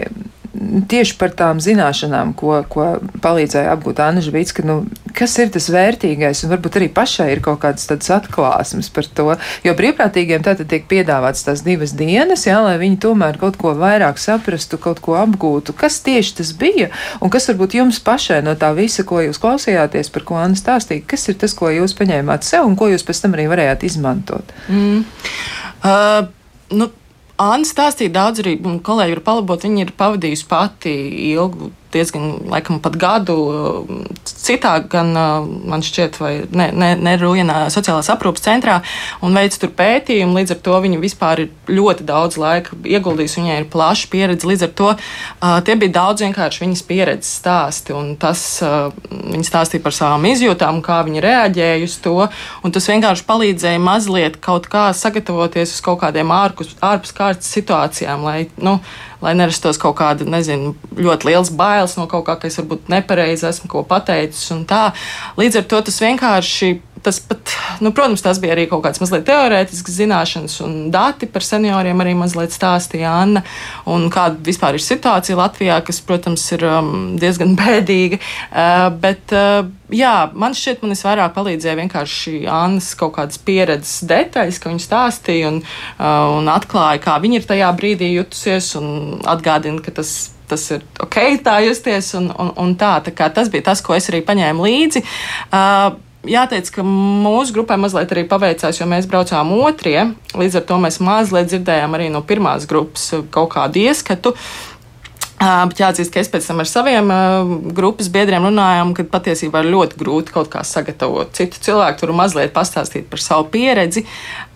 tieši 0.88 1.16
par 1.20 1.32
tām 1.36 1.60
zināšanām, 1.62 2.32
ko, 2.38 2.58
ko 2.70 2.86
palīdzēja 3.22 3.72
apgūt 3.74 4.00
Anna 4.02 4.22
Žvītska, 4.24 4.64
nu, 4.66 4.76
kas 5.16 5.36
ir 5.42 5.50
tas 5.54 5.68
vērtīgais, 5.72 6.42
un 6.44 6.52
varbūt 6.52 6.78
arī 6.80 6.88
pašai 6.92 7.28
ir 7.34 7.42
kaut 7.44 7.60
kādas 7.62 7.88
tādas 7.88 8.10
atklāsmes 8.16 8.90
par 8.94 9.08
to, 9.18 9.28
jo 9.66 9.74
brīvprātīgiem 9.78 10.44
tātad 10.46 10.70
tiek 10.70 10.86
piedāvāts 10.90 11.46
tās 11.46 11.64
divas 11.66 11.94
dienas, 11.96 12.46
jā, 12.48 12.58
lai 12.64 12.76
viņi 12.82 13.00
tomēr 13.06 13.40
kaut 13.40 13.58
ko 13.60 13.74
vairāk 13.78 14.20
saprastu, 14.22 14.80
kaut 14.82 15.02
ko 15.04 15.16
apgūtu. 15.20 15.76
Kas 15.76 16.00
tieši 16.06 16.36
tas 16.40 16.52
bija, 16.56 16.90
un 17.20 17.32
kas 17.32 17.48
varbūt 17.52 17.78
jums 17.80 18.02
pašai 18.04 18.42
no 18.46 18.56
tā 18.58 18.72
visa, 18.76 19.06
ko 19.06 19.22
jūs 19.24 19.40
klausījāties, 19.42 20.12
par 20.14 20.26
ko 20.28 20.40
Anna 20.40 20.58
stāstīja, 20.58 21.06
kas 21.08 21.28
ir 21.30 21.40
tas, 21.40 21.56
ko 21.56 21.72
jūs 21.72 21.96
paņēmāt 21.98 22.46
sev, 22.46 22.68
un 22.68 22.78
ko 22.78 22.90
jūs 22.92 23.06
pēc 23.06 23.24
tam 23.24 23.36
arī 23.36 23.48
varējāt 23.52 23.88
izmantot? 23.88 24.54
Mm. 24.68 25.04
Uh, 25.86 26.26
nu, 26.74 26.90
Anna 27.36 27.68
stāstīja 27.68 28.14
daudz 28.14 28.40
arī, 28.40 28.54
un 28.64 28.78
kolēģi 28.80 29.18
var 29.18 29.24
palabot, 29.26 29.64
viņa 29.66 29.82
ir 29.84 29.90
pavadījusi 29.98 30.46
pati 30.48 30.94
ilgu 31.32 31.68
diezgan, 31.96 32.28
laikam, 32.52 32.80
pat 32.84 32.98
gadu 33.00 33.36
citā, 34.26 34.76
gan 34.92 35.12
man 35.16 35.84
šķiet, 35.84 36.20
vai 36.22 36.32
ne, 36.46 36.70
ne, 36.76 36.92
ne 37.00 37.16
Rūjienā 37.20 37.66
sociālās 37.72 38.10
aprūpas 38.12 38.44
centrā, 38.44 38.78
un 39.24 39.36
veic 39.36 39.56
tur 39.58 39.72
pētījumu. 39.76 40.36
Līdz 40.36 40.56
ar 40.56 40.62
to 40.68 40.78
viņa 40.84 41.00
vispār 41.02 41.46
ir 41.46 41.72
ļoti 41.72 42.06
daudz 42.06 42.38
laika 42.40 42.76
ieguldījusi, 42.84 43.40
viņai 43.42 43.58
ir 43.62 43.68
plaša 43.72 44.10
pieredze. 44.12 44.48
Līdz 44.48 44.66
ar 44.68 44.74
to 44.78 44.92
tie 45.66 45.76
bija 45.80 45.96
daudz 45.98 46.24
vienkārši 46.26 46.64
viņas 46.64 46.84
pieredzes 46.86 47.32
stāsti, 47.40 47.94
un 47.96 48.14
tas 48.20 48.44
viņa 48.60 49.44
stāstīja 49.46 49.84
par 49.84 49.96
savām 49.96 50.26
izjūtām, 50.30 50.82
kā 50.84 51.00
viņa 51.06 51.24
reaģēja 51.24 51.86
uz 51.86 51.98
to, 52.04 52.16
tas 52.76 52.90
vienkārši 52.92 53.26
palīdzēja 53.28 53.82
mazliet 53.82 54.40
kaut 54.44 54.68
kā 54.72 54.88
sagatavoties 54.96 55.76
uz 55.76 55.82
kaut 55.84 56.00
kādiem 56.02 56.32
ārpus, 56.34 56.74
ārpus 56.84 57.14
kārtas 57.16 57.50
situācijām, 57.56 58.24
lai, 58.26 58.38
nu, 58.60 58.78
lai 59.22 59.32
nerastos 59.38 59.78
kaut 59.80 59.96
kāda, 60.00 60.26
nezinu, 60.28 60.74
ļoti 60.98 61.30
liels 61.30 61.52
bailes 61.56 61.85
no 61.94 62.08
kaut 62.10 62.26
kā, 62.26 62.34
ka 62.42 62.50
es 62.50 62.58
varbūt 62.58 62.90
nepareizi 62.90 63.46
esmu 63.46 63.70
ko 63.70 63.84
pateicis 63.86 64.50
un 64.56 64.66
tā. 64.66 64.90
Līdz 65.38 65.62
ar 65.62 65.70
to 65.70 65.82
tas 65.86 66.02
vienkārši 66.02 66.74
tas 67.06 67.20
pat, 67.20 67.38
nu, 67.80 67.92
protams, 67.94 68.22
tas 68.22 68.40
bija 68.42 68.56
arī 68.56 68.64
kaut 68.66 68.82
kāds 68.82 68.98
mazliet 68.98 69.22
teorētisks 69.28 69.94
zināšanas 70.00 70.56
un 70.64 70.72
dati 70.90 71.28
par 71.30 71.44
senioriem 71.46 72.02
arī 72.02 72.16
mazliet 72.18 72.54
stāstīja 72.54 73.12
Anna. 73.22 73.44
Kāda 73.86 74.40
vispār 74.48 74.74
ir 74.74 74.82
situācija 74.82 75.38
Latvijā, 75.38 75.78
kas, 75.86 76.00
protams, 76.02 76.42
ir 76.56 76.66
um, 76.66 76.90
diezgan 77.22 77.54
bēdīga. 77.60 78.18
Uh, 78.50 78.88
bet, 79.02 79.34
uh, 79.36 79.68
jā, 79.94 80.14
man 80.34 80.56
šķiet, 80.58 80.82
man 80.82 80.96
visvairāk 80.96 81.36
palīdzēja 81.36 81.78
vienkārši 81.84 82.36
Annas 82.50 82.90
kaut 82.98 83.14
kādas 83.20 83.38
pieredzes 83.38 84.00
detaļas, 84.10 84.58
ka 84.58 84.72
viņa 84.72 84.86
stāstīja 84.88 85.52
un, 85.52 85.62
uh, 85.62 86.38
un 86.40 86.50
atklāja, 86.50 87.04
kā 87.06 87.20
viņa 87.22 87.38
ir 87.38 87.50
tajā 87.54 87.74
brīdī 87.78 88.16
jutusies 88.16 88.74
un 88.80 89.20
atgādina, 89.30 89.78
ka 89.84 89.94
tas 90.00 90.16
tas 90.50 90.64
ir 90.74 90.84
ok, 91.02 91.20
tā 91.44 91.58
justies. 91.66 92.12
Un, 92.18 92.30
un, 92.32 92.52
un 92.62 92.74
tā, 92.78 92.96
tā 93.06 93.30
tas 93.34 93.50
bija 93.52 93.70
tas, 93.70 93.82
ko 93.84 93.96
es 93.96 94.10
arī 94.12 94.22
paņēmu 94.26 94.66
līdzi. 94.66 95.02
Uh, 95.50 95.96
jāteic, 96.26 96.70
ka 96.74 96.84
mūsu 96.86 97.54
grupai 97.56 97.78
mazliet 97.80 98.12
arī 98.14 98.26
paveicās, 98.28 98.80
jo 98.80 98.86
mēs 98.90 99.08
braucām 99.10 99.52
otrie. 99.58 99.98
Līdz 100.36 100.60
ar 100.60 100.64
to 100.68 100.78
mēs 100.82 101.00
mazliet 101.04 101.50
dzirdējām 101.52 101.98
arī 101.98 102.08
no 102.12 102.22
pirmās 102.26 102.66
grupas 102.70 103.12
kaut 103.34 103.52
kādu 103.56 103.84
ieskatu. 103.86 104.34
Uh, 105.36 105.66
bet 105.68 105.82
jāatzīst, 105.82 106.08
ka 106.14 106.22
es 106.22 106.30
pēc 106.32 106.46
tam 106.48 106.62
ar 106.62 106.68
saviem 106.70 107.10
uh, 107.12 107.50
grupas 107.76 108.08
biedriem 108.08 108.46
runājām, 108.48 108.94
ka 108.96 109.04
patiesībā 109.18 109.60
ir 109.60 109.74
ļoti 109.74 109.98
grūti 110.00 110.32
kaut 110.32 110.48
kā 110.54 110.62
sagatavot 110.64 111.34
citu 111.36 111.60
cilvēku, 111.60 112.00
tur 112.00 112.14
mazliet 112.16 112.54
pastāstīt 112.56 113.10
par 113.10 113.20
savu 113.20 113.50
pieredzi. 113.52 114.06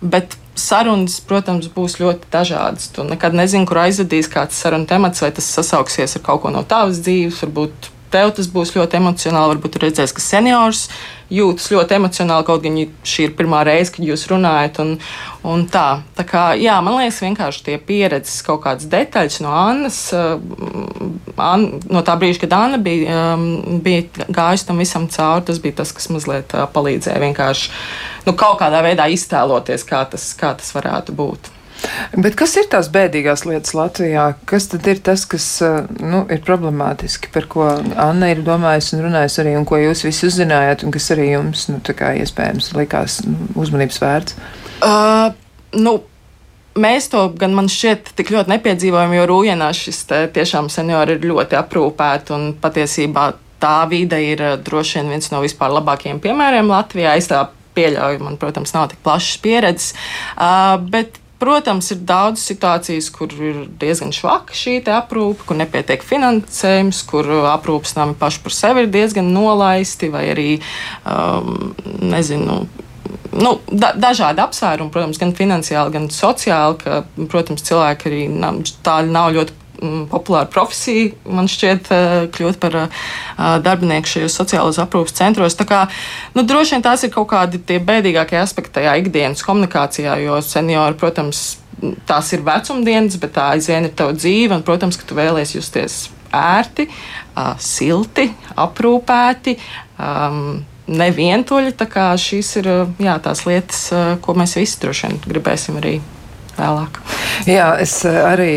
Bet 0.01 0.33
sarunas, 0.57 1.19
protams, 1.23 1.69
būs 1.71 1.99
ļoti 2.01 2.29
dažādas. 2.33 2.89
Tu 2.95 3.05
nekad 3.07 3.35
nezini, 3.37 3.67
kur 3.69 3.83
aizvedīs 3.83 4.29
kāds 4.31 4.59
sarunu 4.59 4.89
temats, 4.89 5.23
vai 5.23 5.31
tas 5.35 5.47
sasauksies 5.47 6.17
ar 6.17 6.25
kaut 6.25 6.43
ko 6.43 6.53
no 6.53 6.63
tavas 6.67 7.01
dzīves, 7.05 7.41
varbūt 7.45 7.91
tev 8.11 8.35
tas 8.37 8.49
būs 8.51 8.75
ļoti 8.75 8.99
emocionāli. 8.99 9.55
Varbūt 9.55 9.79
redzēs, 9.81 10.13
ka 10.15 10.23
seniors 10.23 10.87
jūtas 11.31 11.69
ļoti 11.71 11.95
emocionāli, 11.95 12.45
kaut 12.47 12.63
gan 12.65 12.77
šī 13.07 13.29
ir 13.29 13.35
pirmā 13.37 13.61
reize, 13.67 13.93
kad 13.95 14.05
jūs 14.05 14.25
runājat. 14.31 14.81
Un, 14.83 14.93
un 15.47 15.63
tā. 15.71 16.01
tā 16.17 16.25
kā, 16.27 16.43
jā, 16.59 16.75
man 16.83 16.99
liekas, 16.99 17.21
vienkārši 17.23 17.63
tie 17.69 17.77
pieredzes 17.79 18.41
kaut 18.45 18.63
kādas 18.65 18.89
detaļas 18.91 19.39
no 19.45 19.55
Annas, 19.55 20.01
uh, 20.15 20.35
An, 21.41 21.63
no 21.89 22.03
tā 22.05 22.17
brīža, 22.19 22.43
kad 22.43 22.57
Anna 22.57 22.77
bija, 22.81 23.33
um, 23.33 23.79
bija 23.81 24.27
gājusi 24.27 24.67
tam 24.67 24.83
visam 24.83 25.07
cauri, 25.09 25.47
tas 25.47 25.61
bija 25.63 25.79
tas, 25.79 25.95
kas 25.95 26.11
mazliet 26.13 26.53
uh, 26.57 26.67
palīdzēja 26.69 27.23
vienkārši 27.23 27.71
nu, 28.27 28.35
kaut 28.35 28.59
kādā 28.61 28.83
veidā 28.85 29.07
iztēloties, 29.09 29.87
kā 29.87 30.03
tas, 30.11 30.27
kā 30.37 30.53
tas 30.59 30.75
varētu 30.75 31.15
būt. 31.17 31.51
Bet 32.13 32.35
kas 32.39 32.53
ir 32.59 32.67
tās 32.71 32.89
bēdīgās 32.93 33.45
lietas 33.47 33.73
Latvijā? 33.77 34.25
Kas 34.49 34.67
tad 34.71 34.87
ir 34.91 35.01
tas, 35.03 35.25
kas 35.29 35.45
eh, 35.65 35.81
nu, 36.03 36.23
ir 36.31 36.43
problemātiski, 36.45 37.31
par 37.33 37.47
ko 37.51 37.67
Anna 37.71 38.31
ir 38.33 38.43
domājusi 38.45 38.97
un 38.97 39.05
runājusi 39.07 39.41
arī, 39.43 39.55
un 39.59 39.67
ko 39.69 39.79
jūs 39.81 40.05
visi 40.05 40.27
uzzinājāt, 40.29 40.85
un 40.85 40.93
kas 40.93 41.11
arī 41.15 41.31
jums, 41.31 41.67
nu, 41.71 41.81
tā 41.85 41.95
kā 41.97 42.13
iespējams 42.21 42.71
likās 42.77 43.21
nu, 43.25 43.51
uzmanības 43.63 44.01
vērts? 44.03 44.39
Uh, 44.81 45.31
nu, 45.79 45.97
mēs 46.75 47.09
to 47.11 47.27
gan 47.39 47.55
man 47.57 47.69
šķiet 47.71 48.13
tik 48.17 48.33
ļoti 48.35 48.55
nepiedzīvojam, 48.55 49.15
jo 49.17 49.29
Rūjienā 49.31 49.71
šis 49.75 50.03
tiešām 50.35 50.69
seniori 50.73 51.17
ir 51.17 51.31
ļoti 51.31 51.59
aprūpēti 51.59 52.35
un 52.37 52.51
patiesībā 52.61 53.31
tā 53.61 53.77
vide 53.89 54.19
ir 54.25 54.41
eh, 54.41 54.59
droši 54.59 54.99
vien 54.99 55.15
viens 55.15 55.31
no 55.33 55.41
vispār 55.43 55.73
labākajiem 55.77 56.21
piemēriem 56.23 56.71
Latvijā. 56.71 57.15
Es 57.19 57.29
tā 57.31 57.45
pieļauju, 57.75 58.19
man, 58.25 58.37
protams, 58.41 58.73
nav 58.75 58.89
tik 58.91 58.99
plašas 59.05 59.37
pieredzes, 59.43 59.93
uh, 60.35 60.75
bet 60.91 61.20
Protams, 61.41 61.87
ir 61.89 62.03
daudz 62.05 62.43
situācijas, 62.45 63.07
kur 63.15 63.31
ir 63.33 63.63
diezgan 63.81 64.11
švaka 64.13 64.53
šī 64.53 64.75
aprūpe, 64.93 65.47
kur 65.49 65.57
nepietiek 65.57 66.03
finansējums, 66.05 67.01
kur 67.09 67.25
aprūpes 67.49 67.95
nami 67.97 68.13
paši 68.19 68.43
par 68.43 68.53
sevi 68.53 68.85
ir 68.85 68.91
diezgan 68.93 69.31
nolaisti, 69.33 70.11
vai 70.13 70.27
arī, 70.35 70.49
um, 71.01 71.71
nezinu, 72.13 72.59
nu, 73.33 73.55
da, 73.71 73.93
dažādi 73.97 74.43
apsvērumi, 74.43 74.93
protams, 74.93 75.21
gan 75.21 75.33
finansiāli, 75.37 75.95
gan 75.95 76.05
sociāli, 76.13 76.77
ka, 76.83 77.01
protams, 77.31 77.65
cilvēki 77.65 78.11
arī 78.11 78.21
nav, 78.29 78.61
tādi 78.85 79.13
nav 79.15 79.33
ļoti 79.39 79.57
populāra 79.81 80.45
profesija, 80.49 81.11
man 81.25 81.49
šķiet, 81.49 81.89
eh, 81.91 82.13
kļūt 82.33 82.59
par 82.61 82.77
eh, 82.83 83.01
darbinieku 83.65 84.09
šajos 84.13 84.37
sociālajos 84.37 84.79
aprūpas 84.83 85.17
centros. 85.17 85.57
Tā 85.57 85.65
kā, 85.69 85.81
nu, 86.35 86.45
droši 86.45 86.77
vien 86.77 86.85
tās 86.85 87.03
ir 87.03 87.13
kaut 87.13 87.31
kādi 87.33 87.61
tie 87.65 87.79
bēdīgākie 87.81 88.37
aspekti 88.41 88.77
tajā 88.79 88.95
ikdienas 89.01 89.43
komunikācijā, 89.47 90.19
jo 90.21 90.37
seniori, 90.45 90.97
protams, 91.01 91.57
tās 92.05 92.31
ir 92.35 92.45
vecumdienas, 92.45 93.17
bet 93.21 93.35
tā 93.37 93.51
aizvien 93.55 93.89
ir 93.89 93.95
tava 93.97 94.13
dzīve, 94.13 94.53
un, 94.59 94.65
protams, 94.65 94.99
ka 95.01 95.07
tu 95.09 95.17
vēlies 95.17 95.55
justies 95.57 96.03
ērti, 96.31 96.85
silti, 97.59 98.29
aprūpēti. 98.55 99.57
Um, 99.99 100.61
Nevientuļi, 100.91 101.75
tā 101.77 101.85
kā 101.87 102.09
šīs 102.19 102.55
ir 102.59 102.67
jā, 102.99 103.13
tās 103.23 103.45
lietas, 103.47 103.85
ko 104.25 104.33
mēs 104.35 104.57
visi 104.57 104.81
droši 104.81 105.07
vien 105.07 105.21
gribēsim 105.23 105.77
arī 105.79 105.99
vēlāk. 106.59 107.01
Jā, 107.49 107.71
es 107.81 107.93
eh, 108.05 108.17
arī 108.21 108.51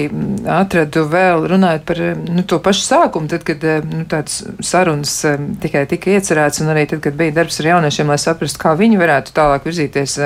atradu 0.50 1.06
vēl 1.08 1.46
runājot 1.48 1.84
par 1.88 2.00
eh, 2.04 2.16
nu, 2.28 2.42
to 2.48 2.58
pašu 2.62 2.84
sākumu, 2.84 3.30
tad, 3.32 3.44
kad 3.46 3.62
eh, 3.64 3.80
nu, 3.86 4.02
tāds 4.08 4.42
sarunas 4.64 5.14
tikai 5.62 5.84
tika 5.88 6.12
iecerēts, 6.12 6.60
un 6.60 6.72
arī 6.74 6.84
tad, 6.90 7.00
kad 7.04 7.16
bija 7.16 7.32
darbs 7.38 7.60
ar 7.62 7.70
jauniešiem, 7.70 8.12
lai 8.12 8.18
saprastu, 8.20 8.60
kā 8.60 8.74
viņi 8.76 9.00
varētu 9.00 9.32
tālāk 9.36 9.64
virzīties 9.68 10.16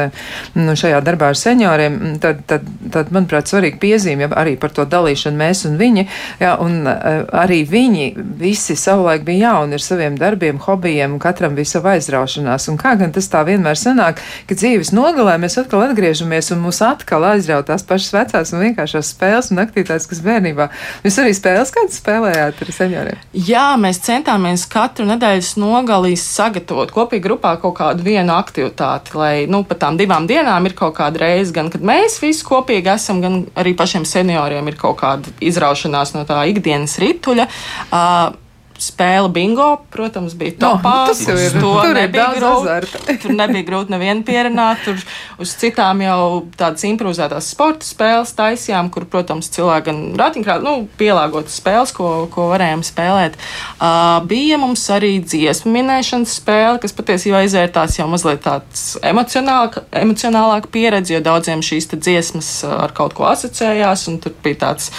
nu, 0.58 0.74
šajā 0.78 0.98
darbā 1.06 1.30
ar 1.32 1.38
senioriem, 1.38 2.00
tad, 2.22 2.42
tad, 2.50 2.66
tad 2.94 3.12
manuprāt, 3.14 3.50
svarīgi 3.50 3.78
piezīme 3.82 4.26
ja, 4.26 4.30
arī 4.42 4.56
par 4.58 4.74
to 4.74 4.86
dalīšanu 4.88 5.38
mēs 5.38 5.62
un 5.68 5.78
viņi, 5.78 6.06
jā, 6.42 6.56
un 6.64 6.88
arī 6.88 7.60
viņi 7.68 8.08
visi 8.40 8.74
savulaik 8.78 9.22
bija 9.28 9.52
jauni 9.52 9.78
ar 9.78 9.84
saviem 9.84 10.18
darbiem, 10.18 10.58
hobijiem, 10.64 11.18
katram 11.22 11.54
bija 11.58 11.76
sava 11.76 11.94
aizraušanās, 11.94 12.68
un 12.72 12.80
kā 12.80 12.96
gan 12.98 13.14
tas 13.14 13.30
tā 13.30 13.44
vienmēr 13.46 13.78
sanāk, 13.78 14.22
ka 14.50 14.58
dzīves 14.58 14.90
nogalē 14.96 15.38
mēs 15.38 15.60
atkal 15.62 15.86
atgriežamies 15.86 16.50
un 16.56 16.64
mūs 16.66 16.82
atkal 16.86 17.26
aizrauj 17.34 17.67
tās 17.68 17.84
pašas 17.86 18.14
vecās 18.16 18.52
un 18.54 18.62
vienkāršās 18.64 19.12
spēles 19.14 19.50
un 19.52 19.62
aktivitātes, 19.62 20.08
kas 20.10 20.22
bērnībā. 20.24 20.68
Jūs 21.04 21.18
arī 21.22 21.34
spēles 21.36 21.72
kādas 21.74 22.00
spēlējāt 22.00 22.62
ar 22.64 22.72
senioriem? 22.74 23.22
Jā, 23.48 23.66
mēs 23.80 24.00
centāmies 24.06 24.66
katru 24.70 25.06
nedēļas 25.08 25.54
nogalīs 25.60 26.24
sagatavot 26.34 26.92
kopīgi 26.94 27.24
grupā 27.28 27.54
kaut 27.62 27.76
kādu 27.78 28.06
vienu 28.06 28.34
aktivitāti, 28.36 29.14
lai 29.18 29.32
nu, 29.50 29.62
pat 29.68 29.82
tām 29.84 30.00
divām 30.00 30.26
dienām 30.30 30.68
ir 30.68 30.76
kaut 30.78 30.96
kāda 30.98 31.24
reize, 31.26 31.54
gan 31.54 31.70
kad 31.72 31.84
mēs 31.84 32.18
visi 32.24 32.44
kopīgi 32.48 32.94
esam, 32.94 33.22
gan 33.24 33.40
arī 33.58 33.76
pašiem 33.78 34.08
senioriem 34.08 34.68
ir 34.72 34.80
kaut 34.80 35.00
kāda 35.02 35.32
izraušanās 35.44 36.14
no 36.16 36.26
tā 36.28 36.42
ikdienas 36.50 36.98
rituļa. 37.02 37.48
Uh, 37.88 38.47
spēle 38.82 39.28
bingo, 39.32 39.66
protams, 39.92 40.34
bija 40.38 40.54
topā. 40.60 40.92
No, 41.02 41.06
tas 41.10 41.20
jau 41.26 41.34
ir. 41.38 41.56
Tur 41.58 41.90
nebija 41.96 42.28
grūti. 42.36 43.00
tur 43.22 43.34
nebija 43.34 43.66
grūti 43.66 43.94
nevienu 43.94 44.24
pierunāt. 44.26 44.84
Tur 44.86 45.00
uz 45.42 45.54
citām 45.58 46.02
jau 46.04 46.20
tādas 46.58 46.84
improvizētās 46.88 47.50
sporta 47.54 47.86
spēles 47.86 48.34
taisījām, 48.38 48.90
kur, 48.94 49.08
protams, 49.10 49.50
cilvēki 49.54 49.88
gan 49.90 50.00
ratiņkrāt, 50.20 50.64
nu, 50.64 50.86
pielāgotas 51.00 51.58
spēles, 51.58 51.92
ko, 51.96 52.28
ko 52.32 52.48
varējām 52.52 52.84
spēlēt. 52.86 53.38
Uh, 53.78 54.20
bija 54.30 54.60
mums 54.62 54.86
arī 54.94 55.16
dziesmu 55.24 55.74
minēšanas 55.74 56.38
spēle, 56.40 56.78
kas 56.82 56.96
patiesībā 56.96 57.42
izvērtās 57.48 57.98
jau 57.98 58.08
mazliet 58.10 58.44
tāds 58.46 58.88
emocionālāk, 59.02 59.82
emocionālāk 60.04 60.70
pieredze, 60.74 61.16
jo 61.16 61.24
daudziem 61.24 61.64
šīs 61.66 61.90
dziesmas 61.98 62.50
ar 62.68 62.94
kaut 62.96 63.18
ko 63.18 63.28
asociējās, 63.32 64.08
un 64.12 64.22
tur 64.22 64.34
bija 64.44 64.62
tāds 64.68 64.92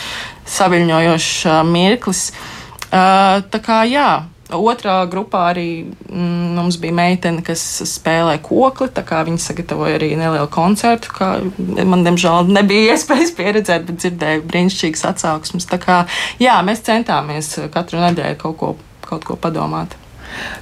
saviņojošs 0.50 1.36
mirklis. 1.70 2.30
Uh, 2.30 2.48
Uh, 2.50 2.59
tā 2.92 3.64
kā 3.64 3.84
jā. 3.90 4.10
Otrā 4.50 5.04
grupā 5.06 5.44
arī 5.52 5.68
mm, 5.86 6.56
mums 6.58 6.80
bija 6.82 6.96
meitene, 6.98 7.44
kas 7.46 7.62
spēlē 7.86 8.40
kokli. 8.42 8.90
Viņa 8.90 9.44
sagatavoja 9.44 10.00
arī 10.00 10.16
nelielu 10.18 10.50
koncertu. 10.50 11.14
Man, 11.86 12.02
diemžēl, 12.08 12.50
nebija 12.50 12.90
iespējas 12.96 13.36
pieredzēt, 13.38 13.86
bet 13.86 14.02
dzirdēju 14.02 14.46
brīnišķīgas 14.50 15.06
atsauksmes. 15.14 15.70
Kā 15.86 16.02
jā, 16.42 16.58
mēs 16.66 16.82
centāmies 16.88 17.54
katru 17.74 18.02
nedēļu 18.08 18.42
kaut 18.42 18.58
ko, 18.58 18.76
kaut 19.06 19.30
ko 19.30 19.38
padomāt. 19.38 19.94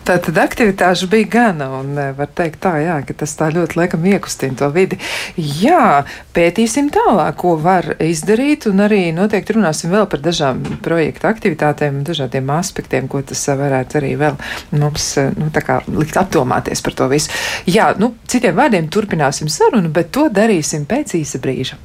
Tā 0.07 0.17
tad 0.23 0.37
aktivitāšu 0.39 1.09
bija 1.11 1.27
gana, 1.31 1.67
un 1.79 1.97
e, 1.99 2.07
var 2.17 2.29
teikt 2.37 2.61
tā, 2.63 2.73
jā, 2.83 2.97
ka 3.07 3.15
tas 3.21 3.33
tā 3.39 3.49
ļoti 3.53 3.79
laikam 3.79 4.05
iekustina 4.07 4.57
to 4.59 4.69
vidi. 4.75 4.99
Jā, 5.35 6.03
pētīsim 6.35 6.89
tālāk, 6.95 7.35
ko 7.41 7.55
var 7.61 7.89
izdarīt, 8.03 8.69
un 8.71 8.85
arī 8.85 9.01
noteikti 9.15 9.57
runāsim 9.57 9.91
vēl 9.93 10.07
par 10.11 10.23
dažām 10.23 10.63
projekta 10.85 11.31
aktivitātēm, 11.33 12.03
dažādiem 12.07 12.53
aspektiem, 12.55 13.09
ko 13.11 13.21
tas 13.25 13.43
varētu 13.47 14.01
arī 14.01 14.13
vēl 14.19 14.39
mums, 14.77 15.09
e, 15.19 15.27
nu, 15.35 15.51
tā 15.55 15.65
kā 15.65 15.81
likt 15.91 16.19
apdomāties 16.19 16.83
par 16.85 16.97
to 16.97 17.09
visu. 17.11 17.33
Jā, 17.67 17.91
nu, 17.99 18.13
citiem 18.31 18.55
vārdiem 18.57 18.89
turpināsim 18.93 19.51
sarunu, 19.51 19.91
bet 19.93 20.13
to 20.15 20.29
darīsim 20.33 20.87
pēc 20.89 21.17
īsa 21.19 21.43
brīža. 21.43 21.79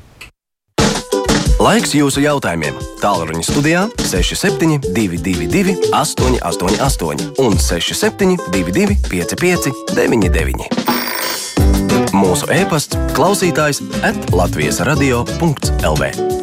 Laiks 1.63 1.93
jūsu 1.95 2.25
jautājumiem. 2.25 2.75
Tālruņa 2.99 3.45
studijā 3.47 3.83
6722, 4.03 5.77
888, 5.95 7.39
un 7.39 7.55
6722, 7.55 8.99
55, 9.07 9.71
99. 9.95 10.67
Mūsu 12.19 12.51
e-pasts, 12.51 12.99
klausītājs, 13.15 13.79
atlatvijas 14.03 14.83
radio.lv. 14.91 16.42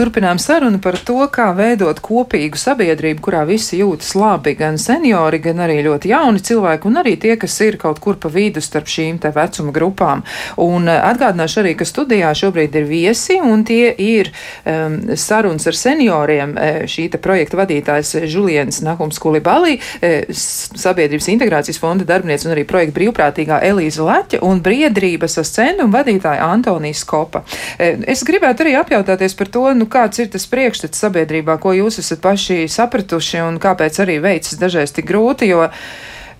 Turpinām 0.00 0.38
sarunu 0.40 0.78
par 0.80 0.96
to, 1.04 1.18
kā 1.28 1.50
veidot 1.52 1.98
kopīgu 2.00 2.56
sabiedrību, 2.56 3.20
kurā 3.20 3.42
visi 3.44 3.82
jūtas 3.82 4.14
labi, 4.16 4.54
gan 4.56 4.78
seniori, 4.80 5.36
gan 5.44 5.58
arī 5.60 5.74
ļoti 5.84 6.08
jauni 6.14 6.40
cilvēki, 6.40 6.88
un 6.88 6.94
arī 7.02 7.18
tie, 7.20 7.34
kas 7.36 7.58
ir 7.60 7.76
kaut 7.76 8.00
kur 8.00 8.16
pa 8.16 8.30
vidu 8.32 8.62
starp 8.64 8.88
šīm 8.88 9.18
te 9.20 9.28
vecuma 9.34 9.74
grupām. 9.76 10.22
Un 10.64 10.88
eh, 10.88 10.96
atgādināšu 11.04 11.60
arī, 11.60 11.74
ka 11.76 11.84
studijā 11.84 12.30
šobrīd 12.32 12.78
ir 12.80 12.86
viesi, 12.88 13.36
un 13.44 13.66
tie 13.68 13.90
ir 13.92 14.30
um, 14.64 14.96
sarunas 15.20 15.68
ar 15.68 15.76
senioriem. 15.76 16.56
Eh, 16.56 16.78
šī 16.88 17.10
te 17.12 17.20
projekta 17.20 17.60
vadītājs 17.60 18.14
Žuliens 18.32 18.80
Nakums 18.86 19.20
Kulibalī, 19.20 19.76
eh, 20.00 20.32
Sabiedrības 20.32 21.28
integrācijas 21.34 21.82
fonda 21.82 22.08
darbinieks 22.08 22.48
un 22.48 22.54
arī 22.56 22.64
projekta 22.64 22.96
brīvprātīgā 23.02 23.60
Elīza 23.68 24.08
Leķa 24.08 24.40
un 24.48 24.64
Briedrības 24.64 25.36
ascendu 25.44 25.90
vadītāja 25.92 26.48
Antonijas 26.48 27.04
Kopa. 27.04 27.44
Es 27.76 28.24
gribētu 28.24 28.64
arī 28.64 28.78
apjautāties 28.80 29.36
par 29.36 29.52
to, 29.52 29.68
nu, 29.76 29.89
kāds 29.92 30.22
ir 30.22 30.30
tas 30.32 30.46
priekšstats 30.50 31.02
sabiedrībā, 31.04 31.58
ko 31.62 31.74
jūs 31.76 32.00
esat 32.02 32.22
paši 32.24 32.64
sapratuši 32.70 33.42
un 33.44 33.58
kāpēc 33.62 34.00
arī 34.04 34.20
veicas 34.22 34.58
dažreiz 34.60 34.94
tik 34.96 35.08
grūti, 35.10 35.50
jo 35.50 35.66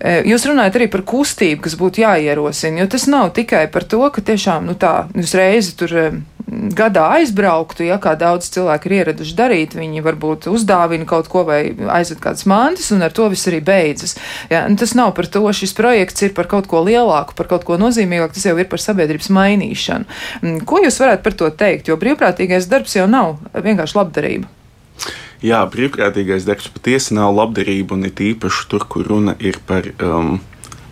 Jūs 0.01 0.47
runājat 0.49 0.79
arī 0.79 0.87
par 0.89 1.03
kustību, 1.05 1.61
kas 1.67 1.77
būtu 1.77 2.01
jāierosina, 2.01 2.81
jo 2.81 2.89
tas 2.89 3.05
nav 3.11 3.31
tikai 3.37 3.67
par 3.71 3.85
to, 3.85 4.01
ka 4.09 4.23
tiešām 4.25 4.65
nu, 4.65 4.73
tā 4.79 5.05
uzreiz 5.13 5.69
tur 5.77 5.93
gadā 6.51 7.03
aizbrauktu, 7.17 7.85
ja 7.85 7.97
kā 8.01 8.15
daudz 8.19 8.49
cilvēku 8.51 8.89
ir 8.89 8.95
ieraduši 8.97 9.35
darīt, 9.37 9.75
viņi 9.77 10.03
varbūt 10.03 10.49
uzdāvina 10.51 11.05
kaut 11.07 11.29
ko 11.31 11.45
vai 11.47 11.61
aizved 11.95 12.19
kādas 12.23 12.47
mantas, 12.49 12.89
un 12.91 13.05
ar 13.05 13.13
to 13.15 13.29
viss 13.31 13.47
arī 13.47 13.61
beidzas. 13.63 14.17
Ja, 14.51 14.65
tas 14.79 14.95
nav 14.97 15.13
par 15.17 15.29
to, 15.31 15.43
šis 15.55 15.75
projekts 15.77 16.25
ir 16.25 16.35
par 16.37 16.49
kaut 16.51 16.67
ko 16.71 16.83
lielāku, 16.87 17.37
par 17.37 17.51
kaut 17.51 17.67
ko 17.67 17.77
nozīmīgāku, 17.81 18.35
tas 18.35 18.49
jau 18.49 18.57
ir 18.59 18.69
par 18.71 18.83
sabiedrības 18.83 19.31
mainīšanu. 19.31 20.09
Mm, 20.41 20.63
ko 20.67 20.81
jūs 20.83 20.99
varētu 21.03 21.27
par 21.27 21.37
to 21.39 21.51
teikt? 21.61 21.91
Jo 21.91 21.99
brīvprātīgais 22.01 22.67
darbs 22.71 22.97
jau 22.99 23.07
nav 23.09 23.37
vienkārši 23.53 24.01
labdarība. 24.01 24.51
Jā, 25.41 25.63
brīvprātīgais 25.73 26.45
darbs 26.45 26.69
patiesi 26.69 27.15
nav 27.17 27.33
labdarība, 27.33 27.95
un 27.97 28.05
it 28.05 28.21
īpaši 28.21 28.67
tur, 28.69 28.85
kur 28.85 29.07
runa 29.09 29.33
ir 29.41 29.57
par 29.65 29.87
um, 29.97 30.35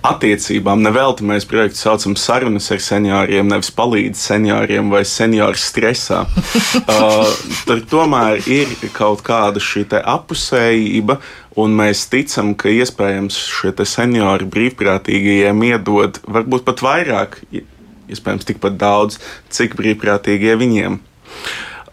attiecībām. 0.09 0.81
Nevelti 0.81 1.27
mēs 1.29 1.45
projektu 1.49 1.77
saucam 1.77 2.15
sarunas 2.17 2.71
ar 2.73 2.81
senioriem, 2.81 3.45
nevis 3.51 3.69
palīdz 3.77 4.23
senioriem 4.31 4.89
vai 4.89 5.03
senioru 5.05 5.59
stresā. 5.59 6.23
uh, 6.81 7.29
tur 7.69 7.83
tomēr 7.93 8.41
ir 8.49 8.73
kaut 8.95 9.21
kāda 9.27 9.61
šī 9.61 9.85
apusējība, 9.99 11.19
un 11.59 11.77
mēs 11.77 12.07
ticam, 12.09 12.55
ka 12.57 12.73
iespējams 12.73 13.37
šie 13.59 13.75
seniori 13.85 14.49
brīvprātīgajiem 14.49 15.65
iedod 15.69 16.21
varbūt 16.25 16.65
pat 16.65 16.81
vairāk, 16.85 17.41
iespējams 18.09 18.49
tikpat 18.49 18.81
daudz, 18.81 19.21
cik 19.53 19.77
brīvprātīgie 19.77 20.57
viņiem. 20.57 21.03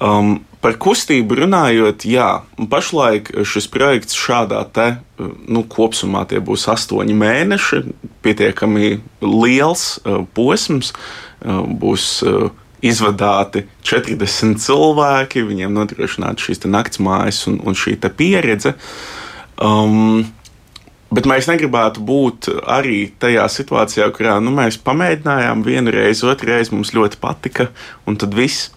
Um, 0.01 0.39
Par 0.67 0.75
kustību 0.83 1.37
runājot, 1.39 2.03
jā, 2.11 2.41
pašlaik 2.73 3.29
šis 3.47 3.69
projekts 3.71 4.17
šādā 4.19 4.65
te 4.75 4.87
nu, 5.21 5.61
kopumā 5.71 6.25
tie 6.27 6.41
būs 6.43 6.65
astoņi 6.73 7.15
mēneši, 7.15 7.79
pietiekami 8.25 8.89
liels 9.23 9.85
uh, 10.01 10.25
posms, 10.35 10.91
uh, 10.91 11.61
būs 11.71 12.07
uh, 12.27 12.49
izvadāti 12.83 13.63
40 13.87 14.59
cilvēki, 14.65 15.45
viņiem 15.47 15.77
nodrošināta 15.77 16.49
šīs 16.49 16.65
naktsmājas 16.67 17.45
un, 17.53 17.61
un 17.63 17.79
šī 17.79 17.95
pieredze. 18.17 18.75
Um, 19.63 20.27
Bet 21.07 21.29
mēs 21.31 21.47
negribētu 21.47 22.03
būt 22.03 22.49
arī 22.67 23.13
tajā 23.23 23.45
situācijā, 23.47 24.09
kurā 24.11 24.41
nu, 24.43 24.51
mēs 24.51 24.81
pamēģinājām 24.83 25.63
vienu 25.63 25.95
reizi, 25.95 26.27
otru 26.27 26.51
reizi 26.51 26.75
mums 26.75 26.91
ļoti 26.97 27.21
patika, 27.23 27.69
un 28.11 28.19
tad 28.19 28.35
viss. 28.35 28.73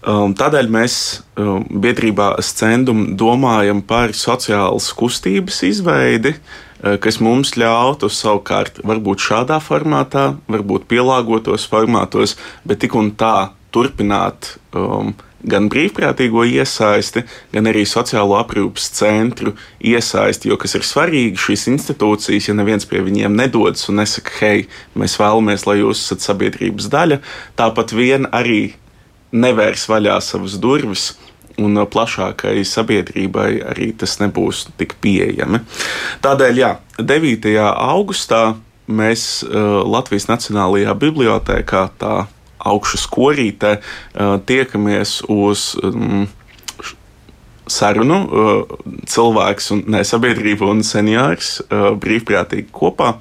Um, 0.00 0.32
tādēļ 0.32 0.68
mēs 0.72 0.94
um, 1.36 1.66
biedrībā 1.84 2.32
Scendum 2.40 3.18
domājam 3.20 3.82
par 3.84 4.14
sociālas 4.16 4.86
kustības 4.96 5.60
izveidi, 5.68 6.32
uh, 6.32 6.96
kas 7.04 7.20
mums 7.20 7.52
ļautu 7.60 8.08
savukārt 8.08 8.80
varbūt 8.80 9.20
šādā 9.20 9.60
formātā, 9.60 10.30
varbūt 10.48 10.88
pielāgotos 10.88 11.68
formātos, 11.68 12.38
bet 12.64 12.80
tik 12.80 12.96
un 12.96 13.12
tā 13.12 13.50
turpināt 13.76 14.54
um, 14.72 15.12
gan 15.44 15.68
brīvprātīgo 15.72 16.46
iesaisti, 16.48 17.26
gan 17.52 17.68
arī 17.68 17.84
sociālo 17.88 18.36
aprūpas 18.40 18.90
centru 18.96 19.54
iesaisti. 19.84 20.48
Jo 20.48 20.56
kas 20.60 20.76
ir 20.76 20.84
svarīgi, 20.84 21.36
šīs 21.40 21.68
institūcijas, 21.74 22.50
ja 22.50 22.56
neviens 22.56 22.88
pie 22.88 23.04
viņiem 23.04 23.36
nedodas 23.36 23.88
un 23.92 24.00
nesaka, 24.00 24.36
hei, 24.40 24.68
mēs 24.96 25.20
vēlamies, 25.20 25.68
lai 25.68 25.80
jūs 25.80 26.04
esat 26.06 26.24
sabiedrības 26.24 26.88
daļa, 26.92 27.20
tāpat 27.60 27.96
vien 27.96 28.28
arī 28.32 28.62
nevērs 29.32 29.86
vaļā 29.90 30.18
savas 30.24 30.56
durvis 30.62 31.12
un 31.60 31.76
plašākai 31.92 32.62
sabiedrībai 32.64 33.50
arī 33.72 33.90
tas 34.00 34.16
nebūs 34.22 34.66
tik 34.80 34.96
pieejami. 35.02 35.60
Tādēļ, 36.24 36.60
jā, 36.60 36.72
9. 36.98 37.54
augustā 37.68 38.42
mēs 38.90 39.44
Latvijas 39.46 40.28
Nacionālajā 40.30 40.96
bibliotēkā 40.98 41.86
tā 42.00 42.14
augšas 42.60 43.06
korītē 43.08 43.78
tiekamies 44.48 45.20
uz 45.32 45.72
um, 45.84 46.26
sarunu 47.70 48.18
cilvēks, 49.08 49.70
un, 49.74 49.82
ne, 49.94 50.02
sabiedrība 50.06 50.68
un 50.72 50.82
seniors 50.86 51.60
brīvprātīgi 51.70 52.68
kopā, 52.74 53.14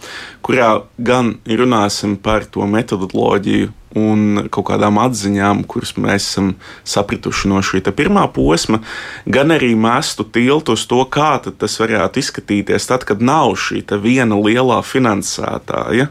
kurā 0.45 0.71
gan 0.97 1.35
runāsim 1.45 2.17
par 2.23 2.47
to 2.49 2.65
metodoloģiju 2.67 3.75
un 3.97 4.45
kaut 4.53 4.67
kādām 4.69 4.99
atziņām, 5.01 5.63
kuras 5.69 5.95
mēs 5.97 6.27
esam 6.27 6.51
sapratuši 6.87 7.49
no 7.49 7.61
šī 7.65 7.81
pirmā 7.89 8.27
posma, 8.33 8.81
gan 9.25 9.53
arī 9.55 9.73
mestu 9.75 10.23
tiltu 10.23 10.75
uz 10.77 10.85
to, 10.89 11.01
kā 11.09 11.39
tas 11.41 11.79
varētu 11.81 12.21
izskatīties 12.21 12.89
tad, 12.89 13.05
kad 13.09 13.21
nav 13.21 13.55
šī 13.57 13.81
viena 14.01 14.37
lielā 14.37 14.81
finansētāja. 14.85 16.09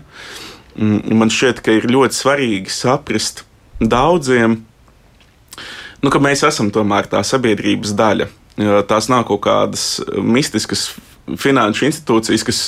Mm, 0.78 1.18
man 1.18 1.30
šķiet, 1.30 1.62
ka 1.62 1.74
ir 1.74 1.90
ļoti 1.90 2.18
svarīgi 2.18 2.72
saprast 2.72 3.44
daudziem, 3.80 4.60
nu, 6.02 6.10
ka 6.10 6.22
mēs 6.22 6.44
esam 6.46 6.72
tomēr 6.74 7.06
tā 7.10 7.22
sabiedrības 7.26 7.94
daļa. 7.98 8.28
Tās 8.90 9.06
nav 9.06 9.22
kaut 9.28 9.44
kādas 9.46 10.00
mistiskas 10.18 10.88
finanšu 11.38 11.86
institūcijas, 11.86 12.44
kas 12.46 12.60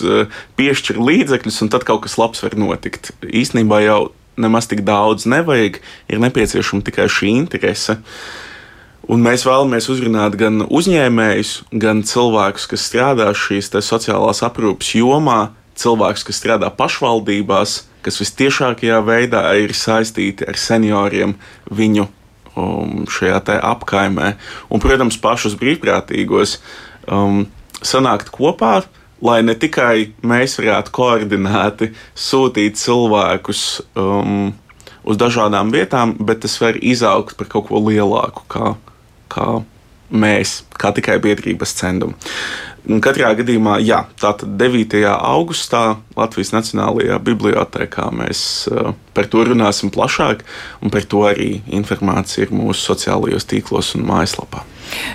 piešķir 0.59 1.01
līdzekļus, 1.03 1.61
un 1.65 1.71
tad 1.73 1.87
kaut 1.89 2.05
kas 2.05 2.15
labs 2.21 2.45
var 2.45 2.55
notikt. 2.59 3.11
Īsnībā 3.27 3.81
jau 3.83 4.01
nemaz 4.41 4.69
tik 4.71 4.85
daudz 4.87 5.27
nevajag, 5.31 5.81
ir 6.11 6.23
nepieciešama 6.23 6.87
tikai 6.87 7.09
šī 7.11 7.35
interese. 7.37 8.01
Un 9.11 9.25
mēs 9.25 9.43
vēlamies 9.47 9.89
uzrunāt 9.91 10.37
gan 10.39 10.63
uzņēmējus, 10.69 11.55
gan 11.83 12.05
cilvēkus, 12.07 12.69
kas 12.71 12.85
strādā 12.87 13.31
šīs 13.35 13.73
sociālās 13.83 14.45
aprūpes 14.47 14.93
jomā, 15.01 15.51
cilvēkus, 15.81 16.27
kas 16.29 16.39
strādā 16.39 16.71
pašvaldībās, 16.77 17.81
kas 18.05 18.21
visciešākajā 18.21 19.01
veidā 19.05 19.43
ir 19.61 19.75
saistīti 19.77 20.47
ar 20.49 20.59
senioriem 20.61 21.35
viņu 21.73 22.07
um, 22.07 23.05
šajā 23.11 23.41
apkaimē. 23.73 24.35
Un, 24.71 24.83
protams, 24.83 25.19
pašus 25.21 25.57
brīvprātīgos 25.61 26.59
um, 27.09 27.45
sanākt 27.83 28.31
kopā, 28.35 28.81
lai 29.25 29.41
ne 29.45 29.55
tikai 29.59 30.11
mēs 30.27 30.59
varētu 30.61 30.95
koordinēti 30.97 31.91
sūtīt 32.19 32.79
cilvēkus 32.81 33.65
um, 33.99 34.53
uz 35.05 35.21
dažādām 35.21 35.73
vietām, 35.75 36.15
bet 36.19 36.43
tas 36.45 36.57
var 36.63 36.79
izaugt 36.81 37.37
par 37.39 37.51
kaut 37.53 37.69
ko 37.71 37.83
lielāku, 37.89 38.47
kā, 38.53 38.75
kā 39.33 39.47
mēs, 40.11 40.61
kā 40.81 40.93
tikai 40.97 41.19
biedrības 41.23 41.77
centumu. 41.81 42.17
Katrā 42.81 43.35
gadījumā, 43.37 43.77
jā, 43.85 44.01
tātad 44.19 44.55
9. 44.57 45.03
augustā 45.05 45.99
Latvijas 46.17 46.55
Nacionālajā 46.55 47.19
Bibliotēkā 47.21 48.07
mēs 48.17 48.41
uh, 48.73 48.95
par 49.13 49.29
to 49.29 49.45
runāsim 49.45 49.93
plašāk, 49.93 50.41
un 50.81 50.93
par 50.93 51.05
to 51.05 51.27
arī 51.29 51.51
informācija 51.77 52.47
ir 52.47 52.55
mūsu 52.57 52.81
sociālajos 52.89 53.45
tīklos 53.51 53.93
un 53.99 54.07
mājaslapā. 54.09 54.65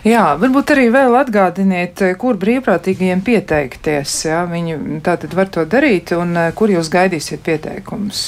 Jā, 0.05 0.35
varbūt 0.39 0.75
arī 0.75 0.85
vēl 0.93 1.17
atgādiniet, 1.17 2.03
kur 2.21 2.37
brīvprātīgajiem 2.39 3.23
pieteikties. 3.25 4.13
Jā, 4.29 4.43
viņi 4.51 5.01
tātad 5.03 5.33
var 5.35 5.49
to 5.49 5.65
darīt, 5.65 6.13
un 6.15 6.37
uh, 6.37 6.51
kur 6.55 6.69
jūs 6.69 6.91
gaidīsiet 6.93 7.41
pieteikumus. 7.45 8.27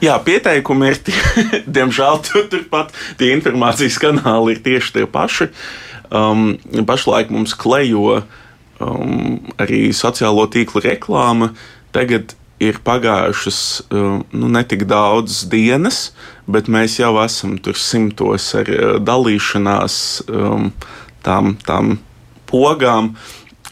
Jā, 0.00 0.16
pieteikumi 0.24 0.90
ir, 0.94 0.98
tie, 1.04 1.20
diemžēl, 1.76 2.24
tur, 2.24 2.48
turpat 2.48 2.96
tie 3.20 3.34
informācijas 3.36 4.00
kanāli 4.00 4.56
ir 4.56 4.64
tieši 4.64 4.96
tie 4.96 5.06
paši. 5.10 5.50
Um, 6.06 6.52
pašlaik 6.86 7.32
mums 7.34 7.52
klejo 7.58 8.08
uh, 8.22 8.42
um, 8.80 9.38
arī 9.62 9.88
sociālo 9.96 10.46
tīklu 10.52 10.82
reklāma 10.84 11.52
tagad 11.94 12.34
ir 12.62 12.78
pagājušas 12.84 13.60
um, 13.92 14.22
nu, 14.32 14.48
ne 14.48 14.62
tik 14.64 14.86
daudzas 14.88 15.44
dienas, 15.52 16.10
bet 16.48 16.70
mēs 16.72 16.98
jau 17.00 17.12
esam 17.22 17.56
tur 17.60 17.76
simtos 17.76 18.48
ar 18.56 18.70
uh, 18.72 18.84
dalīšanās 19.02 19.98
um, 20.28 20.70
tām, 21.26 21.56
tām 21.66 21.98
pogām 22.48 23.14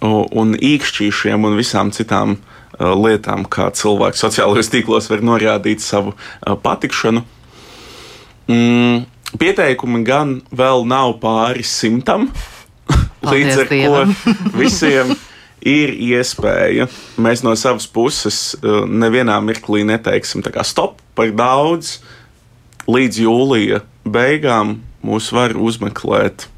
un 0.05 0.53
īkšķīšiem 0.59 1.47
un 1.49 1.55
visām 1.57 1.93
citām 1.95 2.35
uh, 2.37 2.93
lietām, 2.99 3.47
kā 3.49 3.71
cilvēks 3.73 4.21
sociālajos 4.21 4.69
tīklos 4.73 5.09
var 5.09 5.25
norādīt 5.25 5.81
savu 5.81 6.13
uh, 6.13 6.57
patikšanu. 6.61 7.23
Mm, 8.51 9.07
pieteikumi 9.41 10.03
gan 10.05 10.41
vēl 10.53 10.85
nav 10.91 11.17
pāri 11.23 11.65
simtam, 11.65 12.29
Līdz 13.31 13.63
ar 13.63 13.71
to 13.71 14.03
visiem 14.63 15.15
ir 15.65 15.95
iespēja. 15.97 16.89
Mēs 17.21 17.45
no 17.45 17.55
savas 17.59 17.87
puses 17.91 18.41
uh, 18.61 18.85
nevienā 18.89 19.39
mirklī 19.45 19.85
neteiksim, 19.89 20.45
ka 20.45 20.65
stop 20.67 21.01
par 21.17 21.33
daudz. 21.35 21.99
Līdz 22.91 23.23
jūlija 23.25 23.81
beigām 24.05 24.79
mūs 25.05 25.31
var 25.33 25.57
uzmeklēt. 25.57 26.51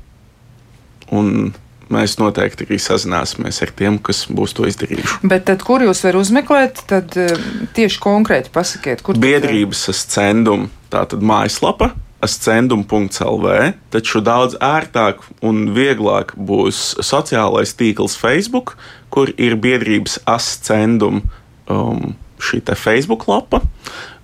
Un 1.15 1.53
mēs 1.93 2.17
noteikti 2.19 2.67
arī 2.67 2.81
sazināsimies 2.83 3.61
ar 3.63 3.71
tiem, 3.79 4.01
kas 4.03 4.25
būs 4.27 4.57
to 4.59 4.67
izdarījuši. 4.67 5.21
Bet 5.31 5.47
tad, 5.47 5.63
kur 5.63 5.85
jūs 5.87 6.03
varat 6.03 6.25
uzmeklēt, 6.25 6.83
tad 6.91 7.15
uh, 7.21 7.47
tieši 7.79 8.03
konkrēti 8.03 8.51
pasakiet, 8.55 9.07
kur 9.07 9.19
biedrības 9.23 9.87
ascendum, 9.95 10.67
tā 10.91 11.07
tad 11.07 11.23
mājaslapa 11.23 11.93
ascendum.lv, 12.25 13.55
taču 13.93 14.23
daudz 14.25 14.57
ērtāk 14.63 15.25
un 15.45 15.73
vieglāk 15.77 16.35
būs 16.37 16.97
sociālais 17.05 17.75
tīkls 17.77 18.17
Facebook, 18.21 18.77
kur 19.13 19.33
ir 19.37 19.59
biedrības 19.61 20.21
ascendum. 20.25 21.25
Um, 21.67 22.15
šī 22.37 22.61
Facebook 22.77 23.27
lapa, 23.29 23.63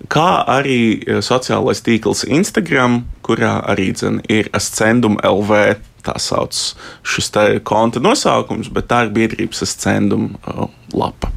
kā 0.07 0.43
arī 0.45 1.01
eh, 1.01 1.21
sociālais 1.25 1.81
tīkls 1.81 2.21
Instagram, 2.29 3.03
kurā 3.25 3.55
arī 3.65 3.91
dzen, 3.93 4.21
ir 4.29 4.49
ascendum 4.53 5.17
LV. 5.23 5.79
Tā 6.03 6.17
sauc 6.19 6.51
šis 7.07 7.31
konta 7.63 8.01
nosaukums, 8.03 8.67
bet 8.69 8.89
tā 8.91 9.05
ir 9.05 9.13
biedrības 9.15 9.63
ascendum 9.63 10.33
uh, 10.43 10.67
lapa. 10.91 11.29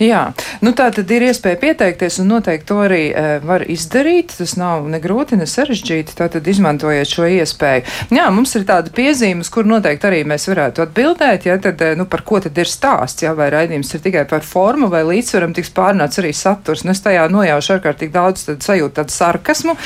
Jā, 0.00 0.22
nu 0.64 0.72
tā 0.76 0.88
tad 0.94 1.10
ir 1.12 1.26
iespēja 1.28 1.58
pieteikties, 1.60 2.20
un 2.22 2.30
noteikti 2.34 2.68
to 2.70 2.78
arī 2.84 3.02
e, 3.10 3.24
var 3.44 3.64
izdarīt. 3.68 4.34
Tas 4.38 4.56
nav 4.60 4.86
ne 4.90 5.00
grūti, 5.02 5.38
ne 5.40 5.48
sarežģīti. 5.48 6.16
Tātad 6.18 6.46
izmantojiet 6.48 7.10
šo 7.10 7.28
iespēju. 7.28 7.84
Jā, 8.16 8.28
mums 8.34 8.54
ir 8.56 8.66
tāda 8.68 8.92
piezīmes, 8.94 9.50
kur 9.52 9.68
noteikti 9.68 10.08
arī 10.08 10.22
mēs 10.28 10.48
varētu 10.50 10.84
atbildēt, 10.86 11.46
ja 11.48 11.58
tad, 11.62 11.82
e, 11.84 11.94
nu, 11.98 12.06
par 12.10 12.24
ko 12.26 12.40
tad 12.42 12.56
ir 12.58 12.70
stāsts, 12.70 13.24
ja 13.24 13.34
vai 13.36 13.50
raidījums 13.52 13.92
ir 13.94 14.04
tikai 14.04 14.24
par 14.30 14.44
formu, 14.46 14.90
vai 14.92 15.02
līdzsvaram 15.08 15.54
tiks 15.56 15.72
pārnāts 15.76 16.20
arī 16.22 16.32
saturs. 16.36 16.84
Nu, 16.86 16.94
es 16.94 17.04
tajā 17.04 17.26
nojaušu 17.32 17.76
ārkārtīgi 17.76 18.14
daudz 18.14 18.46
tad 18.48 18.64
sajūtu 18.66 18.96
tādu 19.00 19.14
sarkasmu, 19.14 19.76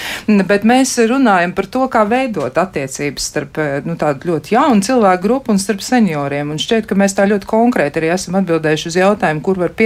bet 0.49 0.67
mēs 0.69 0.97
runājam 1.11 1.55
par 1.57 1.69
to, 1.71 1.87
kā 1.93 2.05
veidot 2.09 2.59
attiecības 2.61 3.29
starp, 3.33 3.59
e, 3.59 3.83
nu, 3.87 3.99
tādu 4.01 4.33
ļoti 4.33 4.55
jaunu 4.57 4.85
cilvēku 4.85 5.25
grupu 5.25 5.55
un 5.55 5.61
starp 5.63 5.83
senioriem. 5.85 6.53
Un 6.55 6.61
šķiet, 6.61 6.89
ka 6.89 6.99
mēs 6.99 7.17
tā 7.17 7.27
ļoti 7.31 7.49
konkrēti 7.51 8.01
arī 8.01 8.13
esam 8.15 8.39
atbildējuši 8.41 8.91
uz 8.91 8.99
jautājumu, 9.01 9.43
kur 9.45 9.61
var 9.63 9.75
pieteikties, 9.77 9.84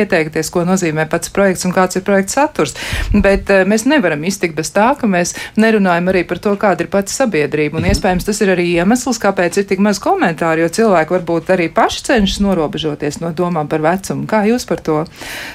ko 0.54 0.64
nozīmē 0.68 1.08
pats 1.10 1.32
projekts 1.34 1.66
un 1.68 1.74
kāds 1.76 1.98
ir 1.98 2.04
projekta 2.06 2.40
saturs. 2.40 2.76
Bet 3.12 3.50
uh, 3.50 3.64
mēs 3.68 3.86
nevaram 3.90 4.24
iztikt 4.28 4.56
bez 4.58 4.72
tā, 4.74 4.92
ka 4.98 5.10
mēs 5.10 5.34
nerunājam 5.56 6.10
arī 6.12 6.24
par 6.28 6.42
to, 6.44 6.54
kāda 6.60 6.84
ir 6.84 6.90
pati 6.92 7.14
sabiedrība. 7.14 7.78
Un 7.78 7.86
mhm. 7.86 7.94
iespējams 7.94 8.28
tas 8.28 8.42
ir 8.44 8.54
arī 8.54 8.68
iemesls, 8.78 9.20
kāpēc 9.22 9.60
ir 9.60 9.68
tik 9.70 9.82
maz 9.84 10.02
komentāru, 10.02 10.66
jo 10.66 10.72
cilvēki 10.80 11.18
varbūt 11.18 11.54
arī 11.54 11.70
paši 11.74 12.04
cenšas 12.10 12.42
norobežoties 12.44 13.22
no 13.24 13.32
domām 13.36 13.70
par 13.70 13.84
vecumu. 13.84 14.28
Kā 14.28 14.44
jūs 14.48 14.68
par 14.68 14.84
to 14.84 15.04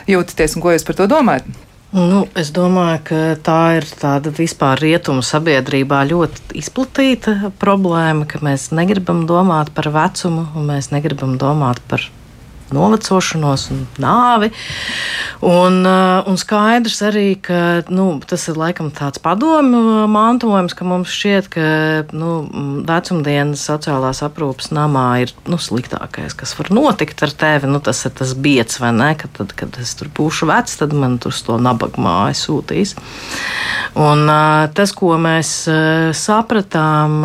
jūtaties 0.09 0.57
un 0.57 0.65
ko 0.65 0.75
jūs 0.75 0.87
par 0.87 0.99
to 0.99 1.09
domājat? 1.11 1.47
Nu, 1.93 2.23
es 2.33 2.49
domāju, 2.49 3.01
ka 3.05 3.17
tā 3.45 3.57
ir 3.77 3.85
tāda 3.85 4.31
vispār 4.33 4.81
rietumu 4.81 5.21
sabiedrībā 5.21 5.99
ļoti 6.09 6.55
izplatīta 6.57 7.51
problēma, 7.61 8.25
ka 8.25 8.41
mēs 8.41 8.71
negribam 8.73 9.27
domāt 9.29 9.69
par 9.77 9.91
vecumu 9.93 10.47
un 10.57 10.65
mēs 10.71 10.89
negribam 10.89 11.37
domāt 11.37 11.83
par 11.85 12.07
novecošanos 12.73 13.69
un 13.73 13.83
nāvi. 14.01 14.51
Un, 15.43 15.81
uh, 15.85 16.23
un 16.29 16.39
skaidrs 16.39 17.01
arī, 17.07 17.35
ka 17.43 17.83
nu, 17.91 18.07
tas 18.27 18.45
ir 18.51 18.59
laikam 18.59 18.91
tāds 18.95 19.21
padomu 19.23 20.05
mantojums, 20.11 20.75
ka 20.77 20.87
mums 20.87 21.11
šķiet, 21.13 21.49
ka 21.53 21.67
nu, 22.15 22.33
vecumdienas 22.87 23.63
sociālās 23.67 24.23
aprūpas 24.25 24.71
namā 24.75 25.07
ir 25.25 25.33
nu, 25.49 25.59
sliktākais, 25.61 26.35
kas 26.39 26.55
var 26.59 26.71
notikt 26.73 27.25
ar 27.25 27.33
tevi. 27.43 27.71
Nu, 27.71 27.81
tas 27.83 28.03
ir 28.07 28.15
tas 28.17 28.35
biets, 28.35 28.79
vai 28.83 28.93
ne? 28.95 29.11
Ka 29.19 29.29
tad, 29.39 29.55
kad 29.59 29.77
es 29.81 29.95
tur 29.99 30.11
būšu 30.13 30.49
vecs, 30.51 30.79
tad 30.81 30.95
man 30.97 31.19
tur 31.23 31.35
to 31.35 31.59
nabaga 31.61 32.01
māju 32.01 32.39
sūtīs. 32.39 32.95
Un, 33.99 34.25
uh, 34.27 34.69
tas, 34.73 34.93
ko 34.95 35.13
mēs 35.21 35.53
sapratām 36.17 37.23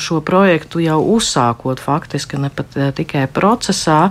šo 0.00 0.20
projektu 0.26 0.80
jau 0.84 0.98
uzsākot, 1.16 1.80
faktiski 1.82 2.40
ne 2.40 2.50
pat 2.54 2.76
tikai 2.96 3.26
procesā, 3.32 4.10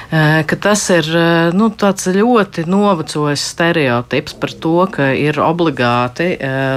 ka 0.11 0.57
tas 0.59 0.83
ir 0.91 1.07
nu, 1.55 1.69
tāds 1.71 2.09
ļoti 2.11 2.65
novecojis 2.69 3.45
stereotips 3.53 4.35
par 4.41 4.53
to, 4.63 4.75
ka 4.91 5.11
ir 5.15 5.39
obligāti 5.39 6.33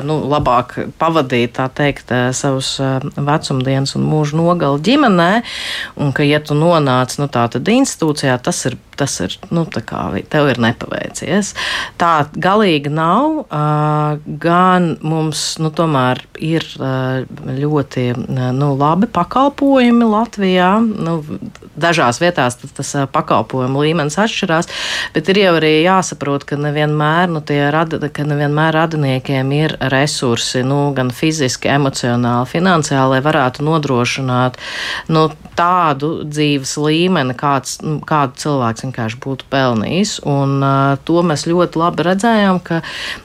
nu, 0.06 0.20
labāk 0.30 0.76
pavadīt, 1.00 1.58
teikt, 1.74 2.12
savus 2.36 2.76
vecumdienas 3.16 3.96
un 3.98 4.06
mūža 4.06 4.38
nogali 4.38 4.82
ģimenē, 4.86 5.30
un 5.98 6.14
ka, 6.14 6.26
ja 6.26 6.38
tu 6.44 6.54
nonāc 6.58 7.18
nu, 7.18 7.26
tādā 7.32 7.62
institūcijā, 7.74 8.38
tas 8.42 8.64
ir 8.70 8.78
tas 8.96 9.14
ir, 9.24 9.34
nu, 9.54 9.64
tā 9.70 9.82
kā 9.84 10.06
tev 10.30 10.48
ir 10.52 10.60
nepaveicies. 10.62 11.52
Tā 12.00 12.12
galīgi 12.32 12.92
nav. 12.94 13.44
Gan 14.44 14.88
mums, 15.04 15.44
nu, 15.62 15.70
tomēr 15.74 16.22
ir 16.38 16.66
ļoti 17.44 18.06
nu, 18.54 18.70
labi 18.78 19.10
pakalpojumi 19.14 20.08
Latvijā. 20.08 20.70
Nu, 20.80 21.18
dažās 21.74 22.20
vietās 22.22 22.58
tas 22.62 22.94
pakalpojumu 23.24 23.84
līmenis 23.88 24.20
atšķirās, 24.20 24.70
bet 25.16 25.32
ir 25.32 25.40
jau 25.44 25.56
arī 25.58 25.72
jāsaprot, 25.82 26.44
ka 26.46 26.60
nevienmēr, 26.60 27.32
nu, 27.32 27.42
rad, 27.74 27.96
ka 28.14 28.28
nevienmēr 28.28 28.76
radiniekiem 28.76 29.52
ir 29.56 29.76
resursi, 29.92 30.62
nu, 30.66 30.92
gan 30.96 31.10
fiziski, 31.14 31.72
emocionāli, 31.72 32.50
finansiāli, 32.52 33.16
lai 33.16 33.24
varētu 33.24 33.64
nodrošināt 33.66 34.60
nu, 35.12 35.28
tādu 35.54 36.10
dzīves 36.26 36.74
līmeni, 36.82 37.34
kāds, 37.38 37.78
nu, 37.84 37.98
kādu 38.04 38.38
cilvēks 38.42 38.84
vienkārši 38.86 39.20
būtu 39.22 39.48
pelnījis. 39.52 40.16
Un, 40.28 40.56
uh, 40.60 40.96
to 41.06 41.22
mēs 41.26 41.46
ļoti 41.48 41.80
labi 41.80 42.06
redzējām, 42.08 42.60
ka 42.64 42.80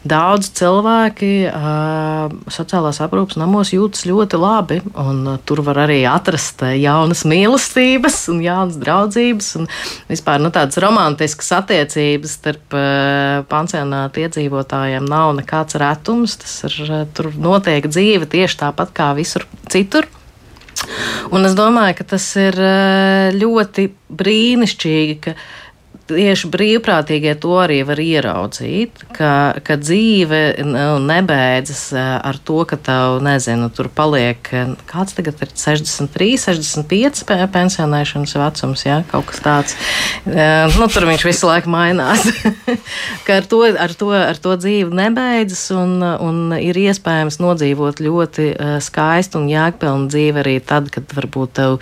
daudz 0.07 0.51
cilvēki 0.59 1.31
uh, 1.49 2.29
sociālās 2.53 3.01
aprūpas 3.05 3.39
namos 3.41 3.73
jūtas 3.73 4.05
ļoti 4.09 4.41
labi. 4.41 4.79
Un, 4.93 5.23
uh, 5.33 5.39
tur 5.45 5.63
var 5.65 5.83
arī 5.87 6.01
atrast 6.09 6.61
jaunas 6.77 7.25
mīlestības 7.29 8.21
un 8.33 8.43
jaunas 8.45 8.77
draudzības 8.81 9.51
un 9.59 9.69
vispār 10.09 10.41
nu, 10.43 10.51
tādas 10.53 10.79
romantiskas 10.81 11.51
attiecības 11.59 12.35
starp 12.39 12.77
uh, 12.77 13.41
pansionāta 13.51 14.23
iedzīvotājiem 14.25 15.07
nav 15.09 15.33
nekāds 15.39 15.79
retums. 15.81 16.37
Tas 16.41 16.55
ir, 16.69 16.79
uh, 16.87 17.03
tur 17.15 17.31
notiek 17.35 17.87
dzīve 17.89 18.29
tieši 18.29 18.61
tāpat 18.65 18.93
kā 18.95 19.11
visur 19.17 19.47
citur. 19.71 20.09
Un 21.35 21.43
es 21.45 21.55
domāju, 21.57 21.97
ka 21.99 22.05
tas 22.15 22.25
ir 22.39 22.55
ļoti 23.35 23.89
brīnišķīgi, 24.15 25.17
ka 25.25 25.33
tieši 26.09 26.49
brīvprātīgie 26.51 27.35
to 27.41 27.55
arī 27.61 27.79
var 27.87 27.99
ieraudzīt, 28.01 29.03
ka, 29.15 29.59
ka 29.65 29.77
dzīve 29.79 30.41
nebeidzas 31.03 31.83
eh, 31.93 32.09
ar 32.29 32.39
to, 32.45 32.61
ka 32.69 32.77
tev, 32.81 33.19
nezinu, 33.25 33.69
tur 33.73 33.89
paliek, 33.93 34.41
eh, 34.53 34.73
kāds 34.89 35.15
tagad 35.17 35.41
ir 35.43 35.53
63, 35.53 36.37
65 36.41 37.23
pensionēšanas 37.53 38.35
vecums, 38.39 38.85
jā, 38.87 38.99
kaut 39.11 39.29
kas 39.29 39.43
tāds. 39.45 39.77
Eh, 40.25 40.65
nu, 40.77 40.89
tur 40.91 41.07
viņš 41.09 41.25
visu 41.27 41.49
laiku 41.49 41.71
mainās. 41.73 42.25
ka 43.25 43.39
ar 43.41 43.49
to, 43.49 43.61
ar, 43.69 43.95
to, 43.97 44.11
ar 44.15 44.39
to 44.41 44.55
dzīve 44.59 44.95
nebeidzas 44.95 45.67
un, 45.75 45.99
un 46.01 46.57
ir 46.57 46.77
iespējams 46.79 47.39
nodzīvot 47.41 48.01
ļoti 48.03 48.49
skaistu 48.83 49.41
un 49.41 49.49
jēgpilnu 49.51 50.09
dzīvi 50.11 50.43
arī 50.43 50.55
tad, 50.65 50.89
kad 50.93 51.09
varbūt 51.15 51.55
tev 51.59 51.77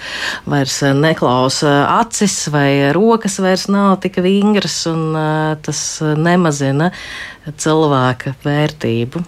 vairs 0.49 0.79
neklausa 0.97 1.77
acis 1.97 2.47
vai 2.53 2.91
rokas 2.95 3.37
vairs 3.43 3.67
nav 3.71 3.97
tik 4.03 4.16
vingras 4.25 4.81
un 4.89 5.17
tas 5.63 5.81
nemazina 6.17 6.91
cilvēka 7.47 8.35
vērtību. 8.43 9.23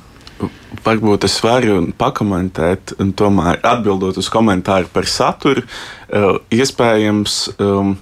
Varbūt 0.85 1.25
es 1.27 1.35
varu 1.43 1.81
pakomentēt, 1.99 2.93
un 3.03 3.11
tomēr 3.17 3.59
atbildot 3.65 4.19
uz 4.21 4.29
komentāru 4.31 4.87
par 4.93 5.07
saturu, 5.09 5.65
iespējams. 6.55 7.39
Um, 7.59 7.97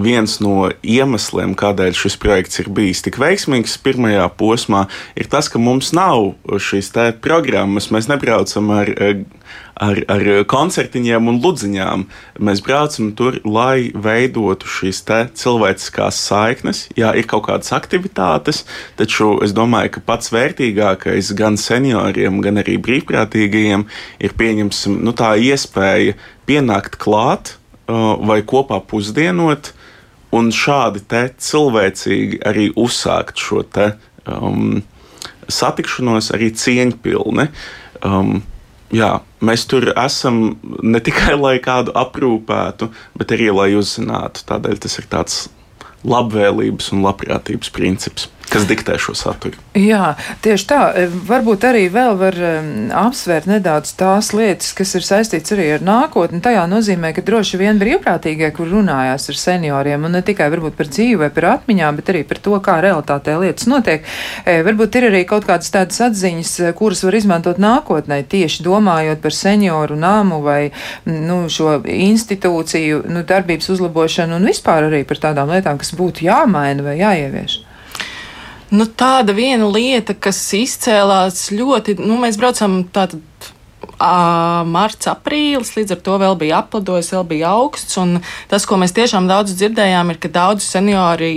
viens 0.00 0.38
no 0.42 0.70
iemesliem, 0.82 1.54
kādēļ 1.58 1.94
šis 1.98 2.18
projekts 2.20 2.60
ir 2.62 2.70
bijis 2.74 3.04
tik 3.04 3.18
veiksmīgs 3.22 3.76
pirmajā 3.84 4.26
posmā, 4.38 4.86
ir 5.18 5.30
tas, 5.30 5.50
ka 5.52 5.60
mums 5.62 5.92
nav 5.96 6.34
šīs 6.48 6.92
programmas. 7.22 7.90
Mēs 7.94 8.08
nebraucam 8.10 8.70
ar, 8.74 8.90
ar, 9.78 10.00
ar 10.10 10.26
koncertiņiem 10.50 11.30
un 11.30 11.40
ludziņām. 11.44 12.06
Mēs 12.44 12.62
braucam 12.64 13.12
tur, 13.18 13.38
lai 13.44 13.90
veidotu 13.94 14.70
šīs 14.70 15.02
cilvēciskās 15.38 16.20
saiknes. 16.28 16.84
Jā, 16.98 17.14
ir 17.14 17.28
kaut 17.30 17.46
kādas 17.48 17.72
aktivitātes, 17.76 18.64
taču 18.98 19.38
es 19.44 19.54
domāju, 19.56 19.96
ka 19.96 20.04
pats 20.12 20.32
vērtīgākais 20.34 21.34
gan 21.38 21.58
senioriem, 21.60 22.40
gan 22.44 22.62
arī 22.62 22.78
brīvprātīgajiem 22.82 23.86
ir 24.24 24.38
pieņemsim 24.38 25.02
nu, 25.04 25.14
tā 25.16 25.34
iespēja 25.38 26.18
pienākt 26.48 26.98
klāt 27.00 27.56
vai 27.86 28.40
kopā 28.46 28.78
pusdienot, 28.80 29.74
un 30.34 30.50
šādi 30.54 31.04
cilvēcīgi 31.48 32.40
arī 32.48 32.70
uzsākt 32.80 33.40
šo 33.40 33.62
te, 33.62 33.92
um, 34.26 34.82
satikšanos, 35.48 36.32
arī 36.34 36.50
cieņpilni. 36.58 37.48
Um, 38.04 38.42
jā, 38.94 39.10
mēs 39.44 39.66
tur 39.70 39.90
esam 39.94 40.56
ne 40.82 41.00
tikai 41.04 41.36
lai 41.38 41.56
kādu 41.62 41.94
aprūpētu, 41.96 42.90
bet 43.18 43.34
arī 43.36 43.50
lai 43.54 43.70
uzzinātu. 43.78 44.46
Tādēļ 44.48 44.80
tas 44.84 44.98
ir 45.00 45.10
tāds 45.12 45.42
labvēlības 46.04 46.92
un 46.92 47.04
labprātības 47.04 47.70
princips 47.72 48.28
kas 48.54 48.66
diktē 48.70 48.94
šo 49.02 49.16
saturu. 49.18 49.58
Jā, 49.74 50.14
tieši 50.44 50.66
tā. 50.70 50.80
E, 50.94 51.06
varbūt 51.28 51.64
arī 51.66 51.88
vēl 51.92 52.14
var 52.20 52.36
um, 52.38 52.68
apsvērt 52.94 53.48
nedaudz 53.50 53.94
tās 53.98 54.30
lietas, 54.36 54.70
kas 54.78 54.94
ir 54.94 55.06
saistīts 55.06 55.54
arī 55.56 55.66
ar 55.74 55.82
nākotni. 55.84 56.42
Tajā 56.44 56.62
nozīmē, 56.70 57.10
ka 57.16 57.24
droši 57.26 57.58
vien 57.58 57.80
brīvprātīgie, 57.82 58.52
kur 58.54 58.70
runājās 58.70 59.26
ar 59.32 59.40
senioriem, 59.40 60.06
un 60.06 60.14
ne 60.14 60.22
tikai 60.26 60.46
varbūt 60.54 60.78
par 60.78 60.90
dzīvi 60.92 61.18
vai 61.24 61.30
par 61.34 61.48
atmiņām, 61.56 61.98
bet 61.98 62.14
arī 62.14 62.22
par 62.30 62.42
to, 62.46 62.54
kā 62.62 62.78
realitātē 62.84 63.34
lietas 63.42 63.66
notiek, 63.70 64.06
e, 64.46 64.56
varbūt 64.68 65.00
ir 65.00 65.08
arī 65.10 65.24
kaut 65.28 65.48
kādas 65.50 65.74
tādas 65.74 65.98
atziņas, 66.06 66.54
e, 66.62 66.72
kuras 66.78 67.02
var 67.08 67.18
izmantot 67.18 67.58
nākotnē, 67.62 68.22
tieši 68.30 68.62
domājot 68.68 69.22
par 69.24 69.34
senioru 69.34 69.98
nāmu 69.98 70.42
vai 70.46 70.60
nu, 71.10 71.42
šo 71.50 71.80
institūciju 71.82 73.02
nu, 73.10 73.26
darbības 73.26 73.74
uzlabošanu 73.74 74.38
un 74.38 74.50
vispār 74.52 74.92
arī 74.92 75.02
par 75.08 75.22
tādām 75.26 75.50
lietām, 75.50 75.82
kas 75.82 75.94
būtu 75.98 76.28
jāmaina 76.30 76.86
vai 76.86 77.00
jāievieš. 77.02 77.64
Nu, 78.74 78.86
tāda 78.90 79.34
viena 79.36 79.68
lieta, 79.70 80.16
kas 80.18 80.38
izcēlās 80.56 81.46
ļoti, 81.54 81.98
nu, 82.02 82.18
mēs 82.22 82.40
braucam 82.40 82.82
tātad. 82.94 83.22
Marts, 83.94 85.06
aprīlis, 85.06 85.70
līdz 85.76 85.94
ar 85.94 86.00
to 86.02 86.14
vēl 86.18 86.34
bija 86.40 86.58
aplidojis, 86.64 87.12
vēl 87.14 87.22
bija 87.30 87.52
augsts. 87.54 87.94
Tas, 88.50 88.64
ko 88.66 88.78
mēs 88.80 88.92
tiešām 88.96 89.28
daudz 89.30 89.54
dzirdējām, 89.54 90.10
ir, 90.10 90.18
ka 90.20 90.30
daudzi 90.34 90.66
seniori 90.66 91.30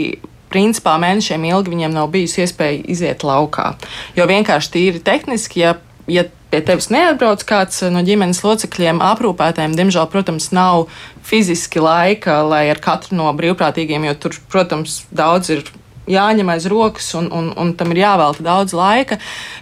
principā 0.51 0.95
mēnešiem 0.99 1.45
ilgi 1.51 1.73
viņiem 1.75 1.93
nav 1.93 2.09
bijusi 2.15 2.41
iespēja 2.45 2.81
iziet 2.89 3.23
laukā. 3.27 3.75
Jo 4.17 4.25
vienkārši 4.31 4.73
tīri 4.73 5.03
tehniski, 5.05 5.61
ja, 5.65 5.75
ja 6.09 6.25
pie 6.51 6.63
tevis 6.65 6.89
neatbrauc 6.93 7.43
kāds 7.47 7.83
no 7.93 8.01
ģimenes 8.07 8.41
locekļiem, 8.45 9.03
aprūpētājiem, 9.05 9.75
diemžēl, 9.77 10.07
protams, 10.11 10.49
nav 10.55 10.87
fiziski 11.27 11.83
laika, 11.83 12.39
lai 12.47 12.67
ar 12.71 12.81
katru 12.83 13.19
no 13.19 13.29
brīvprātīgiem, 13.37 14.07
jo 14.09 14.15
tur, 14.23 14.39
protams, 14.51 15.01
daudz 15.11 15.51
ir 15.53 15.67
jāņem 16.11 16.53
aiz 16.53 16.67
rokas 16.71 17.09
un, 17.19 17.31
un, 17.33 17.51
un 17.57 17.73
tam 17.77 17.93
ir 17.93 18.03
jāvelta 18.03 18.45
daudz 18.45 18.75
laika. 18.77 19.19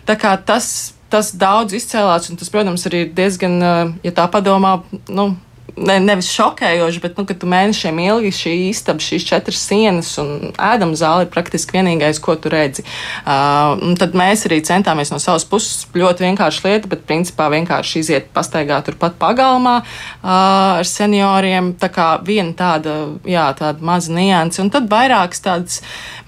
Tā 0.08 0.18
kā 0.20 0.36
tas, 0.38 0.94
tas 1.12 1.32
daudz 1.36 1.76
izcēlās, 1.78 2.30
un 2.32 2.40
tas, 2.42 2.52
protams, 2.54 2.86
arī 2.90 3.06
ir 3.06 3.16
diezgan, 3.18 3.58
ja 4.06 4.16
tā 4.16 4.28
padomā, 4.32 4.78
nu, 5.10 5.32
ne, 5.78 5.98
nevis 6.00 6.30
šokējoši, 6.34 7.02
bet, 7.04 7.18
nu, 7.20 7.26
tu 7.28 7.50
mēnešiem 7.50 8.00
ilgi 8.06 8.32
šī 8.36 8.54
istaba, 8.70 9.04
šīs 9.04 9.26
četras 9.28 9.62
sienas 9.68 10.12
un 10.22 10.52
ēdama 10.54 10.98
zāle 11.00 11.26
ir 11.26 11.32
praktiski 11.34 11.78
vienīgais, 11.78 12.20
ko 12.24 12.38
tu 12.40 12.52
redzi. 12.54 12.86
Uh, 13.26 13.76
tad 14.00 14.16
mēs 14.18 14.46
arī 14.48 14.62
centāmies 14.66 15.12
no 15.14 15.20
savas 15.22 15.46
puses 15.50 15.86
ļoti 15.96 16.28
vienkārši 16.28 16.66
lieta, 16.68 16.92
bet 16.92 17.06
principā 17.10 17.50
vienkārši 17.54 18.04
iziet 18.04 18.30
pastaigāt 18.36 18.88
turpat 18.90 19.18
pagalmā 19.22 19.78
uh, 19.82 20.30
ar 20.30 20.88
senioriem. 20.90 21.74
Tā 21.82 21.90
kā 21.94 22.10
viena 22.26 22.56
tāda, 22.58 22.96
jā, 23.28 23.48
tāda 23.58 23.86
maza 23.86 24.14
nianse, 24.16 24.62
un 24.64 24.72
tad 24.74 24.90
vairākas 24.92 25.44
tādas 25.44 25.82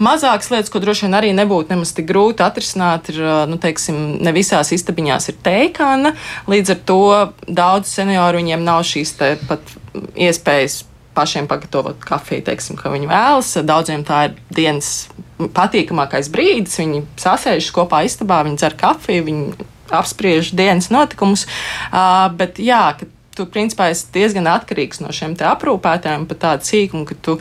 mazākas 0.03 0.51
lietas, 0.53 0.73
ko 0.73 0.81
droši 0.83 1.07
vien 1.07 1.17
arī 1.19 1.31
nebūtu 1.37 1.73
nemaz 1.73 1.93
tik 1.95 2.09
grūti 2.09 2.45
atrisināt, 2.45 3.11
ir, 3.13 3.21
uh, 3.23 3.45
nu, 3.49 3.59
teiksim, 3.61 4.19
ne 4.23 4.35
visās 4.35 4.73
istabiņās 4.75 5.31
ir 5.31 5.39
teikāna, 5.45 6.13
līdz 6.49 6.75
ar 6.75 6.83
to 6.87 7.01
daudz 7.47 7.95
senioru 7.95 8.41
viņiem 8.41 8.65
nav 8.65 8.83
šīs 8.87 9.15
te 9.17 9.26
pat 9.49 9.73
iespējas 10.15 10.83
pašiem 11.17 11.47
pagatavot 11.49 12.03
kafiju, 12.05 12.45
teiksim, 12.45 12.77
ka 12.77 12.91
viņi 12.93 13.09
vēlas. 13.09 13.55
Daudziem 13.65 14.05
tā 14.05 14.27
ir 14.27 14.37
dienas 14.53 15.09
patīkamākais 15.39 16.29
brīdis. 16.33 16.77
Viņi 16.81 17.03
sasēžas 17.17 17.73
kopā 17.73 18.03
istabā, 18.05 18.43
viņi 18.45 18.61
dzer 18.61 18.77
kafiju, 18.77 19.25
viņi 19.29 19.67
apspriež 19.97 20.51
dienas 20.57 20.91
notikumus. 20.93 21.47
Uh, 21.89 22.27
bet 22.37 22.61
jā, 22.61 22.83
ka 22.99 23.09
tu 23.37 23.47
principā 23.49 23.91
esi 23.93 24.09
diezgan 24.13 24.49
atkarīgs 24.51 25.01
no 25.01 25.13
šiem 25.13 25.37
aprūpētājiem 25.37 26.27
pat 26.29 26.43
tādu 26.43 26.69
sīkumu, 26.69 27.07
ka 27.09 27.17
tu 27.21 27.37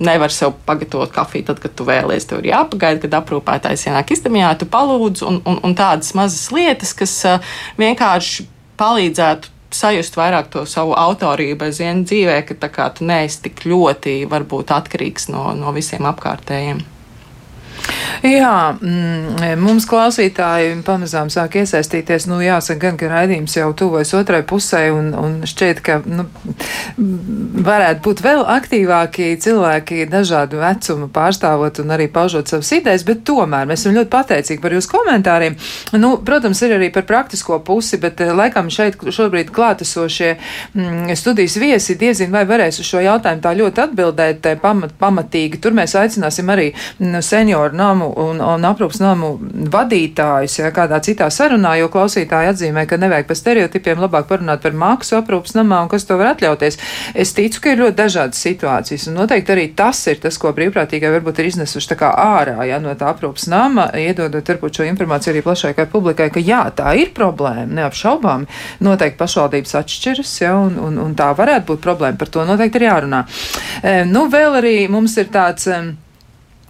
nevar 0.00 0.32
sev 0.32 0.54
pagatavot 0.64 1.12
kafiju 1.12 1.50
tad, 1.50 1.60
kad 1.60 1.76
tu 1.76 1.84
vēlies. 1.88 2.24
Tev 2.28 2.40
ir 2.40 2.52
jāpagaida, 2.54 3.02
kad 3.04 3.18
aprūpētājs 3.20 3.88
ienāk 3.90 4.14
istabā, 4.16 4.52
tu 4.56 4.68
palūdz 4.70 5.24
un, 5.28 5.40
un, 5.44 5.60
un 5.66 5.76
tādas 5.76 6.14
mazas 6.16 6.48
lietas, 6.56 6.94
kas 6.96 7.16
vienkārši 7.80 8.48
palīdzētu 8.80 9.59
sajust 9.74 10.16
vairāk 10.18 10.50
to 10.52 10.64
savu 10.68 10.94
autorību 10.98 11.68
aizvien 11.68 12.04
dzīvē, 12.04 12.40
ka 12.48 12.56
tā 12.62 12.70
kā 12.74 12.88
tu 12.94 13.06
neesi 13.08 13.42
tik 13.46 13.64
ļoti 13.70 14.24
varbūt 14.30 14.72
atkarīgs 14.76 15.30
no, 15.34 15.50
no 15.58 15.74
visiem 15.76 16.08
apkārtējiem. 16.10 16.82
Jā, 18.20 18.76
mm, 18.76 19.56
mums 19.60 19.86
klausītāji 19.88 20.74
pamazām 20.84 21.30
sāk 21.32 21.56
iesaistīties. 21.62 22.28
Nu, 22.28 22.40
jāsaka, 22.44 22.80
gan, 22.84 22.98
ka 23.00 23.08
raidījums 23.08 23.56
jau 23.56 23.70
tuvojas 23.76 24.12
otrai 24.18 24.42
pusē, 24.46 24.82
un, 24.92 25.12
un 25.16 25.38
šķiet, 25.48 25.80
ka 25.84 26.00
nu, 26.04 26.26
varētu 27.64 28.04
būt 28.04 28.22
vēl 28.24 28.44
aktīvāki 28.56 29.30
cilvēki 29.40 30.04
dažādu 30.10 30.60
vecumu 30.60 31.08
pārstāvot 31.12 31.80
un 31.82 31.94
arī 31.96 32.10
paužot 32.12 32.50
savas 32.50 32.70
idejas, 32.76 33.06
bet 33.08 33.24
tomēr 33.28 33.68
mēs 33.70 33.84
esam 33.84 33.96
ļoti 33.96 34.12
pateicīgi 34.12 34.62
par 34.62 34.76
jūsu 34.76 34.92
komentāriem. 34.92 35.56
Nu, 35.96 36.12
protams, 36.26 36.60
ir 36.66 36.76
arī 36.76 36.90
par 36.94 37.06
praktisko 37.08 37.60
pusi, 37.64 37.98
bet 38.02 38.20
eh, 38.20 38.34
laikam 38.36 38.70
šeit 38.72 39.00
šobrīd 39.00 39.52
klātesošie 39.54 40.30
mm, 40.36 41.14
studijas 41.18 41.56
viesi 41.60 41.96
diezin 42.00 42.32
vai 42.34 42.44
varēs 42.48 42.82
uz 42.82 42.88
šo 42.90 43.02
jautājumu 43.04 43.44
tā 43.44 43.54
ļoti 43.58 43.84
atbildēt 43.86 44.52
eh, 44.52 44.60
pamat, 44.60 44.94
pamatīgi. 45.00 45.60
Tur 45.62 45.76
mēs 45.76 45.96
aicināsim 45.98 46.52
arī 46.52 46.70
mm, 46.72 47.20
senioru 47.24 47.79
namu 47.80 48.10
un, 48.20 48.40
un 48.44 48.66
aprūpas 48.68 49.00
namu 49.02 49.32
vadītājus, 49.72 50.58
ja 50.60 50.70
kādā 50.74 51.00
citā 51.04 51.30
sarunā, 51.32 51.76
jo 51.80 51.88
klausītāji 51.92 52.52
atzīmē, 52.52 52.86
ka 52.88 52.98
nevajag 53.00 53.28
par 53.30 53.38
stereotipiem 53.38 54.02
labāk 54.04 54.28
parunāt 54.30 54.62
par 54.64 54.76
maksu 54.76 55.16
aprūpas 55.20 55.56
namā 55.56 55.82
un 55.84 55.90
kas 55.92 56.06
to 56.08 56.18
var 56.20 56.34
atļauties. 56.34 56.78
Es 57.14 57.34
ticu, 57.36 57.62
ka 57.64 57.74
ir 57.74 57.82
ļoti 57.84 57.98
dažādas 57.98 58.42
situācijas, 58.44 59.08
un 59.10 59.18
noteikti 59.20 59.54
arī 59.54 59.66
tas 59.76 60.00
ir 60.10 60.20
tas, 60.22 60.38
ko 60.40 60.52
brīvprātīgai 60.56 61.12
varbūt 61.16 61.40
ir 61.40 61.50
iznesuši 61.50 61.92
tā 61.94 61.98
kā 62.00 62.12
ārā, 62.20 62.58
ja 62.68 62.80
no 62.82 62.94
tā 62.98 63.10
aprūpas 63.14 63.48
nama, 63.50 63.88
iedodot 63.98 64.52
varbūt 64.54 64.80
šo 64.80 64.88
informāciju 64.90 65.34
arī 65.34 65.44
plašākai 65.46 65.88
publikai, 65.92 66.30
ka 66.34 66.42
jā, 66.44 66.62
tā 66.76 66.94
ir 67.00 67.14
problēma, 67.16 67.68
neapšaubāmi. 67.80 68.50
Noteikti 68.84 69.20
pašvaldības 69.20 69.76
atšķiras, 69.80 70.36
ja, 70.44 70.54
un, 70.60 70.78
un, 70.80 71.00
un 71.04 71.16
tā 71.18 71.30
varētu 71.36 71.72
būt 71.72 71.82
problēma, 71.84 72.20
par 72.20 72.32
to 72.32 72.46
noteikti 72.48 72.80
ir 72.80 72.88
jārunā. 72.90 73.24
E, 73.82 73.96
nu, 74.08 74.26
vēl 74.32 74.60
arī 74.60 74.76
mums 74.92 75.16
ir 75.20 75.32
tāds. 75.32 75.68
E, 75.70 76.09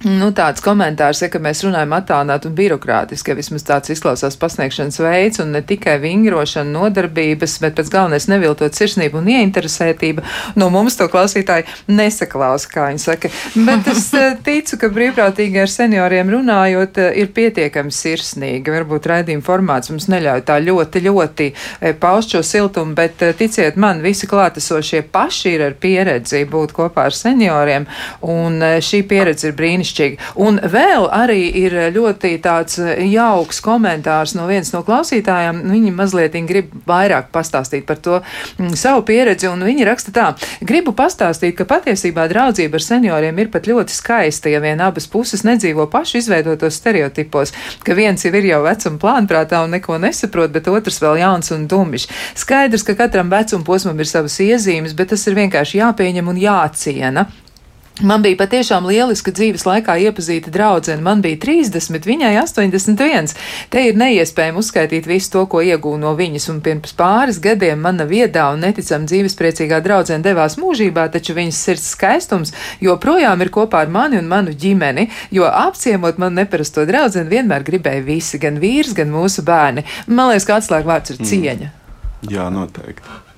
Nu, 0.01 0.30
tāds 0.32 0.62
komentārs, 0.64 1.18
ja, 1.20 1.28
ka 1.28 1.36
mēs 1.44 1.61
runājam 1.61 1.92
attālināt 1.92 2.46
un 2.48 2.55
birokrātiski, 2.57 3.34
ka 3.34 3.36
vismaz 3.36 3.66
tāds 3.68 3.90
izklausās 3.92 4.38
pasniegšanas 4.40 4.96
veids 5.05 5.42
un 5.42 5.51
ne 5.53 5.61
tikai 5.61 5.98
vingrošana, 6.01 6.72
nodarbības, 6.72 7.59
bet 7.61 7.74
pēc 7.76 7.90
galvenais 7.92 8.24
neviltot 8.32 8.72
sirsnību 8.72 9.20
un 9.20 9.28
ieinteresētība. 9.28 10.24
No 10.57 10.70
mums 10.72 10.96
to 10.96 11.05
klausītāji 11.12 11.66
nesaklausa, 11.92 12.70
kā 12.72 12.86
viņi 12.88 13.03
saka. 13.03 13.28
Bet 13.59 13.90
es 13.92 14.07
eh, 14.16 14.38
ticu, 14.40 14.78
ka 14.80 14.88
brīvprātīgi 14.94 15.61
ar 15.61 15.68
senioriem 15.68 16.32
runājot 16.32 17.03
eh, 17.05 17.20
ir 17.20 17.28
pietiekami 17.36 17.92
sirsnīgi. 17.92 18.72
Varbūt 18.72 19.11
raidījuma 19.12 19.44
formāts 19.44 19.92
mums 19.92 20.09
neļauj 20.09 20.46
tā 20.48 20.57
ļoti, 20.64 21.05
ļoti 21.11 21.51
eh, 21.53 21.92
paust 21.92 22.32
šo 22.32 22.40
siltumu, 22.40 22.96
bet 22.96 23.20
ticiet 23.36 23.76
man, 23.76 24.01
visi 24.01 24.30
klātesošie 24.32 25.05
paši 25.12 25.55
ir 25.59 25.68
ar 25.68 25.76
pieredzi 25.76 26.46
būt 26.48 26.72
kopā 26.80 27.11
ar 27.11 27.20
senioriem, 27.20 27.84
un 28.24 28.64
šī 28.80 29.05
pieredze 29.05 29.53
ir 29.53 29.61
brīnišķīga 29.61 29.89
brīnišķīgi. 29.91 30.18
Un 30.41 30.61
vēl 30.62 31.09
arī 31.11 31.51
ir 31.61 31.74
ļoti 31.95 32.41
tāds 32.43 32.78
jauks 32.78 33.61
komentārs 33.61 34.34
no 34.34 34.47
vienas 34.47 34.72
no 34.72 34.82
klausītājām. 34.82 35.62
Viņi 35.70 35.93
mazliet 35.93 36.36
grib 36.47 36.70
vairāk 36.86 37.30
pastāstīt 37.32 37.86
par 37.86 37.99
to 37.99 38.20
mm, 38.59 38.74
savu 38.76 39.03
pieredzi, 39.03 39.49
un 39.49 39.62
viņi 39.64 39.84
raksta 39.84 40.12
tā: 40.12 40.36
Gribu 40.61 40.93
pastāstīt, 40.93 41.57
ka 41.57 41.64
patiesībā 41.64 42.28
draudzība 42.30 42.78
ar 42.78 42.84
senioriem 42.84 43.38
ir 43.38 43.51
pat 43.51 43.66
ļoti 43.66 43.93
skaista, 43.93 44.49
ja 44.49 44.61
vien 44.61 44.80
abas 44.80 45.07
puses 45.07 45.45
nedzīvo 45.45 45.88
pašu 45.91 46.18
izveidotos 46.20 46.78
stereotipos, 46.78 47.53
ka 47.84 47.95
viens 47.95 48.24
jau 48.24 48.32
ir 48.34 48.51
jau 48.53 48.62
vecuma 48.64 49.01
plānprātā 49.01 49.64
un 49.64 49.74
neko 49.76 49.99
nesaprot, 49.99 50.53
bet 50.53 50.68
otrs 50.70 51.01
vēl 51.03 51.20
jauns 51.20 51.51
un 51.55 51.66
dumjš. 51.70 52.09
Skaidrs, 52.38 52.86
ka 52.86 52.97
katram 52.99 53.30
vecuma 53.30 53.66
posmam 53.66 53.99
ir 54.01 54.09
savas 54.09 54.38
iezīmes, 54.41 54.95
bet 54.97 55.12
tas 55.14 55.26
ir 55.26 55.38
vienkārši 55.38 55.82
jāpieņem 55.82 56.30
un 56.30 56.41
jāciena. 56.41 57.26
Man 58.03 58.22
bija 58.22 58.38
patiešām 58.40 58.86
lieliska 58.88 59.32
dzīves 59.36 59.66
laikā 59.68 59.98
iepazīta 60.07 60.48
draudzene. 60.53 61.03
Man 61.05 61.20
bija 61.24 61.36
30, 61.42 62.07
viņai 62.09 62.32
81. 62.40 63.34
Te 63.72 63.82
ir 63.88 63.98
neiespējami 64.01 64.61
uzskaitīt 64.61 65.09
visu 65.11 65.34
to, 65.34 65.44
ko 65.53 65.61
iegūnu 65.61 66.01
no 66.07 66.14
viņas, 66.16 66.48
un 66.53 66.62
pirms 66.64 66.94
pāris 66.96 67.40
gadiem 67.44 67.82
mana 67.84 68.07
viedā 68.09 68.46
un 68.55 68.64
neticam 68.64 69.05
dzīvespriecīgā 69.11 69.82
draudzene 69.84 70.24
devās 70.24 70.57
mūžībā, 70.61 71.11
taču 71.12 71.36
viņas 71.36 71.62
sirds 71.68 71.88
skaistums 71.92 72.55
joprojām 72.80 73.44
ir 73.44 73.53
kopā 73.53 73.84
ar 73.84 73.92
mani 73.92 74.20
un 74.20 74.30
manu 74.32 74.57
ģimeni, 74.57 75.11
jo 75.36 75.48
apciemot 75.48 76.20
man 76.22 76.38
neparasto 76.40 76.86
draudzeni 76.88 77.28
vienmēr 77.34 77.66
gribēja 77.66 78.07
visi, 78.07 78.40
gan 78.40 78.57
vīrs, 78.62 78.96
gan 78.96 79.12
mūsu 79.12 79.44
bērni. 79.44 79.84
Man 80.09 80.32
liekas, 80.32 80.48
ka 80.48 80.61
atslēgvārds 80.61 81.16
ir 81.16 81.20
cieņa. 81.20 81.68
Mm. 81.68 82.32
Jā, 82.32 82.48
noteikti. 82.53 83.30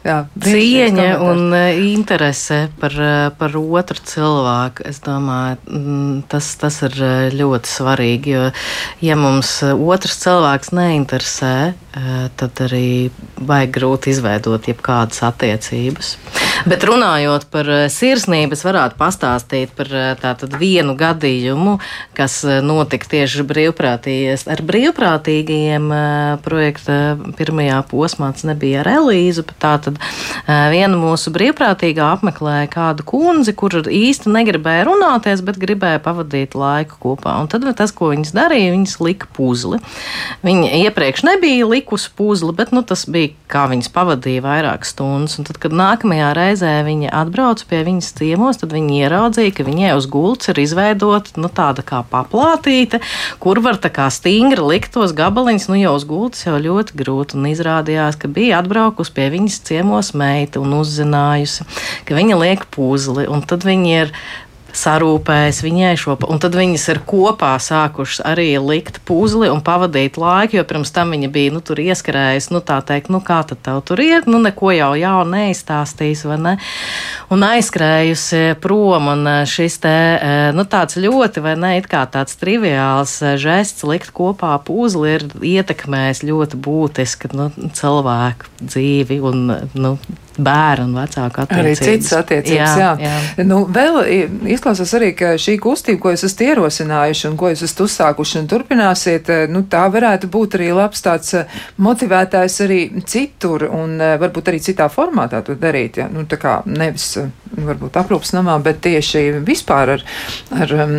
Jā, 0.00 0.22
Cieņa 0.40 1.08
un 1.20 1.50
uh, 1.52 1.76
interese 1.76 2.70
par, 2.80 2.94
uh, 2.96 3.26
par 3.36 3.52
otru 3.60 4.00
cilvēku, 4.08 4.86
es 4.88 5.02
domāju, 5.04 5.58
mm, 5.68 6.14
tas, 6.32 6.48
tas 6.56 6.78
ir 6.86 6.96
uh, 7.04 7.26
ļoti 7.36 7.68
svarīgi. 7.68 8.32
Jo, 8.32 8.46
ja 9.04 9.18
mums 9.20 9.58
otrs 9.66 10.16
cilvēks 10.22 10.72
neinteresē, 10.76 11.54
tad 12.38 12.60
arī 12.62 13.10
vajag 13.42 13.72
grūti 13.74 14.12
izveidot 14.12 14.68
jebkādas 14.70 15.24
attiecības. 15.26 16.12
Bet 16.70 16.84
runājot 16.86 17.48
par 17.50 17.66
sirsnību, 17.90 18.54
es 18.54 18.62
varētu 18.62 18.94
pastāstīt 19.00 19.72
par 19.74 19.90
tātad 20.20 20.54
vienu 20.60 20.94
gadījumu, 20.98 21.80
kas 22.14 22.44
notika 22.62 23.10
tieši 23.10 23.42
brīvprātīgies. 23.48 24.46
Ar 24.54 24.62
brīvprātīgajiem 24.70 25.90
projekta 26.46 27.00
pirmajā 27.40 27.80
posmā 27.90 28.30
tas 28.36 28.46
nebija 28.46 28.84
ar 28.84 28.92
Elīzu, 29.00 29.48
bet 29.50 29.58
tā 29.58 29.74
tad 29.90 30.70
viena 30.72 30.98
mūsu 30.98 31.32
brīvprātīgā 31.34 32.06
apmeklēja 32.16 32.70
kādu 32.72 33.04
kundzi, 33.06 33.54
kur 33.56 33.74
īsti 33.82 34.30
negribēja 34.32 34.86
runāties, 34.88 35.42
bet 35.46 35.60
gribēja 35.60 36.00
pavadīt 36.04 36.56
laiku 36.58 36.98
kopā. 37.02 37.36
Un 37.42 37.50
tad 37.50 37.66
tas, 37.76 37.92
ko 37.96 38.10
viņas 38.14 38.32
darīja, 38.36 38.72
viņas 38.74 38.96
lika 39.04 39.28
puzli. 39.36 39.80
Viņa 40.46 40.70
iepriekš 40.86 41.24
nebija 41.28 41.68
likusi 41.68 42.10
puzli, 42.16 42.52
bet 42.56 42.74
nu, 42.76 42.82
tas 42.86 43.06
bija 43.10 43.34
kā 43.50 43.66
viņas 43.70 43.90
pavadīja 43.94 44.44
vairākas 44.44 44.94
stundas. 44.94 45.38
Un 45.40 45.48
tad, 45.48 45.60
kad 45.62 45.74
nākamajā 45.76 46.30
reizē 46.36 46.74
viņa 46.86 47.12
atbrauca 47.22 47.66
pie 47.70 47.82
viņas 47.86 48.12
ciemos, 48.20 48.60
tad 48.62 48.74
viņa 48.74 48.98
ieraudzīja, 49.04 49.54
ka 49.56 49.66
viņai 49.66 49.94
uz 49.98 50.08
gultas 50.10 50.52
ir 50.52 50.62
izveidota 50.62 51.40
nu, 51.40 51.50
tāda 51.52 51.84
kā 51.86 52.02
paplātīte, 52.10 53.00
kur 53.42 53.60
var 53.64 53.80
tā 53.82 53.92
kā 53.94 54.08
stingri 54.12 54.62
likt 54.64 54.92
tos 54.94 55.14
gabaliņus, 55.16 55.68
nu 55.70 55.80
jau 55.80 55.94
uz 55.98 56.06
gultas 56.08 56.46
jau 56.46 56.58
ļoti 56.60 56.98
grūti. 57.00 57.38
Un 57.40 57.50
izrādījās, 57.50 58.18
ka 58.20 58.30
bija 58.30 58.60
atbraukusi 58.60 59.14
pie 59.16 59.28
viņas 59.32 59.60
ciemos 59.66 59.79
meita 60.14 60.60
un 60.62 60.74
uzzinājusi, 60.80 61.66
ka 62.08 62.18
viņa 62.18 62.38
liek 62.40 62.66
puzli, 62.74 63.26
un 63.30 63.44
tad 63.46 63.66
viņi 63.66 63.96
ir 64.02 64.14
sarūpējis 64.76 65.62
viņai 65.64 65.94
šo, 66.00 66.16
un 66.30 66.40
tad 66.42 66.56
viņas 66.58 66.86
ir 66.92 67.00
kopā 67.08 67.52
sākušas 67.62 68.22
arī 68.28 68.52
likt 68.62 69.00
puzli 69.08 69.50
un 69.50 69.62
pavadīt 69.64 70.18
laiku, 70.20 70.58
jo 70.58 70.64
pirms 70.68 70.92
tam 70.94 71.14
viņa 71.14 71.30
bija, 71.32 71.54
nu, 71.54 71.62
tur 71.64 71.80
ieskarējusi, 71.82 72.52
nu, 72.54 72.62
tā 72.64 72.80
teikt, 72.86 73.10
nu, 73.12 73.22
kā 73.24 73.40
tad 73.48 73.62
tev 73.66 73.82
tur 73.86 74.02
iet, 74.02 74.28
nu, 74.30 74.40
neko 74.42 74.72
jau 74.76 74.92
jaunu 74.98 75.34
neizstāstīs, 75.34 76.24
vai 76.28 76.38
ne? 76.40 76.54
Un 77.30 77.44
aizskrējusi 77.46 78.56
prom, 78.62 79.10
un 79.14 79.26
eh, 79.30 79.42
šis 79.48 79.80
te, 79.82 79.96
eh, 80.16 80.50
nu, 80.56 80.66
tāds 80.70 80.98
ļoti, 81.00 81.44
vai 81.44 81.56
ne, 81.60 81.76
it 81.80 81.90
kā 81.90 82.04
tāds 82.10 82.38
triviāls 82.40 83.18
eh, 83.22 83.36
žests 83.40 83.86
likt 83.86 84.12
kopā 84.16 84.56
puzli 84.66 85.16
ir 85.18 85.26
ietekmējis 85.56 86.24
ļoti 86.26 86.60
būtiski, 86.64 87.32
nu, 87.36 87.50
cilvēku 87.76 88.50
dzīvi 88.60 89.20
un, 89.30 89.46
nu, 89.78 89.96
bērnu 90.38 90.96
vecāku 91.00 91.42
attiecības. 91.44 91.80
Arī 91.80 91.98
citas 91.98 92.12
attiecības, 92.20 92.76
jā. 92.78 92.90
jā. 93.00 93.14
jā. 93.36 93.46
Nu, 93.48 93.62
vēl 93.70 93.98
izklausās 94.54 94.92
arī, 94.98 95.12
ka 95.18 95.34
šī 95.40 95.56
kustība, 95.62 96.00
ko 96.04 96.14
jūs 96.14 96.24
esat 96.28 96.44
ierosinājuši 96.46 97.28
un 97.30 97.38
ko 97.40 97.50
jūs 97.52 97.64
esat 97.66 97.84
uzsākuši 97.86 98.38
un 98.42 98.48
turpināsiet, 98.50 99.30
nu, 99.50 99.64
tā 99.70 99.84
varētu 99.92 100.30
būt 100.30 100.56
arī 100.58 100.70
labs 100.76 101.04
tāds 101.04 101.34
eh, 101.38 101.60
motivētājs 101.82 102.60
arī 102.66 102.80
citur 103.08 103.66
un 103.68 103.96
eh, 104.00 104.16
varbūt 104.20 104.52
arī 104.52 104.62
citā 104.64 104.88
formātā 104.92 105.42
to 105.46 105.56
darīt. 105.58 106.00
Ja? 106.02 106.08
Nu, 106.12 106.26
tā 106.30 106.38
kā 106.40 106.60
nevis 106.68 107.12
eh, 107.20 107.30
varbūt 107.50 107.98
aprūpas 108.00 108.34
namā, 108.36 108.56
bet 108.62 108.80
tieši 108.84 109.24
vispār 109.46 109.96
ar, 109.96 110.04
ar 110.54 110.74
um, 110.84 110.94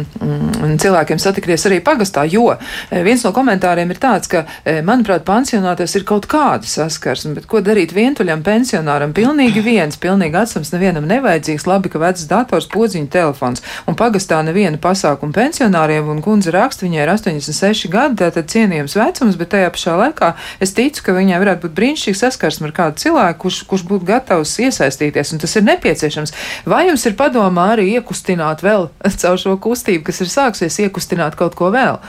cilvēkiem 0.82 1.20
satikties 1.22 1.64
arī 1.70 1.78
pagastā, 1.86 2.26
jo 2.28 2.50
viens 2.92 3.24
no 3.24 3.32
komentāriem 3.32 3.94
ir 3.94 4.00
tāds, 4.02 4.28
ka, 4.32 4.44
manuprāt, 4.84 5.24
pansionātos 5.28 5.96
ir 5.96 6.04
kaut 6.08 6.28
kāda 6.30 6.68
saskarsme, 6.68 7.38
bet 7.38 7.48
ko 7.50 7.64
darīt 7.64 7.96
vientuļam 7.96 8.44
pensionāram? 8.44 9.16
Pilnīgi 9.32 9.62
viens, 9.64 9.96
pilnīgi 9.96 10.36
atsams, 10.36 10.74
nevienam 10.74 11.06
nevajadzīgs, 11.08 11.64
labi, 11.70 11.90
ka 11.92 12.02
vecs 12.02 12.26
dators, 12.28 12.68
podziņa 12.72 13.08
telefons. 13.14 13.64
Un 13.88 13.96
pagastā 13.96 14.42
neviena 14.44 14.76
pasākuma 14.82 15.32
pensionāriem, 15.38 16.10
un 16.12 16.20
kundze 16.26 16.52
raksta, 16.52 16.84
viņai 16.84 17.06
ir 17.06 17.12
86 17.14 17.88
gadi, 17.94 18.20
tātad 18.20 18.52
cienījams 18.52 18.98
vecums, 19.00 19.40
bet 19.40 19.54
tajā 19.56 19.72
pašā 19.72 19.96
laikā 20.02 20.34
es 20.60 20.76
ticu, 20.76 21.06
ka 21.06 21.16
viņai 21.16 21.40
varētu 21.46 21.64
būt 21.64 21.78
brīnišķīgi 21.80 22.20
saskarsme 22.20 22.68
ar 22.68 22.76
kādu 22.76 23.00
cilvēku, 23.06 23.40
kurš, 23.46 23.64
kurš 23.72 23.88
būtu 23.88 24.10
gatavs 24.12 24.58
iesaistīties, 24.68 25.32
un 25.32 25.44
tas 25.46 25.56
ir 25.56 25.68
nepieciešams. 25.70 26.36
Vai 26.68 26.84
jums 26.90 27.08
ir 27.08 27.16
padomā 27.20 27.72
arī 27.78 27.88
iekustināt 27.96 28.66
vēl 28.68 28.90
caur 29.24 29.40
šo 29.40 29.56
kustību, 29.64 30.04
kas 30.12 30.26
ir 30.26 30.34
sāksies, 30.34 30.82
iekustināt 30.84 31.40
kaut 31.40 31.56
ko 31.56 31.72
vēl? 31.72 32.02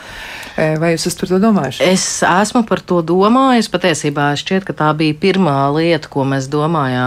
Vai 0.53 0.93
jūs 0.93 1.07
esat 1.09 1.23
par 1.23 1.31
to 1.31 1.39
domājuši? 1.41 1.85
Es 1.87 2.05
esmu 2.29 2.61
par 2.69 2.83
to 2.85 2.99
domājis. 3.07 3.71
Patiesībā 3.73 4.27
šķiet, 4.37 4.67
ka 4.69 4.75
tā 4.77 4.91
bija 4.97 5.17
pirmā 5.17 5.57
lieta, 5.73 6.11
ko 6.13 6.27
mēs 6.29 6.51
domājām, 6.53 7.02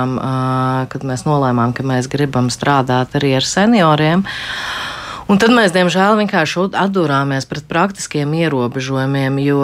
kad 0.91 1.05
mēs 1.07 1.25
nolēmām, 1.27 1.73
ka 1.75 1.85
mēs 1.87 2.09
gribam 2.11 2.51
strādāt 2.53 3.17
arī 3.19 3.35
ar 3.39 3.47
senioriem. 3.47 4.25
Un 5.25 5.39
tad 5.41 5.49
mēs, 5.57 5.71
diemžēl, 5.73 6.19
vienkārši 6.19 6.67
atdūrāmies 6.77 7.47
pret 7.49 7.65
praktiskiem 7.65 8.29
ierobežojumiem, 8.37 9.39
jo 9.41 9.61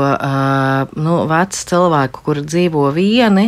nu, 0.97 1.18
veci 1.30 1.68
cilvēki, 1.70 2.24
kuri 2.26 2.41
dzīvo 2.47 2.88
vieni, 2.95 3.45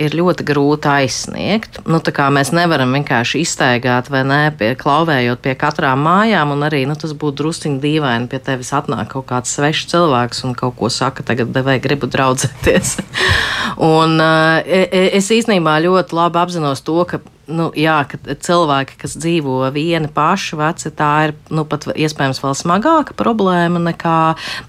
ir 0.00 0.16
ļoti 0.16 0.46
grūti 0.48 0.88
aizsniegt. 0.88 1.82
Nu, 1.84 2.00
mēs 2.00 2.54
nevaram 2.56 2.96
vienkārši 2.96 3.42
iztaigāt 3.44 4.08
vai 4.08 4.22
ne, 4.24 4.40
pie, 4.56 4.70
klauvējot 4.80 5.42
pie 5.44 5.52
katrām 5.60 6.00
mājām, 6.06 6.54
un 6.56 6.64
arī 6.70 6.86
nu, 6.88 6.96
tas 6.96 7.12
būtu 7.12 7.42
drusciņi 7.42 7.82
dīvaini. 7.84 8.30
Pie 8.32 8.40
tevis 8.40 8.72
atnāk 8.72 9.12
kaut 9.12 9.28
kāds 9.28 9.52
svešs 9.52 9.92
cilvēks 9.92 10.40
un 10.48 10.56
kaut 10.56 10.78
ko 10.80 10.88
saka, 10.88 11.20
tagad 11.20 11.52
vai 11.52 11.76
gribu 11.84 12.08
draudzēties. 12.08 12.96
un, 13.92 14.16
uh, 14.16 14.64
es 14.64 15.28
īstenībā 15.28 15.76
ļoti 15.84 16.16
labi 16.16 16.44
apzinos 16.46 16.80
to, 16.80 16.96
ka 17.04 17.20
nu, 17.54 17.68
jā, 17.78 17.98
ka 18.08 18.18
cilvēki, 18.32 18.98
kas 19.02 19.16
dzīvo 19.20 19.60
vieni 19.74 20.10
paši, 20.12 20.58
veci, 20.60 20.92
tā 20.96 21.10
ir 21.28 21.34
nu, 21.52 21.64
pat 21.68 21.86
iespējams 21.92 22.42
vēl 22.42 22.56
smagāka 22.58 23.16
problēma 23.18 23.82
nekā 23.90 24.18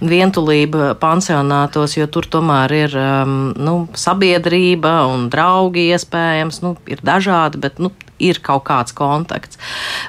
vientulība 0.03 0.93
pansionātos, 1.01 1.97
jo 1.97 2.07
tur 2.11 2.29
tomēr 2.37 2.77
ir 2.83 2.97
um, 2.99 3.37
nu, 3.57 3.75
sabiedrība 3.97 5.01
un 5.11 5.29
draugi 5.33 5.89
iespējams, 5.93 6.63
nu, 6.65 6.75
ir 6.89 7.03
dažādi, 7.05 7.61
bet 7.63 7.81
nu, 7.83 7.93
ir 8.23 8.39
kaut 8.43 8.63
kāds 8.67 8.93
kontakts. 8.95 9.59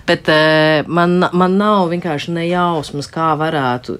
Bet 0.06 0.28
uh, 0.30 0.86
man, 0.86 1.16
man 1.32 1.58
nav 1.60 1.88
vienkārši 1.92 2.34
nejausmas, 2.36 3.08
kā 3.10 3.32
varētu 3.40 3.98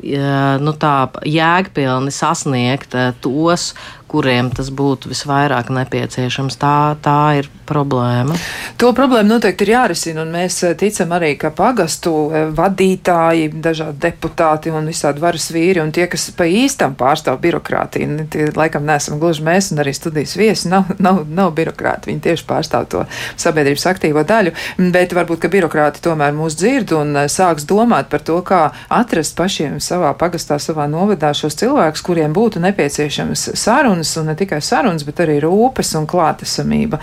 nu, 0.63 0.75
tā 0.79 0.95
jēgpilni 1.29 2.15
sasniegt 2.15 2.97
uh, 2.99 3.13
tos, 3.25 3.73
kuriem 4.15 4.53
tas 4.55 4.71
būtu 4.71 5.11
visvairāk 5.11 5.73
nepieciešams. 5.75 6.59
Tā, 6.63 6.77
tā 7.03 7.19
ir 7.41 7.51
problēma. 7.65 8.37
To 8.81 8.93
problēmu 8.97 9.35
noteikti 9.35 9.67
ir 9.67 9.73
jārisina, 9.75 10.23
un 10.25 10.33
mēs 10.35 10.61
eh, 10.67 10.75
ticam 10.79 11.15
arī, 11.17 11.33
ka 11.41 11.51
pagastu 11.55 12.13
eh, 12.29 12.47
vadītāji, 12.55 13.51
dažādi 13.65 14.01
deputāti 14.05 14.73
un 14.75 14.89
visādi 14.91 15.23
varas 15.23 15.49
vīri 15.55 15.83
un 15.83 15.93
tie, 15.95 16.07
kas 16.11 16.29
pa 16.37 16.47
īstam 16.49 16.97
pārstāv 16.99 17.41
birokrātiju, 17.43 18.27
tie 18.33 18.49
laikam 18.57 18.85
neesam 18.87 19.21
gluži 19.23 19.45
mēs 19.47 19.73
un 19.73 19.83
arī 19.83 19.95
studijas 19.97 20.37
viesi, 20.39 20.69
nav, 20.73 20.93
nav, 21.03 21.23
nav 21.29 21.55
birokrāti, 21.57 22.13
viņi 22.13 22.25
tieši 22.29 22.47
pārstāv 22.49 22.89
to 22.93 23.05
sabiedrības 23.41 23.87
aktīvo 23.95 24.25
daļu, 24.29 24.55
bet 24.95 25.17
varbūt, 25.17 25.43
ka 25.45 25.53
birokrāti 25.53 26.05
tomēr 26.05 26.37
mūs 26.37 26.59
dzird 26.61 26.95
un 26.99 27.25
eh, 27.25 27.31
sāks 27.33 27.69
domāt 27.69 28.13
par 28.13 28.25
to, 28.25 28.39
kā 28.45 28.67
atrast 28.93 29.37
pašiem 29.41 29.81
savā 29.83 30.13
pagastā, 30.21 30.61
savā 30.61 30.87
novadā 30.91 31.33
šos 31.37 31.57
cilvēkus, 31.63 32.05
kuriem 32.05 32.37
būtu 32.37 32.63
nepieciešams 32.65 33.49
sarunas 33.57 34.04
sarunas, 34.05 34.17
un 34.17 34.27
ne 34.27 34.35
tikai 34.37 34.61
sarunas, 34.63 35.05
bet 35.05 35.21
arī 35.21 35.41
rūpes 35.43 35.95
un 35.99 36.07
klātesamība. 36.07 36.99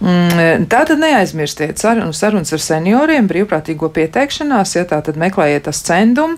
Mm, 0.00 0.66
tātad 0.70 0.98
neaizmirstiet 1.00 1.78
sarunas, 1.78 2.20
sarunas 2.20 2.52
ar 2.52 2.60
senioriem, 2.62 3.28
brīvprātīgo 3.28 3.90
pieteikšanās, 3.90 4.76
ja 4.76 4.84
tā 4.84 5.02
tad 5.02 5.16
meklējiet 5.16 5.68
ascendumu, 5.68 6.36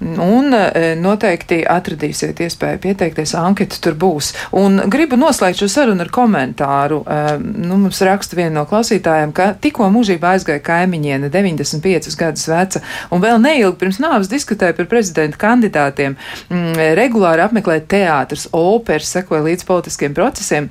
un 0.00 0.54
e, 0.54 0.94
noteikti 1.00 1.62
atradīsiet 1.66 2.40
iespēju 2.40 2.80
pieteikties, 2.82 3.34
anketa 3.38 3.80
tur 3.80 3.96
būs. 3.98 4.32
Un 4.56 4.80
gribu 4.90 5.16
noslēgt 5.16 5.60
šo 5.62 5.68
sarunu 5.68 6.04
ar 6.04 6.12
komentāru. 6.12 7.02
E, 7.02 7.38
nu, 7.40 7.78
mums 7.80 8.00
raksta 8.04 8.36
viena 8.38 8.60
no 8.60 8.66
klausītājiem, 8.68 9.34
ka 9.36 9.52
tikko 9.60 9.88
mūžībā 9.92 10.36
aizgāja 10.36 10.62
kaimiņiene, 10.66 11.30
95 11.32 12.16
gadus 12.18 12.46
veca, 12.50 12.82
un 13.10 13.22
vēl 13.24 13.40
neilgi 13.42 13.76
pirms 13.80 14.00
nāves 14.02 14.30
diskutēja 14.30 14.76
par 14.76 14.88
prezidenta 14.90 15.40
kandidātiem, 15.40 16.16
mm, 16.50 16.80
regulāri 16.98 17.44
apmeklē 17.44 17.80
teātris, 17.88 18.48
operas, 18.56 19.10
sekoja 19.16 19.45
līdz 19.46 19.66
politiskiem 19.68 20.14
procesiem. 20.16 20.68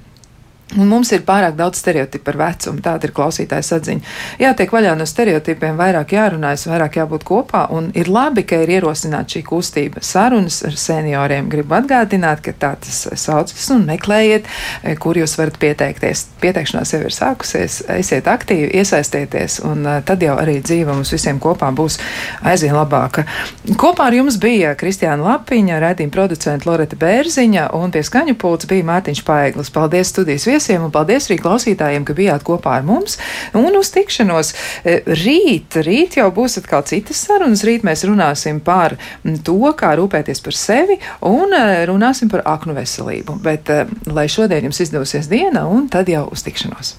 Un 0.73 0.89
mums 0.89 1.11
ir 1.13 1.21
pārāk 1.21 1.53
daudz 1.55 1.77
stereotipu 1.77 2.25
par 2.25 2.39
vecumu, 2.39 2.81
tāda 2.83 3.05
ir 3.05 3.11
klausītāja 3.15 3.77
atziņa. 3.77 4.13
Jātiek 4.41 4.71
vaļā 4.73 4.95
no 4.97 5.05
stereotipiem, 5.07 5.77
vairāk 5.77 6.15
jārunājas, 6.17 6.65
vairāk 6.67 6.97
jābūt 6.97 7.23
kopā, 7.27 7.61
un 7.71 7.91
ir 7.95 8.09
labi, 8.11 8.43
ka 8.49 8.57
ir 8.63 8.73
ierosināta 8.79 9.37
šī 9.37 9.43
kustība 9.45 10.01
sarunas 10.03 10.57
ar 10.65 10.73
senioriem. 10.81 11.47
Gribu 11.53 11.77
atgādināt, 11.77 12.41
ka 12.43 12.55
tā 12.57 12.71
tas 12.81 13.03
saucas 13.13 13.69
un 13.75 13.85
meklējiet, 13.87 14.49
e, 14.81 14.95
kur 14.97 15.19
jūs 15.21 15.37
varat 15.37 15.59
pieteikties. 15.61 16.25
Pieteikšanās 16.41 16.95
jau 16.95 17.03
ir 17.05 17.13
sākusies, 17.13 17.77
esiet 17.99 18.27
aktīvi, 18.27 18.73
iesaistieties, 18.81 19.59
un 19.69 19.85
e, 19.85 19.95
tad 20.09 20.25
jau 20.25 20.33
arī 20.41 20.57
dzīve 20.65 20.89
mums 20.91 21.13
visiem 21.13 21.39
kopā 21.39 21.69
būs 21.77 21.99
aizvien 22.41 22.75
labāka. 22.75 23.27
Kopā 23.77 24.09
ar 24.09 24.17
jums 24.17 24.41
bija 24.41 24.73
Kristiāna 24.75 25.29
Lapiņa, 25.29 25.79
redzījuma 25.85 26.17
producenta 26.17 26.71
Loreta 26.71 26.99
Bērziņa, 26.99 27.69
un 27.77 27.93
pie 27.95 28.03
skaņu 28.03 28.35
pults 28.41 28.67
bija 28.67 28.89
Mārtiņš 28.91 29.23
Paeglis. 29.29 29.71
Paldies 29.75 30.11
studijas 30.11 30.43
viesiem 30.49 30.54
un 30.85 30.93
paldies 30.93 31.29
arī 31.29 31.37
klausītājiem, 31.41 32.05
ka 32.07 32.15
bijāt 32.17 32.45
kopā 32.47 32.77
ar 32.79 32.85
mums 32.87 33.17
un 33.57 33.75
uz 33.77 33.91
tikšanos. 33.95 34.53
E, 34.83 34.97
rīt, 35.23 35.79
rīt 35.85 36.19
jau 36.19 36.29
būs 36.35 36.59
atkal 36.61 36.85
citas 36.87 37.23
sarunas. 37.27 37.65
Rīt 37.67 37.85
mēs 37.87 38.05
runāsim 38.07 38.61
par 38.65 38.97
to, 39.45 39.59
kā 39.77 39.95
rūpēties 39.99 40.43
par 40.45 40.59
sevi 40.59 40.99
un 41.25 41.55
e, 41.55 41.65
runāsim 41.89 42.31
par 42.31 42.45
aknu 42.55 42.77
veselību. 42.77 43.39
Bet 43.45 43.71
e, 43.73 43.83
lai 44.11 44.27
šodien 44.31 44.69
jums 44.69 44.83
izdosies 44.85 45.31
diena 45.31 45.67
un 45.71 45.89
tad 45.91 46.11
jau 46.11 46.27
uz 46.31 46.45
tikšanos. 46.45 46.95